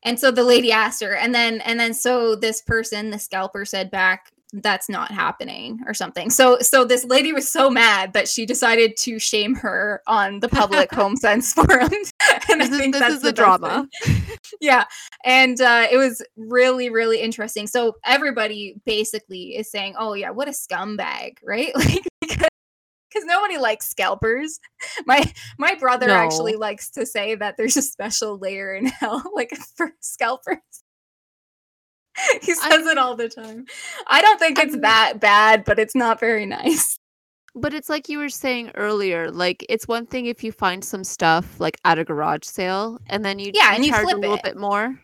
and 0.03 0.19
so 0.19 0.31
the 0.31 0.45
lady 0.45 0.73
asked 0.73 1.03
her 1.03 1.15
and 1.15 1.35
then 1.35 1.61
and 1.61 1.79
then 1.79 1.93
so 1.93 2.35
this 2.35 2.63
person, 2.63 3.11
the 3.11 3.19
scalper 3.19 3.67
said 3.67 3.91
back 3.91 4.33
that's 4.53 4.89
not 4.89 5.11
happening 5.11 5.81
or 5.87 5.95
something. 5.95 6.31
So 6.31 6.59
so 6.61 6.85
this 6.85 7.05
lady 7.05 7.33
was 7.33 7.51
so 7.51 7.71
mad 7.71 8.15
that 8.15 8.29
she 8.29 8.47
decided 8.47 8.97
to 8.99 9.19
shame 9.19 9.55
her 9.57 10.03
on 10.07 10.41
the 10.41 10.49
public 10.49 10.93
home 10.93 11.17
sense 11.17 11.53
forum. 11.53 11.91
and 12.51 12.63
I 12.63 12.69
this 12.69 12.71
is, 12.71 12.93
this 12.93 13.15
is 13.15 13.23
the 13.23 13.33
drama. 13.33 13.87
yeah 14.61 14.85
and 15.25 15.61
uh, 15.61 15.87
it 15.91 15.97
was 15.97 16.23
really 16.37 16.91
really 16.91 17.21
interesting 17.21 17.67
so 17.67 17.97
everybody 18.05 18.77
basically 18.85 19.57
is 19.57 19.71
saying 19.71 19.95
oh 19.99 20.15
yeah 20.15 20.31
what 20.31 20.49
a 20.49 20.53
scumbag 20.53 21.35
right 21.45 21.75
like 21.77 22.05
because 23.13 23.25
nobody 23.27 23.59
likes 23.59 23.89
scalpers. 23.89 24.61
My 25.07 25.31
my 25.59 25.75
brother 25.75 26.07
No. 26.09 26.15
actually 26.15 26.57
likes 26.57 26.91
to 26.93 27.05
say 27.07 27.35
that 27.35 27.57
there's 27.57 27.77
a 27.77 27.83
special 27.83 28.39
layer 28.39 28.75
in 28.75 28.87
hell 29.01 29.23
like 29.35 29.53
for 29.77 29.93
scalpers. 30.01 30.59
He 32.43 32.53
I 32.53 32.55
says 32.55 32.79
mean- 32.81 32.89
it 32.89 32.99
all 32.99 33.17
the 33.17 33.29
time. 33.29 33.65
I 34.07 34.21
don't 34.21 34.39
think 34.39 34.59
I 34.59 34.63
it's 34.63 34.73
mean- 34.73 34.83
that 34.83 35.21
bad 35.21 35.65
but 35.65 35.79
it's 35.79 35.95
not 35.95 36.21
very 36.21 36.47
nice. 36.47 36.99
But 37.55 37.75
it's 37.75 37.89
like 37.89 38.09
you 38.09 38.19
were 38.19 38.29
saying 38.29 38.71
earlier, 38.77 39.29
like 39.31 39.67
it's 39.69 39.89
one 39.89 40.07
thing 40.07 40.27
if 40.27 40.45
you 40.45 40.53
find 40.53 40.85
some 40.85 41.03
stuff 41.03 41.59
like 41.59 41.77
at 41.85 41.99
a 41.99 42.05
garage 42.05 42.45
sale 42.45 42.99
and 43.09 43.25
then 43.25 43.41
you, 43.41 43.51
Yeah, 43.55 43.75
and 43.75 43.85
you 43.85 43.91
charge 43.91 44.05
flip 44.05 44.17
a 44.19 44.21
little 44.21 44.37
it. 44.37 44.45
bit 44.45 44.57
more, 44.57 45.01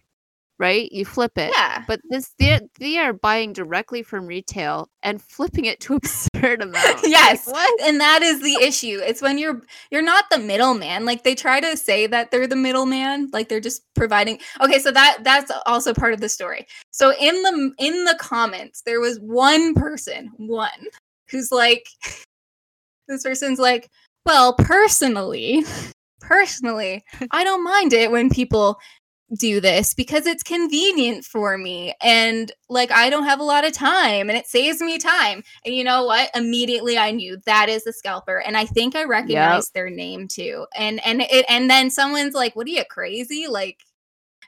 right? 0.58 0.90
You 0.92 1.04
flip 1.04 1.32
it. 1.36 1.52
yeah 1.56 1.84
But 1.86 2.00
this 2.08 2.34
they 2.38 2.60
they 2.80 2.96
are 2.98 3.12
buying 3.12 3.52
directly 3.52 4.02
from 4.02 4.26
retail 4.26 4.88
and 5.02 5.20
flipping 5.22 5.66
it 5.66 5.80
to 5.80 5.94
absurd 5.96 6.62
amounts. 6.62 7.06
Yes. 7.06 7.46
what? 7.46 7.80
and 7.82 8.00
that 8.00 8.22
is 8.22 8.40
the 8.42 8.54
issue 8.62 9.00
it's 9.02 9.20
when 9.22 9.38
you're 9.38 9.62
you're 9.90 10.02
not 10.02 10.24
the 10.30 10.38
middleman 10.38 11.04
like 11.04 11.24
they 11.24 11.34
try 11.34 11.60
to 11.60 11.76
say 11.76 12.06
that 12.06 12.30
they're 12.30 12.46
the 12.46 12.56
middleman 12.56 13.28
like 13.32 13.48
they're 13.48 13.60
just 13.60 13.82
providing 13.94 14.38
okay 14.60 14.78
so 14.78 14.90
that 14.90 15.18
that's 15.22 15.50
also 15.66 15.92
part 15.94 16.12
of 16.14 16.20
the 16.20 16.28
story 16.28 16.66
so 16.90 17.12
in 17.20 17.34
the 17.42 17.72
in 17.78 18.04
the 18.04 18.16
comments 18.18 18.82
there 18.86 19.00
was 19.00 19.18
one 19.20 19.74
person 19.74 20.30
one 20.36 20.70
who's 21.30 21.50
like 21.52 21.86
this 23.08 23.22
person's 23.22 23.58
like 23.58 23.88
well 24.24 24.54
personally 24.54 25.64
personally 26.20 27.04
i 27.30 27.44
don't 27.44 27.62
mind 27.64 27.92
it 27.92 28.10
when 28.10 28.28
people 28.30 28.78
do 29.34 29.60
this 29.60 29.92
because 29.92 30.24
it's 30.24 30.42
convenient 30.44 31.24
for 31.24 31.58
me 31.58 31.92
and 32.00 32.52
like 32.68 32.92
I 32.92 33.10
don't 33.10 33.24
have 33.24 33.40
a 33.40 33.44
lot 33.44 33.66
of 33.66 33.72
time 33.72 34.28
and 34.28 34.38
it 34.38 34.46
saves 34.46 34.80
me 34.80 34.98
time. 34.98 35.42
And 35.64 35.74
you 35.74 35.82
know 35.82 36.04
what? 36.04 36.30
Immediately 36.34 36.96
I 36.96 37.10
knew 37.10 37.36
that 37.44 37.68
is 37.68 37.82
the 37.84 37.92
scalper 37.92 38.38
and 38.38 38.56
I 38.56 38.66
think 38.66 38.94
I 38.94 39.02
recognized 39.04 39.74
their 39.74 39.90
name 39.90 40.28
too. 40.28 40.66
And 40.76 41.04
and 41.04 41.22
it 41.22 41.44
and 41.48 41.68
then 41.68 41.90
someone's 41.90 42.34
like, 42.34 42.54
"What 42.54 42.66
are 42.68 42.70
you 42.70 42.84
crazy?" 42.88 43.46
Like 43.48 43.80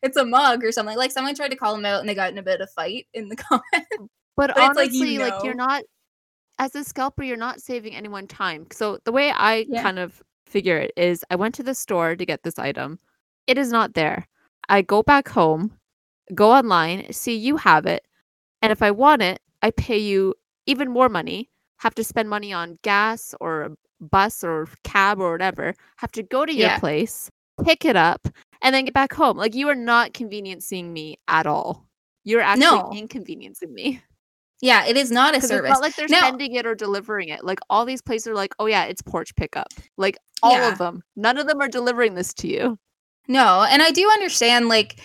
it's 0.03 0.17
a 0.17 0.25
mug 0.25 0.63
or 0.63 0.71
something. 0.71 0.97
Like 0.97 1.11
someone 1.11 1.35
tried 1.35 1.51
to 1.51 1.57
call 1.57 1.75
them 1.75 1.85
out 1.85 1.99
and 2.01 2.09
they 2.09 2.15
got 2.15 2.31
in 2.31 2.39
a 2.39 2.43
bit 2.43 2.61
of 2.61 2.71
fight 2.71 3.09
in 3.15 3.29
the 3.29 3.37
comments. 3.49 3.67
But, 3.97 4.09
But 4.37 4.51
it's 4.51 4.59
like, 4.59 4.77
honestly, 4.79 5.15
you 5.15 5.21
like, 5.21 5.43
you're 5.43 5.55
not 5.55 5.83
as 6.61 6.75
a 6.77 6.85
scalper, 6.85 7.25
you're 7.25 7.37
not 7.37 7.61
saving 7.61 7.95
anyone 7.97 8.29
time. 8.29 8.67
So 8.71 8.99
the 9.05 9.13
way 9.13 9.33
I 9.35 9.67
Yeah. 9.69 9.83
kind 9.83 9.99
of 9.99 10.23
figure 10.47 10.79
it 10.79 10.93
is 10.97 11.25
I 11.31 11.37
went 11.37 11.55
to 11.57 11.63
the 11.65 11.75
store 11.75 12.15
to 12.15 12.25
get 12.27 12.43
this 12.45 12.59
item. 12.59 13.01
It 13.49 13.59
is 13.59 13.71
not 13.73 13.95
there. 13.95 14.27
I 14.69 14.83
go 14.83 15.03
back 15.03 15.29
home, 15.29 15.73
go 16.35 16.53
online, 16.53 17.13
see 17.13 17.35
you 17.35 17.57
have 17.57 17.87
it, 17.87 18.05
and 18.63 18.73
if 18.73 18.83
I 18.83 18.91
want 18.91 19.23
it, 19.23 19.41
I 19.63 19.71
pay 19.71 19.99
you 19.99 20.35
even 20.67 20.91
more 20.91 21.09
money, 21.09 21.49
have 21.79 21.95
to 21.97 22.05
spend 22.05 22.29
money 22.29 22.53
on 22.53 22.79
gas 22.83 23.35
or 23.41 23.63
a 23.63 23.71
bus 24.01 24.45
or 24.45 24.69
cab 24.85 25.19
or 25.21 25.33
whatever, 25.33 25.75
have 25.97 26.13
to 26.13 26.23
go 26.23 26.45
to 26.45 26.53
your 26.53 26.69
Yeah. 26.69 26.79
place, 26.79 27.31
pick 27.65 27.85
it 27.85 27.97
up, 27.97 28.29
and 28.63 28.75
then 28.75 28.85
get 28.85 28.95
back 28.95 29.13
home. 29.13 29.37
Like 29.37 29.55
you 29.55 29.69
are 29.69 29.75
not 29.75 30.13
conveniencing 30.13 30.91
me 30.93 31.17
at 31.29 31.47
all. 31.47 31.87
You're 32.25 32.41
actually 32.43 32.67
No. 32.67 32.93
inconveniencing 32.95 33.73
me. 33.73 34.03
Yeah, 34.61 34.85
it 34.87 34.97
is 34.97 35.11
not 35.13 35.31
a 35.35 35.39
Because 35.39 35.45
it's 35.51 35.57
service. 35.57 35.71
not 35.71 35.81
like 35.83 35.95
they're 35.97 36.09
Now- 36.09 36.21
sending 36.21 36.55
it 36.55 36.67
or 36.67 36.75
delivering 36.75 37.29
it. 37.29 37.45
Like 37.45 37.61
all 37.71 37.85
these 37.85 38.03
places 38.03 38.27
are 38.29 38.35
like, 38.35 38.53
oh 38.59 38.67
yeah, 38.67 38.85
it's 38.85 39.01
porch 39.03 39.35
pickup. 39.37 39.69
Like 39.97 40.19
all 40.43 40.53
Yeah. 40.53 40.73
of 40.73 40.79
them. 40.79 41.03
None 41.17 41.39
of 41.39 41.47
them 41.47 41.61
are 41.61 41.69
delivering 41.69 42.15
this 42.15 42.35
to 42.35 42.49
you. 42.49 42.79
No, 43.29 43.65
and 43.69 43.83
I 43.83 43.91
do 43.91 44.09
understand 44.11 44.69
like 44.69 45.01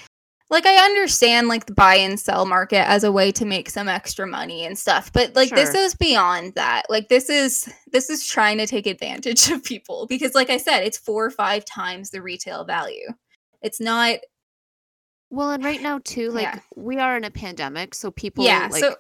like 0.50 0.66
I 0.66 0.86
understand 0.86 1.48
like 1.48 1.66
the 1.66 1.74
buy 1.74 1.96
and 1.96 2.20
sell 2.20 2.46
market 2.46 2.88
as 2.88 3.04
a 3.04 3.12
way 3.12 3.32
to 3.32 3.44
make 3.46 3.70
some 3.70 3.90
extra 3.90 4.28
money 4.28 4.66
and 4.66 4.78
stuff. 4.78 5.12
But 5.12 5.36
like 5.36 5.50
this 5.50 5.72
Sure. 5.74 5.82
is 5.82 5.96
beyond 5.96 6.54
that. 6.56 6.84
Like 6.90 7.10
this 7.10 7.30
is 7.30 7.72
this 7.92 8.10
is 8.10 8.26
trying 8.28 8.58
to 8.60 8.68
take 8.68 8.86
advantage 8.88 9.50
of 9.52 9.64
people 9.64 10.06
because 10.08 10.36
like 10.36 10.50
I 10.50 10.58
said, 10.58 10.82
it's 10.82 10.98
four 10.98 11.26
or 11.26 11.32
five 11.32 11.66
times 11.66 12.12
the 12.12 12.22
retail 12.22 12.66
value. 12.66 13.08
It's 13.62 13.80
not 13.82 14.20
Well, 15.32 15.52
and 15.52 15.64
right 15.64 15.82
now 15.82 16.00
too, 16.04 16.30
like 16.30 16.44
Yeah. 16.44 16.60
we 16.76 16.98
are 17.00 17.18
in 17.18 17.24
a 17.24 17.32
pandemic, 17.32 17.96
so 17.96 18.12
people 18.12 18.46
yeah, 18.46 18.68
like 18.72 18.84
so 18.84 18.96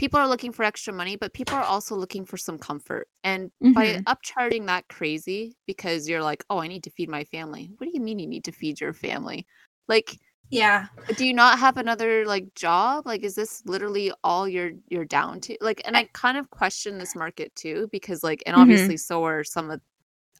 people 0.00 0.18
are 0.18 0.26
looking 0.26 0.50
for 0.50 0.64
extra 0.64 0.94
money, 0.94 1.14
but 1.14 1.34
people 1.34 1.54
are 1.54 1.62
also 1.62 1.94
looking 1.94 2.24
for 2.24 2.38
some 2.38 2.58
comfort. 2.58 3.06
And 3.22 3.52
by 3.74 3.98
Mhm. 3.98 4.04
upcharging 4.06 4.66
that 4.66 4.88
crazy 4.88 5.56
because 5.66 6.08
you're 6.08 6.22
like, 6.22 6.42
oh, 6.48 6.58
I 6.58 6.68
need 6.68 6.84
to 6.84 6.90
feed 6.90 7.10
my 7.10 7.24
family. 7.24 7.70
What 7.76 7.86
do 7.86 7.92
you 7.92 8.00
mean 8.00 8.18
you 8.18 8.26
need 8.26 8.44
to 8.44 8.52
feed 8.52 8.80
your 8.80 8.94
family? 8.94 9.46
Like, 9.88 10.18
yeah. 10.50 10.88
do 11.16 11.26
you 11.26 11.34
not 11.34 11.58
have 11.58 11.76
another 11.76 12.24
like 12.24 12.54
job? 12.54 13.06
Like, 13.06 13.22
is 13.24 13.34
this 13.34 13.62
literally 13.66 14.10
all 14.24 14.48
you're 14.48 14.72
you're 14.88 15.04
down 15.04 15.38
to? 15.42 15.56
Like, 15.60 15.82
and 15.84 15.96
I 15.98 16.08
kind 16.14 16.38
of 16.38 16.48
question 16.50 16.96
this 16.98 17.14
market 17.14 17.54
too 17.54 17.88
because 17.92 18.24
like, 18.24 18.42
and 18.46 18.56
Mhm. 18.56 18.60
obviously 18.62 18.96
so 18.96 19.24
are 19.24 19.44
some 19.44 19.70
of 19.70 19.80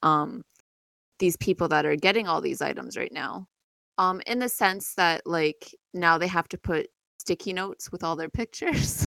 um 0.02 0.42
these 1.20 1.36
people 1.38 1.68
that 1.68 1.86
are 1.86 1.96
getting 1.96 2.28
all 2.28 2.40
these 2.40 2.62
items 2.62 2.96
right 2.96 3.12
now. 3.12 3.46
Um, 3.98 4.22
in 4.26 4.38
the 4.40 4.48
sense 4.48 4.94
that 4.94 5.26
like 5.26 5.74
now 5.94 6.18
they 6.18 6.28
have 6.28 6.48
to 6.48 6.58
put 6.58 6.88
sticky 7.18 7.52
notes 7.52 7.92
with 7.92 8.02
all 8.04 8.16
their 8.16 8.30
pictures. 8.30 9.04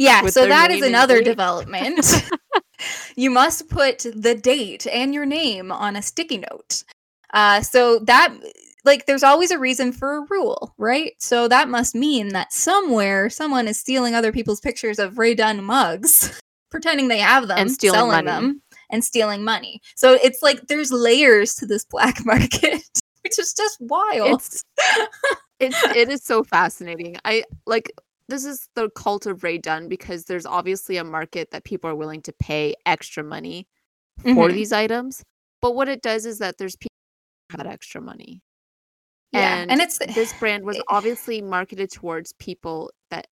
Yeah, 0.00 0.28
so 0.28 0.46
that 0.46 0.70
is 0.70 0.80
another 0.82 1.22
development. 1.22 2.24
you 3.16 3.30
must 3.30 3.68
put 3.68 4.06
the 4.14 4.34
date 4.34 4.86
and 4.86 5.12
your 5.12 5.26
name 5.26 5.70
on 5.70 5.94
a 5.94 6.00
sticky 6.00 6.38
note. 6.38 6.84
Uh, 7.34 7.60
so 7.60 7.98
that, 7.98 8.34
like, 8.86 9.04
there's 9.04 9.22
always 9.22 9.50
a 9.50 9.58
reason 9.58 9.92
for 9.92 10.16
a 10.16 10.26
rule, 10.30 10.74
right? 10.78 11.12
So 11.18 11.48
that 11.48 11.68
must 11.68 11.94
mean 11.94 12.28
that 12.28 12.50
somewhere 12.50 13.28
someone 13.28 13.68
is 13.68 13.78
stealing 13.78 14.14
other 14.14 14.32
people's 14.32 14.60
pictures 14.60 14.98
of 14.98 15.18
Rae 15.18 15.34
Dunn 15.34 15.62
mugs, 15.62 16.40
pretending 16.70 17.08
they 17.08 17.18
have 17.18 17.46
them, 17.46 17.58
And 17.58 17.70
stealing 17.70 17.98
selling 17.98 18.24
money. 18.24 18.26
them, 18.26 18.62
and 18.88 19.04
stealing 19.04 19.44
money. 19.44 19.82
So 19.96 20.14
it's 20.14 20.40
like 20.40 20.66
there's 20.68 20.90
layers 20.90 21.54
to 21.56 21.66
this 21.66 21.84
black 21.84 22.24
market, 22.24 22.80
which 23.22 23.38
is 23.38 23.52
just 23.52 23.76
wild. 23.82 24.40
It's 24.40 24.64
it's 25.58 25.84
it 25.94 26.08
is 26.08 26.24
so 26.24 26.42
fascinating. 26.42 27.18
I 27.26 27.44
like 27.66 27.92
this 28.30 28.44
is 28.44 28.68
the 28.74 28.88
cult 28.90 29.26
of 29.26 29.42
Rae 29.44 29.58
Dunn 29.58 29.88
because 29.88 30.24
there's 30.24 30.46
obviously 30.46 30.96
a 30.96 31.04
market 31.04 31.50
that 31.50 31.64
people 31.64 31.90
are 31.90 31.94
willing 31.94 32.22
to 32.22 32.32
pay 32.32 32.74
extra 32.86 33.22
money 33.22 33.68
for 34.22 34.48
Mhm. 34.48 34.52
these 34.54 34.72
items. 34.72 35.22
But 35.60 35.74
what 35.74 35.88
it 35.88 36.00
does 36.02 36.24
is 36.26 36.38
that 36.38 36.56
there's 36.58 36.76
people 36.76 36.94
who 37.50 37.56
that 37.58 37.66
extra 37.66 38.00
money. 38.00 38.42
yeah, 39.32 39.56
And, 39.58 39.70
and 39.72 39.80
it's 39.80 39.98
this 40.14 40.32
brand 40.38 40.64
was 40.64 40.80
obviously 40.88 41.42
marketed 41.42 41.90
towards 41.90 42.32
people 42.34 42.90
that 43.10 43.26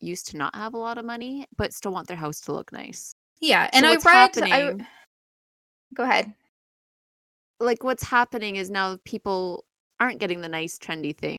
used 0.00 0.26
to 0.28 0.36
not 0.36 0.54
have 0.54 0.74
a 0.74 0.78
lot 0.78 0.98
of 0.98 1.04
money 1.04 1.46
but 1.56 1.72
still 1.74 1.92
want 1.92 2.06
their 2.08 2.16
house 2.16 2.40
to 2.42 2.52
look 2.52 2.70
nice. 2.72 3.14
yeah, 3.40 3.68
and 3.72 3.84
So 3.84 3.90
I 3.90 3.94
read. 3.94 4.52
I, 4.52 4.86
go 5.94 6.02
ahead. 6.04 6.32
like 7.60 7.82
what's 7.82 8.04
happening 8.04 8.56
is 8.56 8.70
now 8.70 8.98
people 9.04 9.64
aren't 10.00 10.20
getting 10.20 10.40
the 10.40 10.48
nice 10.48 10.78
trendy 10.78 11.16
thing. 11.16 11.36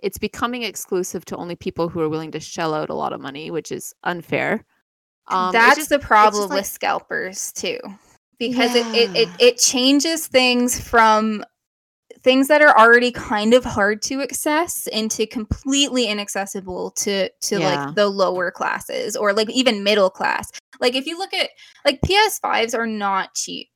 It's 0.00 0.18
becoming 0.18 0.62
exclusive 0.62 1.24
to 1.26 1.36
only 1.36 1.56
people 1.56 1.88
who 1.88 2.00
are 2.00 2.08
willing 2.08 2.30
to 2.32 2.40
shell 2.40 2.72
out 2.74 2.90
a 2.90 2.94
lot 2.94 3.12
of 3.12 3.20
money, 3.20 3.50
which 3.50 3.72
is 3.72 3.94
unfair. 4.04 4.64
Um, 5.26 5.52
That's 5.52 5.76
just- 5.76 5.88
the 5.90 5.98
problem 5.98 6.48
like- 6.48 6.58
with 6.60 6.66
scalpers 6.66 7.52
too, 7.52 7.78
because 8.38 8.74
it, 8.74 8.86
it 8.94 9.10
it 9.16 9.28
it 9.40 9.58
changes 9.58 10.26
things 10.26 10.80
from 10.80 11.44
things 12.22 12.48
that 12.48 12.62
are 12.62 12.76
already 12.78 13.12
kind 13.12 13.54
of 13.54 13.64
hard 13.64 14.00
to 14.02 14.20
access 14.22 14.86
into 14.88 15.26
completely 15.26 16.06
inaccessible 16.06 16.90
to 16.92 17.28
to 17.28 17.58
Yeah. 17.60 17.84
like 17.86 17.94
the 17.94 18.08
lower 18.08 18.50
classes 18.50 19.16
or 19.16 19.32
like 19.32 19.50
even 19.50 19.84
middle 19.84 20.10
class. 20.10 20.50
Like 20.80 20.94
if 20.94 21.06
you 21.06 21.18
look 21.18 21.34
at 21.34 21.50
like 21.84 22.00
PS5s 22.02 22.74
are 22.76 22.86
not 22.86 23.34
cheap. 23.34 23.68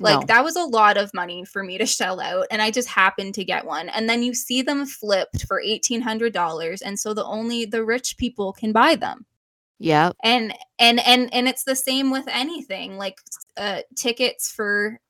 Like 0.00 0.20
no. 0.20 0.26
that 0.26 0.44
was 0.44 0.56
a 0.56 0.64
lot 0.64 0.96
of 0.96 1.14
money 1.14 1.44
for 1.44 1.62
me 1.62 1.78
to 1.78 1.86
shell 1.98 2.20
out 2.20 2.46
and 2.50 2.60
I 2.60 2.70
just 2.70 2.88
happened 2.88 3.34
to 3.34 3.44
get 3.44 3.64
one. 3.64 3.88
And 3.88 4.08
then 4.08 4.22
you 4.22 4.34
see 4.34 4.62
them 4.62 4.86
flipped 4.86 5.46
for 5.46 5.62
$1800 5.62 6.82
and 6.84 6.98
so 6.98 7.14
the 7.14 7.24
only 7.24 7.64
the 7.64 7.84
rich 7.84 8.16
people 8.16 8.52
can 8.52 8.72
buy 8.72 8.94
them 8.96 9.26
yeah, 9.80 10.12
and 10.22 10.54
and 10.78 11.00
and 11.04 11.34
and 11.34 11.48
it's 11.48 11.64
the 11.64 11.74
same 11.74 12.10
with 12.12 12.24
anything 12.28 12.96
like 12.96 13.18
uh 13.56 13.80
tickets 13.96 14.50
for 14.50 15.00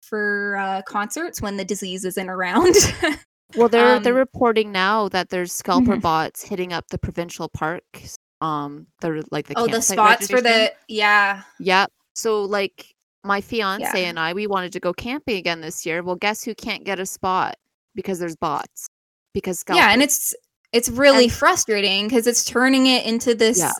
for 0.00 0.56
uh 0.56 0.82
concerts 0.82 1.42
when 1.42 1.56
the 1.58 1.64
disease 1.64 2.04
isn't 2.06 2.28
around 2.30 2.74
well, 3.56 3.68
they're 3.68 4.00
they're 4.00 4.14
um, 4.14 4.18
reporting 4.18 4.72
now 4.72 5.08
that 5.10 5.28
there's 5.28 5.52
scalper 5.52 5.96
Mhm. 5.96 6.00
bots 6.00 6.42
hitting 6.42 6.72
up 6.72 6.86
the 6.88 6.98
provincial 6.98 7.48
parks. 7.48 8.16
Um, 8.40 8.86
they're 9.00 9.22
like 9.30 9.46
the 9.46 9.54
oh 9.56 9.66
the 9.66 9.80
spots 9.82 10.28
for 10.28 10.40
the 10.40 10.72
yeah 10.88 11.42
Yep. 11.60 11.92
So 12.14 12.42
like 12.44 12.93
my 13.24 13.40
fiance 13.40 14.02
Yeah. 14.02 14.08
and 14.08 14.18
I, 14.18 14.32
we 14.32 14.46
wanted 14.46 14.72
to 14.72 14.80
go 14.80 14.92
camping 14.92 15.36
again 15.36 15.60
this 15.60 15.84
year. 15.86 16.02
Well, 16.02 16.16
guess 16.16 16.42
who 16.44 16.54
can't 16.54 16.84
get 16.84 17.00
a 17.00 17.06
spot 17.06 17.56
because 17.94 18.18
there's 18.18 18.36
bots. 18.36 18.88
Because 19.32 19.64
yeah 19.68 19.90
and 19.90 20.00
it's 20.02 20.32
it's 20.72 20.88
really 20.88 21.24
And- 21.24 21.32
frustrating 21.32 22.06
because 22.06 22.26
it's 22.28 22.44
turning 22.44 22.86
it 22.86 23.04
into 23.04 23.34
this 23.34 23.58
Yeah. 23.58 23.72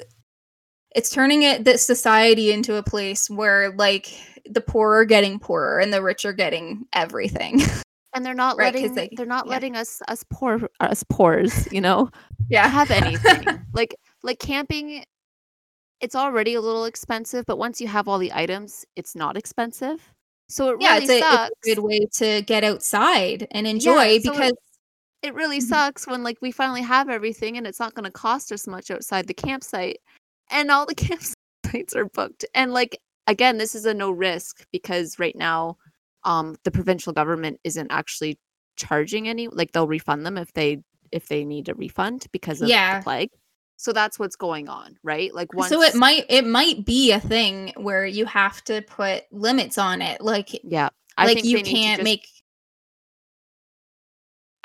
it's 0.96 1.10
turning 1.10 1.42
it 1.42 1.64
this 1.64 1.86
society 1.86 2.50
into 2.52 2.74
a 2.74 2.82
place 2.82 3.30
where 3.30 3.70
like 3.76 4.12
the 4.50 4.60
poor 4.60 4.94
are 4.96 5.04
getting 5.04 5.38
poorer 5.38 5.78
and 5.78 5.92
the 5.92 6.02
rich 6.02 6.24
are 6.24 6.32
getting 6.32 6.86
everything 6.92 7.60
and 8.14 8.26
they're 8.26 8.34
not 8.34 8.56
Right, 8.56 8.74
letting 8.74 8.94
they, 8.94 9.10
are 9.18 9.26
not 9.26 9.46
yeah. 9.46 9.50
letting 9.52 9.76
us 9.76 10.00
us 10.08 10.24
poor 10.28 10.68
us 10.80 11.04
poors, 11.08 11.68
you 11.72 11.80
know, 11.80 12.10
Yeah. 12.48 12.66
have 12.68 12.90
anything. 12.90 13.44
like 13.72 13.94
like 14.24 14.40
camping 14.40 15.04
it's 16.04 16.14
already 16.14 16.52
a 16.54 16.60
little 16.60 16.84
expensive, 16.84 17.46
but 17.46 17.56
once 17.56 17.80
you 17.80 17.88
have 17.88 18.06
all 18.08 18.18
the 18.18 18.30
items, 18.34 18.84
it's 18.94 19.16
not 19.16 19.38
expensive. 19.38 20.12
So 20.50 20.68
it 20.68 20.76
yeah, 20.80 20.92
really 20.96 21.06
it's 21.06 21.10
a, 21.14 21.18
sucks. 21.20 21.50
it's 21.62 21.70
a 21.70 21.74
good 21.74 21.82
way 21.82 22.06
to 22.16 22.42
get 22.42 22.62
outside 22.62 23.48
and 23.52 23.66
enjoy 23.66 24.18
so 24.18 24.32
because 24.32 24.52
it 25.22 25.32
really 25.34 25.58
Mhm. 25.60 25.62
sucks 25.62 26.06
when 26.06 26.22
like 26.22 26.36
we 26.42 26.52
finally 26.52 26.82
have 26.82 27.08
everything 27.08 27.56
and 27.56 27.66
it's 27.66 27.80
not 27.80 27.94
going 27.94 28.04
to 28.04 28.10
cost 28.10 28.52
us 28.52 28.66
much 28.66 28.90
outside 28.90 29.26
the 29.26 29.32
campsite 29.32 29.96
and 30.50 30.70
all 30.70 30.84
the 30.84 30.94
campsites 31.06 31.96
are 31.96 32.04
booked 32.04 32.44
and 32.54 32.74
like 32.74 32.98
again 33.26 33.56
this 33.56 33.74
is 33.74 33.86
a 33.86 33.94
no 33.94 34.10
risk 34.10 34.66
because 34.70 35.18
right 35.18 35.34
now 35.36 35.78
um 36.24 36.54
the 36.64 36.70
provincial 36.70 37.14
government 37.14 37.58
isn't 37.64 37.90
actually 37.90 38.38
charging 38.76 39.26
any 39.26 39.48
like 39.48 39.72
they'll 39.72 39.88
refund 39.88 40.26
them 40.26 40.36
if 40.36 40.52
they 40.52 40.76
if 41.10 41.26
they 41.28 41.42
need 41.46 41.70
a 41.70 41.74
refund 41.74 42.26
because 42.32 42.60
of 42.60 42.68
Yeah. 42.68 42.98
the 42.98 43.02
plague 43.04 43.30
so 43.76 43.92
that's 43.92 44.18
what's 44.18 44.36
going 44.36 44.68
on 44.68 44.96
right 45.02 45.34
like 45.34 45.52
once 45.52 45.68
so 45.70 45.82
it 45.82 45.94
might 45.94 46.24
it 46.28 46.46
might 46.46 46.84
be 46.84 47.12
a 47.12 47.20
thing 47.20 47.72
where 47.76 48.06
you 48.06 48.24
have 48.24 48.62
to 48.64 48.82
put 48.82 49.24
limits 49.32 49.78
on 49.78 50.00
it 50.00 50.20
like 50.20 50.50
yeah 50.64 50.88
I 51.16 51.26
like 51.26 51.34
think 51.36 51.46
you 51.46 51.56
they 51.58 51.62
need 51.62 51.70
to 51.70 51.76
can't 51.76 51.98
just- 51.98 52.04
make 52.04 52.28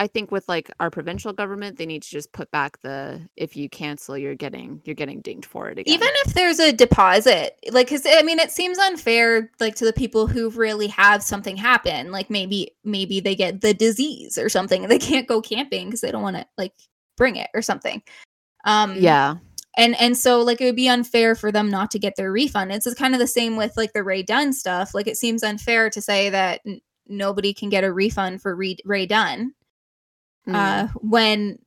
I 0.01 0.07
think 0.07 0.31
with 0.31 0.47
like 0.47 0.71
our 0.79 0.89
provincial 0.89 1.33
government, 1.33 1.77
they 1.77 1.85
need 1.85 2.03
to 2.03 2.09
just 2.09 2.31
put 2.31 2.49
back 2.51 2.79
the 2.81 3.19
if 3.35 3.57
you 3.57 3.67
cancel, 3.67 4.17
you're 4.17 4.33
getting 4.33 4.81
you're 4.85 4.95
getting 4.95 5.19
dinged 5.19 5.45
for 5.45 5.69
it 5.69 5.77
again. 5.77 5.93
even 5.93 6.07
if 6.25 6.33
there's 6.33 6.57
a 6.59 6.71
deposit 6.71 7.59
like 7.71 7.87
because 7.87 8.05
i 8.07 8.21
mean 8.23 8.39
it 8.39 8.49
seems 8.49 8.77
unfair 8.79 9.51
like 9.59 9.75
to 9.75 9.83
the 9.83 9.91
people 9.91 10.25
who 10.25 10.49
really 10.51 10.87
have 10.87 11.21
something 11.21 11.57
happen 11.57 12.11
like 12.13 12.29
maybe 12.29 12.71
maybe 12.85 13.19
they 13.19 13.35
get 13.35 13.59
the 13.59 13.73
disease 13.73 14.37
or 14.37 14.47
something 14.47 14.83
and 14.83 14.91
they 14.91 14.99
can't 14.99 15.27
go 15.27 15.41
camping 15.41 15.87
because 15.87 15.99
they 15.99 16.11
don't 16.11 16.23
want 16.23 16.37
to 16.37 16.45
like 16.57 16.73
bring 17.17 17.35
it 17.35 17.49
or 17.53 17.61
something 17.61 18.01
um 18.65 18.95
yeah, 18.97 19.35
and 19.77 19.95
and 19.99 20.17
so 20.17 20.41
like 20.41 20.61
it 20.61 20.65
would 20.65 20.75
be 20.75 20.89
unfair 20.89 21.35
for 21.35 21.51
them 21.51 21.69
not 21.69 21.91
to 21.91 21.99
get 21.99 22.15
their 22.15 22.31
refund. 22.31 22.71
It's 22.71 22.91
kind 22.95 23.13
of 23.13 23.19
the 23.19 23.27
same 23.27 23.55
with 23.55 23.77
like 23.77 23.93
the 23.93 24.03
rae 24.03 24.23
dunn 24.23 24.53
stuff. 24.53 24.93
Like 24.93 25.07
it 25.07 25.17
seems 25.17 25.43
unfair 25.43 25.89
to 25.89 26.01
say 26.01 26.29
that 26.29 26.61
n- 26.65 26.81
nobody 27.07 27.53
can 27.53 27.69
get 27.69 27.83
a 27.83 27.91
refund 27.91 28.41
for 28.41 28.55
Rae, 28.55 28.77
rae 28.85 29.05
dunn 29.05 29.53
mm, 30.47 30.53
uh 30.55 30.87
when 31.01 31.57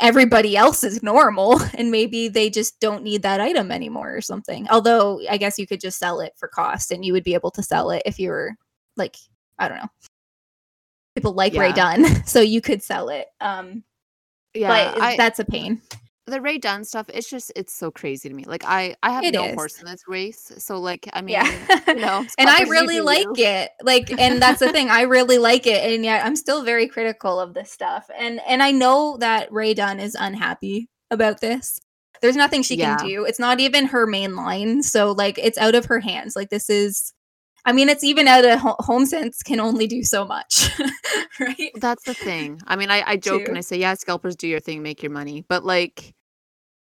everybody 0.00 0.56
else 0.56 0.84
is 0.84 1.02
normal 1.02 1.60
and 1.74 1.90
maybe 1.90 2.28
they 2.28 2.48
just 2.48 2.78
don't 2.78 3.02
need 3.02 3.22
that 3.22 3.40
item 3.40 3.72
anymore 3.72 4.14
or 4.14 4.20
something. 4.20 4.68
Although 4.70 5.20
i 5.28 5.36
guess 5.36 5.58
you 5.58 5.66
could 5.66 5.80
just 5.80 5.98
sell 5.98 6.20
it 6.20 6.32
for 6.36 6.46
cost 6.48 6.92
and 6.92 7.04
you 7.04 7.12
would 7.12 7.24
be 7.24 7.34
able 7.34 7.50
to 7.50 7.62
sell 7.62 7.90
it 7.90 8.02
if 8.06 8.18
you 8.18 8.30
were 8.30 8.54
like 8.96 9.16
i 9.58 9.66
don't 9.68 9.78
know 9.78 9.88
people 11.16 11.32
like 11.32 11.52
rae 11.54 11.68
Yeah. 11.68 11.96
dunn 11.96 12.24
so 12.26 12.40
you 12.40 12.60
could 12.60 12.82
sell 12.82 13.08
it. 13.08 13.26
Um 13.40 13.82
yeah. 14.54 14.68
but 14.92 15.02
I, 15.02 15.16
that's 15.16 15.40
a 15.40 15.44
pain 15.44 15.80
the 16.28 16.40
Rae 16.40 16.58
Dunn 16.58 16.84
stuff, 16.84 17.08
it's 17.12 17.28
just 17.28 17.52
it's 17.56 17.72
so 17.72 17.90
crazy 17.90 18.28
to 18.28 18.34
me. 18.34 18.44
Like 18.44 18.64
I 18.66 18.94
I 19.02 19.10
have 19.10 19.24
It 19.24 19.34
no 19.34 19.44
is. 19.44 19.54
horse 19.54 19.80
in 19.80 19.86
this 19.86 20.02
race, 20.06 20.52
so 20.58 20.78
like 20.78 21.08
I 21.12 21.20
mean, 21.22 21.34
yeah 21.34 21.82
you 21.88 21.94
know, 21.96 22.24
and 22.38 22.48
i 22.48 22.62
really 22.64 23.00
like 23.00 23.24
you. 23.36 23.44
it 23.44 23.70
like 23.82 24.10
and 24.18 24.40
that's 24.42 24.60
the 24.60 24.70
thing 24.72 24.90
i 24.90 25.02
really 25.02 25.38
like 25.38 25.66
it 25.66 25.92
and 25.92 26.04
yet 26.04 26.24
i'm 26.24 26.36
still 26.36 26.62
very 26.64 26.86
critical 26.86 27.40
of 27.40 27.54
this 27.54 27.70
stuff 27.70 28.08
and 28.18 28.40
and 28.46 28.62
i 28.62 28.70
know 28.70 29.16
that 29.18 29.50
rae 29.52 29.72
dunn 29.74 29.98
is 30.00 30.14
unhappy 30.18 30.88
about 31.10 31.40
this 31.40 31.78
there's 32.20 32.36
nothing 32.36 32.62
she 32.62 32.76
Yeah. 32.76 32.96
can 32.98 33.06
do 33.08 33.24
it's 33.24 33.38
not 33.38 33.60
even 33.60 33.86
her 33.86 34.06
main 34.06 34.36
line 34.36 34.82
so 34.82 35.12
like 35.12 35.38
it's 35.38 35.56
out 35.58 35.74
of 35.74 35.86
her 35.86 36.00
hands 36.00 36.36
like 36.36 36.50
this 36.50 36.68
is 36.68 37.12
i 37.64 37.72
mean 37.72 37.88
it's 37.88 38.04
even 38.04 38.28
out 38.28 38.44
of 38.44 38.58
Ho- 38.60 38.76
home 38.80 39.06
sense 39.06 39.42
can 39.42 39.60
only 39.60 39.86
do 39.86 40.02
so 40.02 40.24
much 40.26 40.68
right 41.40 41.70
That's 41.76 42.04
the 42.04 42.14
thing. 42.14 42.60
I 42.66 42.76
mean, 42.76 42.90
I, 42.90 43.02
I 43.06 43.16
joke 43.16 43.42
Too. 43.44 43.48
and 43.50 43.58
I 43.58 43.60
say, 43.60 43.76
yeah, 43.78 43.94
scalpers 43.94 44.34
do 44.36 44.48
your 44.48 44.58
thing, 44.60 44.82
make 44.82 45.02
your 45.02 45.12
money, 45.12 45.44
but 45.48 45.64
like 45.64 46.14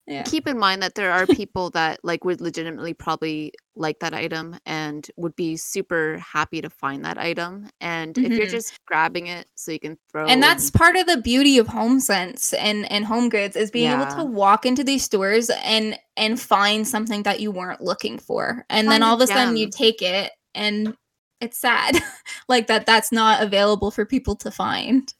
yeah. 0.08 0.22
keep 0.22 0.46
in 0.48 0.58
mind 0.58 0.82
that 0.82 0.94
there 0.94 1.12
are 1.12 1.26
people 1.26 1.70
that 1.70 2.00
like 2.02 2.24
would 2.24 2.40
legitimately 2.40 2.94
probably 2.94 3.52
like 3.76 3.98
that 4.00 4.14
item 4.14 4.56
and 4.66 5.08
would 5.16 5.36
be 5.36 5.56
super 5.56 6.18
happy 6.18 6.60
to 6.60 6.70
find 6.70 7.04
that 7.04 7.18
item 7.18 7.68
and 7.80 8.16
if 8.18 8.32
you're 8.32 8.46
Mhm. 8.46 8.50
just 8.50 8.84
grabbing 8.86 9.26
it 9.28 9.46
so 9.54 9.70
you 9.70 9.78
can 9.78 9.96
throw 10.10 10.26
and 10.26 10.42
that's 10.42 10.70
part 10.70 10.96
of 10.96 11.06
the 11.06 11.18
beauty 11.18 11.58
of 11.58 11.68
home 11.68 12.00
sense 12.00 12.52
and 12.54 12.90
and 12.90 13.04
home 13.04 13.28
goods 13.28 13.54
is 13.54 13.70
being 13.70 13.90
able 13.92 14.06
to 14.16 14.24
walk 14.24 14.66
into 14.66 14.82
these 14.82 15.04
stores 15.04 15.50
and 15.62 15.98
and 16.16 16.40
find 16.40 16.88
something 16.88 17.22
that 17.22 17.38
you 17.40 17.50
weren't 17.52 17.80
looking 17.80 18.18
for 18.18 18.64
and 18.70 18.88
then 18.88 19.00
Find 19.00 19.04
a 19.04 19.06
all 19.06 19.14
of 19.14 19.20
a 19.20 19.26
sudden 19.28 19.56
you 19.56 19.70
take 19.70 20.02
it 20.02 20.32
and 20.54 20.96
it's 21.40 21.58
sad. 21.58 21.96
Like 22.48 22.66
that 22.68 22.86
that's 22.86 23.12
not 23.12 23.42
available 23.42 23.90
for 23.90 24.06
people 24.06 24.34
to 24.36 24.50
find 24.50 25.12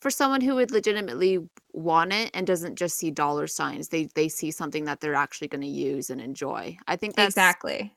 for 0.00 0.10
someone 0.10 0.40
who 0.40 0.54
would 0.54 0.70
legitimately 0.70 1.38
want 1.72 2.12
it 2.12 2.30
and 2.34 2.46
doesn't 2.46 2.76
just 2.76 2.96
see 2.96 3.10
dollar 3.10 3.46
signs 3.46 3.88
they 3.88 4.08
they 4.14 4.28
see 4.28 4.50
something 4.50 4.84
that 4.84 5.00
they're 5.00 5.14
actually 5.14 5.48
going 5.48 5.60
to 5.62 5.66
use 5.66 6.10
and 6.10 6.20
enjoy. 6.20 6.76
I 6.86 6.96
think 6.96 7.16
that's 7.16 7.28
exactly. 7.28 7.94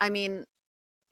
I 0.00 0.10
mean 0.10 0.44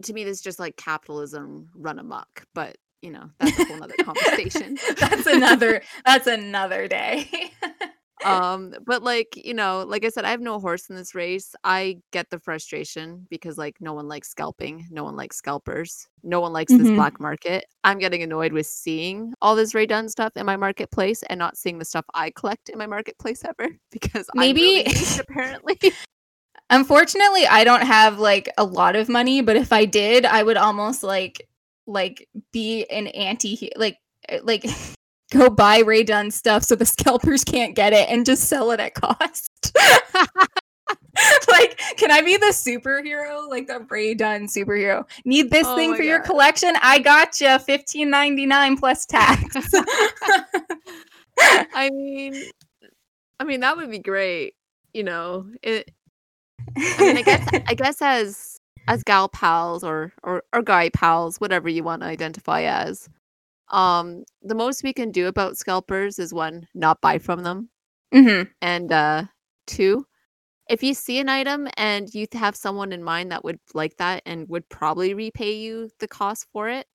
to 0.03 0.13
me 0.13 0.25
this 0.25 0.39
is 0.39 0.43
just 0.43 0.59
like 0.59 0.77
capitalism 0.77 1.69
run 1.75 1.99
amok 1.99 2.47
but 2.55 2.77
you 3.03 3.11
know 3.11 3.31
that's 3.39 3.59
a 3.59 3.65
whole 3.65 3.83
other 3.83 3.95
conversation. 4.03 4.79
That's 4.99 5.27
another 5.27 5.83
that's 6.05 6.27
another 6.27 6.89
day 6.89 7.29
um 8.25 8.75
but 8.87 9.03
like 9.03 9.29
you 9.35 9.55
know 9.55 9.85
like 9.89 10.05
i 10.05 10.09
said 10.09 10.25
i 10.25 10.31
have 10.31 10.41
no 10.41 10.59
horse 10.61 10.91
in 10.91 10.97
this 10.97 11.15
race. 11.15 11.55
I 11.65 11.99
get 12.13 12.29
the 12.31 12.39
frustration 12.39 13.27
because 13.31 13.57
like 13.57 13.77
no 13.81 13.93
one 13.95 14.09
likes 14.09 14.29
scalping 14.29 14.87
no 14.91 15.05
one 15.05 15.17
likes 15.17 15.37
scalpers 15.37 16.07
no 16.23 16.41
one 16.41 16.53
likes 16.53 16.71
this 16.73 16.89
Mhm. 16.89 16.97
black 16.97 17.19
market. 17.19 17.65
I'm 17.83 17.99
getting 17.99 18.23
annoyed 18.23 18.53
with 18.53 18.67
seeing 18.67 19.33
all 19.41 19.57
this 19.57 19.75
rae 19.75 19.87
Dunn 19.87 20.09
stuff 20.11 20.37
in 20.37 20.45
my 20.45 20.57
marketplace 20.57 21.23
and 21.31 21.39
not 21.39 21.57
seeing 21.57 21.79
the 21.79 21.85
stuff 21.85 22.05
i 22.15 22.31
collect 22.31 22.69
in 22.69 22.79
my 22.79 22.87
marketplace 22.87 23.43
ever 23.45 23.71
because 23.91 24.27
Maybe- 24.35 24.61
really 24.61 24.83
niche, 24.85 25.19
apparently. 25.19 25.79
Unfortunately, 26.69 27.47
I 27.47 27.65
don't 27.65 27.83
have 27.83 28.19
like 28.21 28.49
a 28.57 28.65
lot 28.65 28.95
of 28.97 29.09
money, 29.09 29.41
but 29.43 29.57
if 29.57 29.73
I 29.73 29.85
did, 29.87 30.25
I 30.25 30.43
would 30.43 30.57
almost 30.57 31.03
like 31.03 31.49
like 31.87 32.29
be 32.53 32.85
an 32.91 33.09
anti 33.09 33.71
like 33.77 33.97
uh, 34.29 34.39
like 34.45 34.65
go 35.31 35.51
buy 35.51 35.79
Rae 35.79 36.03
Dunn 36.03 36.31
stuff 36.31 36.65
so 36.65 36.75
the 36.75 36.87
scalpers 36.87 37.45
can't 37.45 37.75
get 37.75 37.93
it 37.93 38.09
and 38.09 38.27
just 38.27 38.45
sell 38.45 38.71
it 38.71 38.81
at 38.81 38.95
cost. 38.95 39.77
like, 41.49 41.79
can 41.97 42.11
I 42.11 42.23
be 42.23 42.37
the 42.37 42.47
superhero? 42.47 43.49
Like 43.49 43.67
the 43.67 43.87
Rae 43.89 44.15
Dunn 44.15 44.47
superhero. 44.47 45.05
Need 45.25 45.51
this 45.51 45.67
Oh 45.67 45.77
thing 45.77 45.95
for 45.95 46.03
your 46.03 46.21
collection? 46.21 46.75
I 46.83 46.99
got 46.99 47.41
you. 47.41 47.59
Fifteen 47.59 48.11
ninety 48.11 48.47
nine 48.47 48.77
plus 48.77 49.07
tax. 49.07 49.57
i 51.75 51.89
mean 51.91 52.35
i 53.39 53.45
mean 53.45 53.61
that 53.61 53.75
would 53.75 53.91
be 53.91 53.99
great 53.99 54.55
you 54.93 55.03
know 55.03 55.47
it 55.63 55.91
I 56.77 56.97
mean, 56.99 57.17
I 57.17 57.23
guess 57.23 57.49
I 57.69 57.75
guess 57.75 58.03
as 58.03 58.61
as 58.89 59.03
gal 59.03 59.29
pals 59.29 59.83
or 59.83 60.13
or 60.23 60.43
or 60.53 60.63
guy 60.63 60.91
pals, 60.91 61.41
whatever 61.41 61.69
you 61.69 61.83
want 61.83 62.03
to 62.03 62.09
identify 62.09 62.63
as, 62.63 63.09
um, 63.71 64.25
the 64.43 64.55
most 64.55 64.83
we 64.83 64.93
can 64.93 65.11
do 65.13 65.27
about 65.29 65.57
scalpers 65.57 66.19
is 66.19 66.35
one, 66.35 66.67
not 66.75 67.01
buy 67.01 67.19
from 67.19 67.43
them, 67.43 67.71
hmm 68.13 68.43
and 68.63 68.93
uh, 68.93 69.25
two, 69.67 70.07
if 70.69 70.83
you 70.83 70.95
see 70.95 71.19
an 71.21 71.29
item 71.29 71.69
and 71.77 72.13
you 72.15 72.27
have 72.35 72.57
someone 72.57 72.93
in 72.93 73.03
mind 73.05 73.33
that 73.33 73.45
would 73.45 73.61
like 73.75 73.97
that 73.99 74.23
and 74.27 74.49
would 74.49 74.69
probably 74.69 75.15
repay 75.15 75.55
you 75.55 75.91
the 76.01 76.09
cost 76.09 76.47
for 76.53 76.69
it, 76.69 76.87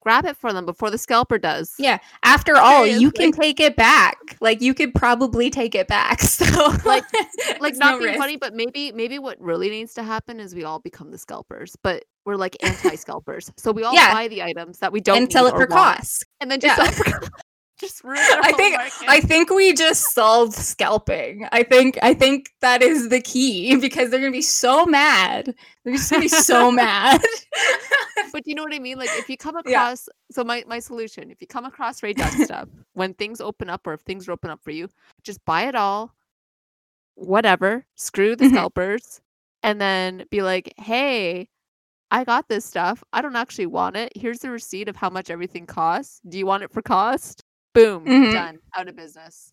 grab 0.00 0.24
it 0.24 0.36
for 0.36 0.52
them 0.52 0.64
before 0.64 0.90
the 0.90 0.98
scalper 0.98 1.38
does. 1.38 1.74
Yeah. 1.78 1.98
After 2.22 2.56
all, 2.56 2.86
you 2.86 3.10
Seriously. 3.10 3.10
can 3.10 3.32
take 3.32 3.60
it 3.60 3.76
back. 3.76 4.16
Like 4.40 4.60
you 4.62 4.72
could 4.74 4.94
probably 4.94 5.50
take 5.50 5.74
it 5.74 5.88
back. 5.88 6.20
So 6.38 6.44
Like- 6.84 7.04
like 7.60 7.76
not 7.76 7.92
no 7.92 7.98
being 7.98 8.10
risk. 8.10 8.18
funny, 8.18 8.36
but 8.36 8.54
maybe 8.54 8.92
maybe 8.92 9.18
what 9.18 9.40
really 9.40 9.70
needs 9.70 9.94
to 9.94 10.02
happen 10.02 10.38
is 10.40 10.54
we 10.54 10.64
all 10.64 10.78
become 10.78 11.10
the 11.10 11.18
scalpers, 11.18 11.76
but 11.82 12.04
we're 12.24 12.36
like 12.36 12.56
anti-scalpers. 12.62 13.50
So 13.56 13.72
we 13.72 13.82
all 13.84 13.94
Yeah. 13.94 14.12
buy 14.12 14.28
the 14.28 14.42
items 14.42 14.78
that 14.78 14.92
we 14.92 15.00
don't 15.00 15.16
and 15.18 15.32
sell 15.32 15.44
need 15.44 15.50
it 15.50 15.54
or 15.54 15.66
for 15.66 15.74
want, 15.74 15.98
cost. 15.98 16.26
and 16.40 16.50
then 16.50 16.60
just 16.60 16.78
Yeah. 17.06 17.18
sell 17.80 17.88
it 17.88 17.92
for 18.00 18.14
cost. 18.14 18.28
just 18.28 18.44
I 18.44 18.52
think 18.52 18.76
market. 18.76 19.08
I 19.08 19.20
think 19.20 19.50
we 19.50 19.72
just 19.74 20.12
solved 20.14 20.54
scalping. 20.54 21.46
I 21.52 21.62
think 21.62 21.98
I 22.02 22.14
think 22.14 22.50
that 22.60 22.82
is 22.82 23.08
the 23.08 23.20
key 23.20 23.76
because 23.80 24.10
they're 24.10 24.20
gonna 24.20 24.32
be 24.32 24.42
so 24.42 24.86
mad. 24.86 25.54
They're 25.84 25.94
just 25.94 26.10
gonna 26.10 26.22
be 26.22 26.28
so 26.28 26.70
mad. 26.72 27.20
but 28.32 28.46
you 28.46 28.54
know 28.54 28.62
what 28.64 28.74
I 28.74 28.78
mean? 28.78 28.98
Like 28.98 29.10
if 29.18 29.28
you 29.28 29.36
come 29.36 29.56
Yeah. 29.66 29.82
across 29.82 30.08
so 30.30 30.44
my 30.44 30.64
my 30.66 30.78
solution, 30.78 31.30
if 31.30 31.40
you 31.40 31.46
come 31.46 31.64
across 31.64 32.02
Rae 32.02 32.14
stuff, 32.14 32.68
when 32.94 33.14
things 33.14 33.40
open 33.40 33.70
up 33.70 33.86
or 33.86 33.92
if 33.94 34.00
things 34.00 34.28
are 34.28 34.32
open 34.32 34.50
up 34.50 34.62
for 34.62 34.70
you, 34.70 34.88
just 35.22 35.44
buy 35.44 35.68
it 35.68 35.74
all. 35.74 36.14
Whatever. 37.14 37.84
Screw 37.96 38.36
the 38.36 38.44
Mhm. 38.46 38.50
scalpers. 38.50 39.20
And 39.64 39.80
then 39.80 40.24
be 40.30 40.42
like, 40.42 40.72
hey, 40.76 41.48
I 42.12 42.22
got 42.24 42.48
this 42.48 42.64
stuff. 42.64 43.02
I 43.12 43.20
don't 43.20 43.34
actually 43.34 43.66
want 43.66 43.96
it. 43.96 44.12
Here's 44.14 44.38
the 44.38 44.50
receipt 44.50 44.88
of 44.88 44.94
how 44.96 45.10
much 45.10 45.30
everything 45.30 45.66
costs. 45.66 46.20
Do 46.28 46.38
you 46.38 46.46
want 46.46 46.62
it 46.62 46.70
for 46.72 46.80
cost? 46.80 47.42
Boom. 47.74 48.04
Mhm. 48.04 48.32
Done. 48.32 48.58
Out 48.76 48.88
of 48.88 48.96
business. 48.96 49.52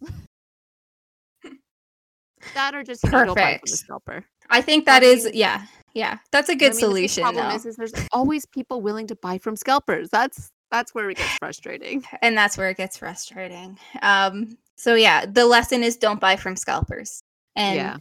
that 2.53 2.75
or 2.75 2.83
just 2.83 3.03
you 3.03 3.09
know, 3.11 3.25
don't 3.25 3.35
buy 3.35 3.41
from 3.41 3.51
the 3.53 3.59
Perfect. 3.59 3.69
scalper. 3.69 4.25
I 4.49 4.61
think 4.61 4.87
I 4.87 4.99
that 4.99 5.03
is 5.03 5.29
yeah. 5.33 5.65
Yeah. 5.93 6.17
That's 6.31 6.49
a 6.49 6.55
good 6.55 6.75
mean, 6.75 6.93
the 7.07 7.21
problem 7.21 7.51
is, 7.55 7.65
is 7.65 7.75
there's 7.77 7.93
always 8.11 8.45
people 8.45 8.81
willing 8.81 9.07
to 9.07 9.15
buy 9.15 9.37
from 9.37 9.55
scalpers. 9.55 10.09
That's 10.09 10.51
that's 10.71 10.93
where 10.93 11.09
it 11.09 11.17
gets 11.17 11.37
frustrating. 11.37 12.03
and 12.21 12.37
that's 12.37 12.57
where 12.57 12.69
it 12.69 12.77
gets 12.77 12.97
frustrating. 12.97 13.77
Um, 14.01 14.57
so 14.75 14.95
yeah, 14.95 15.25
the 15.25 15.45
lesson 15.45 15.83
is 15.83 15.95
don't 15.97 16.19
buy 16.19 16.35
from 16.35 16.55
scalpers. 16.55 17.21
And 17.55 17.75
yeah. 17.77 17.97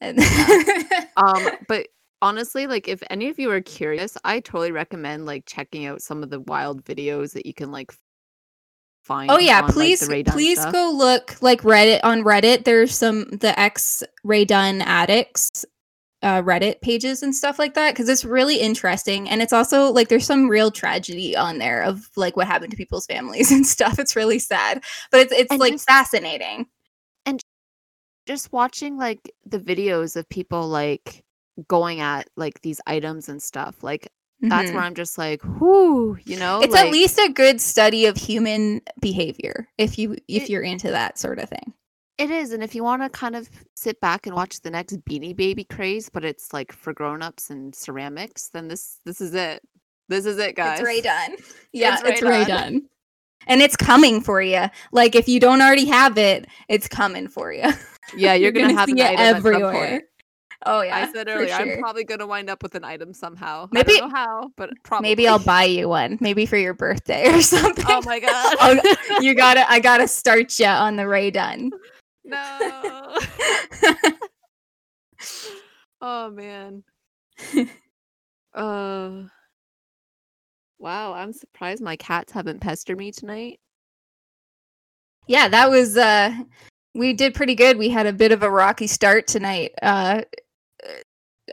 and- 0.00 0.18
Um, 1.16 1.48
but 1.68 1.88
honestly, 2.22 2.66
like 2.66 2.88
if 2.88 3.02
any 3.10 3.28
of 3.28 3.38
you 3.38 3.50
are 3.50 3.60
curious, 3.60 4.16
I 4.24 4.40
totally 4.40 4.72
recommend 4.72 5.26
like 5.26 5.44
checking 5.46 5.86
out 5.86 6.02
some 6.02 6.22
of 6.22 6.30
the 6.30 6.40
wild 6.40 6.84
videos 6.84 7.32
that 7.34 7.46
you 7.46 7.54
can 7.54 7.70
like 7.72 7.92
find. 9.04 9.30
Oh 9.30 9.38
yeah, 9.38 9.62
on, 9.62 9.70
please 9.72 10.06
Dunn 10.06 10.24
please 10.24 10.60
stuff. 10.60 10.72
go 10.72 10.90
look 10.94 11.36
like 11.42 11.62
Reddit 11.62 12.00
on 12.02 12.22
Reddit. 12.22 12.64
There's 12.64 12.94
some 12.96 13.24
the 13.30 13.58
ex 13.58 14.02
Rae 14.24 14.44
Dunn 14.44 14.80
addicts 14.82 15.64
uh, 16.22 16.40
Reddit 16.42 16.80
pages 16.80 17.22
and 17.22 17.34
stuff 17.34 17.58
like 17.58 17.74
that 17.74 17.92
because 17.92 18.08
it's 18.08 18.24
really 18.24 18.56
interesting 18.56 19.28
and 19.28 19.42
it's 19.42 19.52
also 19.52 19.92
like 19.92 20.08
there's 20.08 20.24
some 20.24 20.48
real 20.48 20.70
tragedy 20.70 21.36
on 21.36 21.58
there 21.58 21.82
of 21.82 22.08
like 22.16 22.34
what 22.34 22.46
happened 22.46 22.70
to 22.70 22.76
people's 22.78 23.04
families 23.06 23.52
and 23.52 23.66
stuff. 23.66 23.98
It's 23.98 24.16
really 24.16 24.38
sad, 24.38 24.82
but 25.10 25.20
it's 25.20 25.32
it's 25.32 25.50
And 25.50 25.60
like 25.60 25.72
just- 25.74 25.86
fascinating. 25.86 26.66
And 27.26 27.40
just 28.26 28.52
watching 28.52 28.96
like 28.96 29.20
the 29.44 29.58
videos 29.60 30.16
of 30.16 30.26
people 30.30 30.66
like 30.66 31.22
going 31.68 32.00
at 32.00 32.28
like 32.36 32.60
these 32.62 32.80
items 32.86 33.28
and 33.28 33.42
stuff. 33.42 33.82
Like 33.82 34.08
that's 34.40 34.70
Mhm. 34.70 34.74
where 34.74 34.82
I'm 34.82 34.94
just 34.94 35.16
like, 35.18 35.40
whoo, 35.60 36.16
you 36.24 36.36
know, 36.38 36.60
it's 36.60 36.72
like, 36.72 36.86
at 36.86 36.92
least 36.92 37.18
a 37.18 37.28
good 37.32 37.60
study 37.60 38.06
of 38.06 38.16
human 38.16 38.80
behavior 39.00 39.68
if 39.78 39.98
you 39.98 40.16
if 40.28 40.44
It- 40.44 40.50
you're 40.50 40.62
into 40.62 40.90
that 40.90 41.18
sort 41.18 41.38
of 41.38 41.48
thing. 41.48 41.72
It 42.16 42.30
is, 42.30 42.52
and 42.52 42.62
if 42.62 42.76
you 42.76 42.84
want 42.84 43.02
to 43.02 43.08
kind 43.08 43.34
of 43.34 43.48
sit 43.74 44.00
back 44.00 44.26
and 44.28 44.36
watch 44.36 44.60
the 44.60 44.70
next 44.70 44.96
Beanie 45.04 45.34
Baby 45.34 45.64
craze, 45.64 46.08
but 46.08 46.24
it's 46.24 46.52
like 46.52 46.72
for 46.72 46.92
grown-ups 46.92 47.50
and 47.50 47.74
ceramics, 47.74 48.50
then 48.52 48.68
this 48.68 48.98
this 49.04 49.20
is 49.20 49.34
it. 49.34 49.62
This 50.08 50.24
is 50.26 50.38
it, 50.38 50.54
guys. 50.54 50.78
It's 50.78 50.86
Rae 50.86 51.00
Dunn. 51.00 51.36
Yeah, 51.72 52.00
Rae 52.02 52.10
it's 52.12 52.22
Rae 52.22 52.44
Dunn. 52.44 52.72
Dunn. 52.72 52.82
And 53.46 53.60
it's 53.62 53.76
coming 53.76 54.20
for 54.20 54.40
you. 54.40 54.66
Like 54.92 55.14
if 55.16 55.28
you 55.28 55.40
don't 55.40 55.60
already 55.60 55.86
have 55.86 56.16
it, 56.16 56.46
it's 56.68 56.86
coming 56.88 57.26
for 57.28 57.52
you. 57.52 57.68
Yeah, 58.16 58.34
you're, 58.34 58.52
gonna, 58.52 58.74
have 58.74 58.86
see 58.86 58.92
an 58.92 58.98
it 58.98 59.04
item 59.18 59.20
at 59.20 59.28
some 59.42 59.46
everywhere. 59.54 60.02
Oh 60.66 60.80
yeah. 60.82 60.96
I 60.96 61.12
said 61.12 61.28
earlier, 61.28 61.52
I'm 61.52 61.78
probably 61.78 62.04
gonna 62.04 62.26
wind 62.26 62.48
up 62.48 62.62
with 62.62 62.74
an 62.74 62.84
item 62.84 63.12
somehow. 63.12 63.68
Maybe- 63.70 63.94
I 63.96 63.98
don't 63.98 64.08
know 64.10 64.14
how, 64.16 64.50
but 64.56 64.70
probably. 64.82 65.08
Maybe 65.10 65.28
I'll 65.28 65.38
buy 65.38 65.64
you 65.64 65.88
one. 65.88 66.16
Maybe 66.20 66.46
for 66.46 66.56
your 66.56 66.74
birthday 66.74 67.28
or 67.34 67.42
something. 67.42 67.84
Oh 67.88 68.00
my 68.04 68.18
god! 68.20 68.56
Oh, 68.60 69.18
you 69.20 69.34
gotta 69.34 69.70
I 69.70 69.80
gotta 69.80 70.08
start 70.08 70.58
you 70.58 70.66
on 70.66 70.96
the 70.96 71.06
Rae 71.06 71.30
Dunn. 71.30 71.70
no. 72.24 73.18
oh 76.00 76.30
man. 76.30 76.82
Uh. 78.54 79.22
Wow, 80.78 81.14
I'm 81.14 81.32
surprised 81.32 81.82
my 81.82 81.96
cats 81.96 82.32
haven't 82.32 82.60
pestered 82.60 82.98
me 82.98 83.10
tonight. 83.10 83.58
yeah, 85.26 85.48
that 85.48 85.70
was 85.70 85.96
uh 85.96 86.32
we 86.94 87.12
did 87.12 87.34
pretty 87.34 87.54
good. 87.54 87.78
We 87.78 87.88
had 87.88 88.06
a 88.06 88.12
bit 88.12 88.32
of 88.32 88.42
a 88.42 88.50
rocky 88.50 88.86
start 88.86 89.26
tonight. 89.26 89.72
Uh 89.82 90.22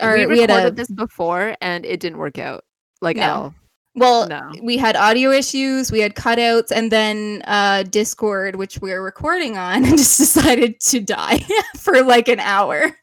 or 0.02 0.16
we 0.18 0.26
we, 0.26 0.40
had 0.42 0.50
recorded 0.50 0.74
a 0.74 0.76
this 0.76 0.90
before 0.92 1.56
and 1.62 1.86
it 1.86 2.00
didn't 2.00 2.18
work 2.20 2.38
out. 2.38 2.64
Like 3.02 3.18
at 3.18 3.28
No. 3.28 3.34
all. 3.34 3.56
well 3.96 4.28
No. 4.28 4.52
we 4.62 4.78
had 4.78 4.96
audio 4.96 5.32
issues, 5.32 5.92
we 5.92 6.00
had 6.00 6.16
cutouts, 6.16 6.72
and 6.72 6.92
then 6.92 7.42
uh 7.46 7.84
Discord, 7.84 8.56
which 8.58 8.80
we 8.82 8.92
were 8.92 9.02
recording 9.02 9.58
on, 9.58 9.84
just 9.98 10.18
decided 10.18 10.80
to 10.82 11.00
die 11.00 11.46
for 11.78 12.02
like 12.04 12.28
an 12.28 12.40
hour. 12.40 12.96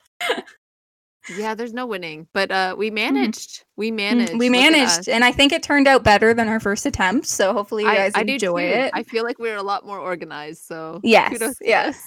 Yeah, 1.36 1.54
there's 1.54 1.74
no 1.74 1.86
winning. 1.86 2.26
But 2.32 2.50
uh 2.50 2.74
we 2.78 2.90
managed. 2.90 3.64
We 3.76 3.90
managed. 3.90 4.32
Mm, 4.32 4.38
we 4.38 4.48
managed, 4.48 5.08
and 5.10 5.24
I 5.24 5.30
think 5.32 5.52
it 5.52 5.62
turned 5.62 5.86
out 5.86 6.02
better 6.02 6.32
than 6.32 6.48
our 6.48 6.58
first 6.60 6.86
attempt. 6.86 7.26
So 7.26 7.52
hopefully 7.52 7.82
you 7.84 7.90
guys 7.90 8.12
I, 8.14 8.20
I 8.20 8.22
enjoy 8.22 8.62
it. 8.62 8.90
I 8.94 9.02
feel 9.02 9.24
like 9.24 9.38
we're 9.38 9.56
a 9.56 9.62
lot 9.62 9.84
more 9.84 9.98
organized. 9.98 10.64
So 10.64 11.00
Yes, 11.02 11.32
kudos 11.32 11.56
yes. 11.60 12.02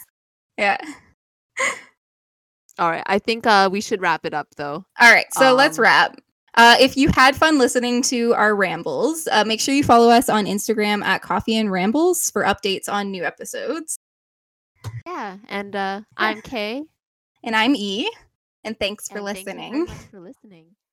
yeah. 0.58 0.78
All 2.80 2.90
right. 2.90 3.04
I 3.06 3.20
think 3.20 3.46
uh 3.46 3.70
we 3.72 3.82
should 3.82 4.02
wrap 4.02 4.26
it 4.26 4.34
up 4.34 4.48
though. 4.58 4.86
All 5.00 5.12
right, 5.14 5.26
so 5.34 5.54
let's 5.54 5.78
Um, 5.78 5.84
wrap. 5.84 6.16
Uh, 6.56 6.76
if 6.82 6.98
you 6.98 7.08
had 7.10 7.34
fun 7.36 7.58
listening 7.58 8.02
to 8.02 8.34
our 8.34 8.54
rambles, 8.56 9.26
uh, 9.32 9.46
make 9.46 9.62
sure 9.62 9.74
you 9.74 9.84
follow 9.86 10.10
us 10.10 10.28
on 10.28 10.46
Instagram 10.46 11.02
at 11.04 11.22
Coffee 11.22 11.56
and 11.56 11.72
Rambles 11.72 12.30
for 12.30 12.44
updates 12.44 12.90
on 12.90 13.10
new 13.10 13.24
episodes. 13.24 13.98
Yeah. 15.06 15.38
And 15.48 15.76
uh 15.76 16.02
I'm 16.18 16.42
Kay. 16.42 16.84
And 17.44 17.56
I'm 17.56 17.76
E, 17.76 18.12
and 18.64 18.78
thanks 18.80 19.08
for 19.08 19.18
and 19.20 19.26
thank 19.28 19.40
you 19.40 19.44
very 19.46 19.58
listening. 19.58 19.86
much 19.86 19.98
for 20.12 20.20
listening. 20.20 20.66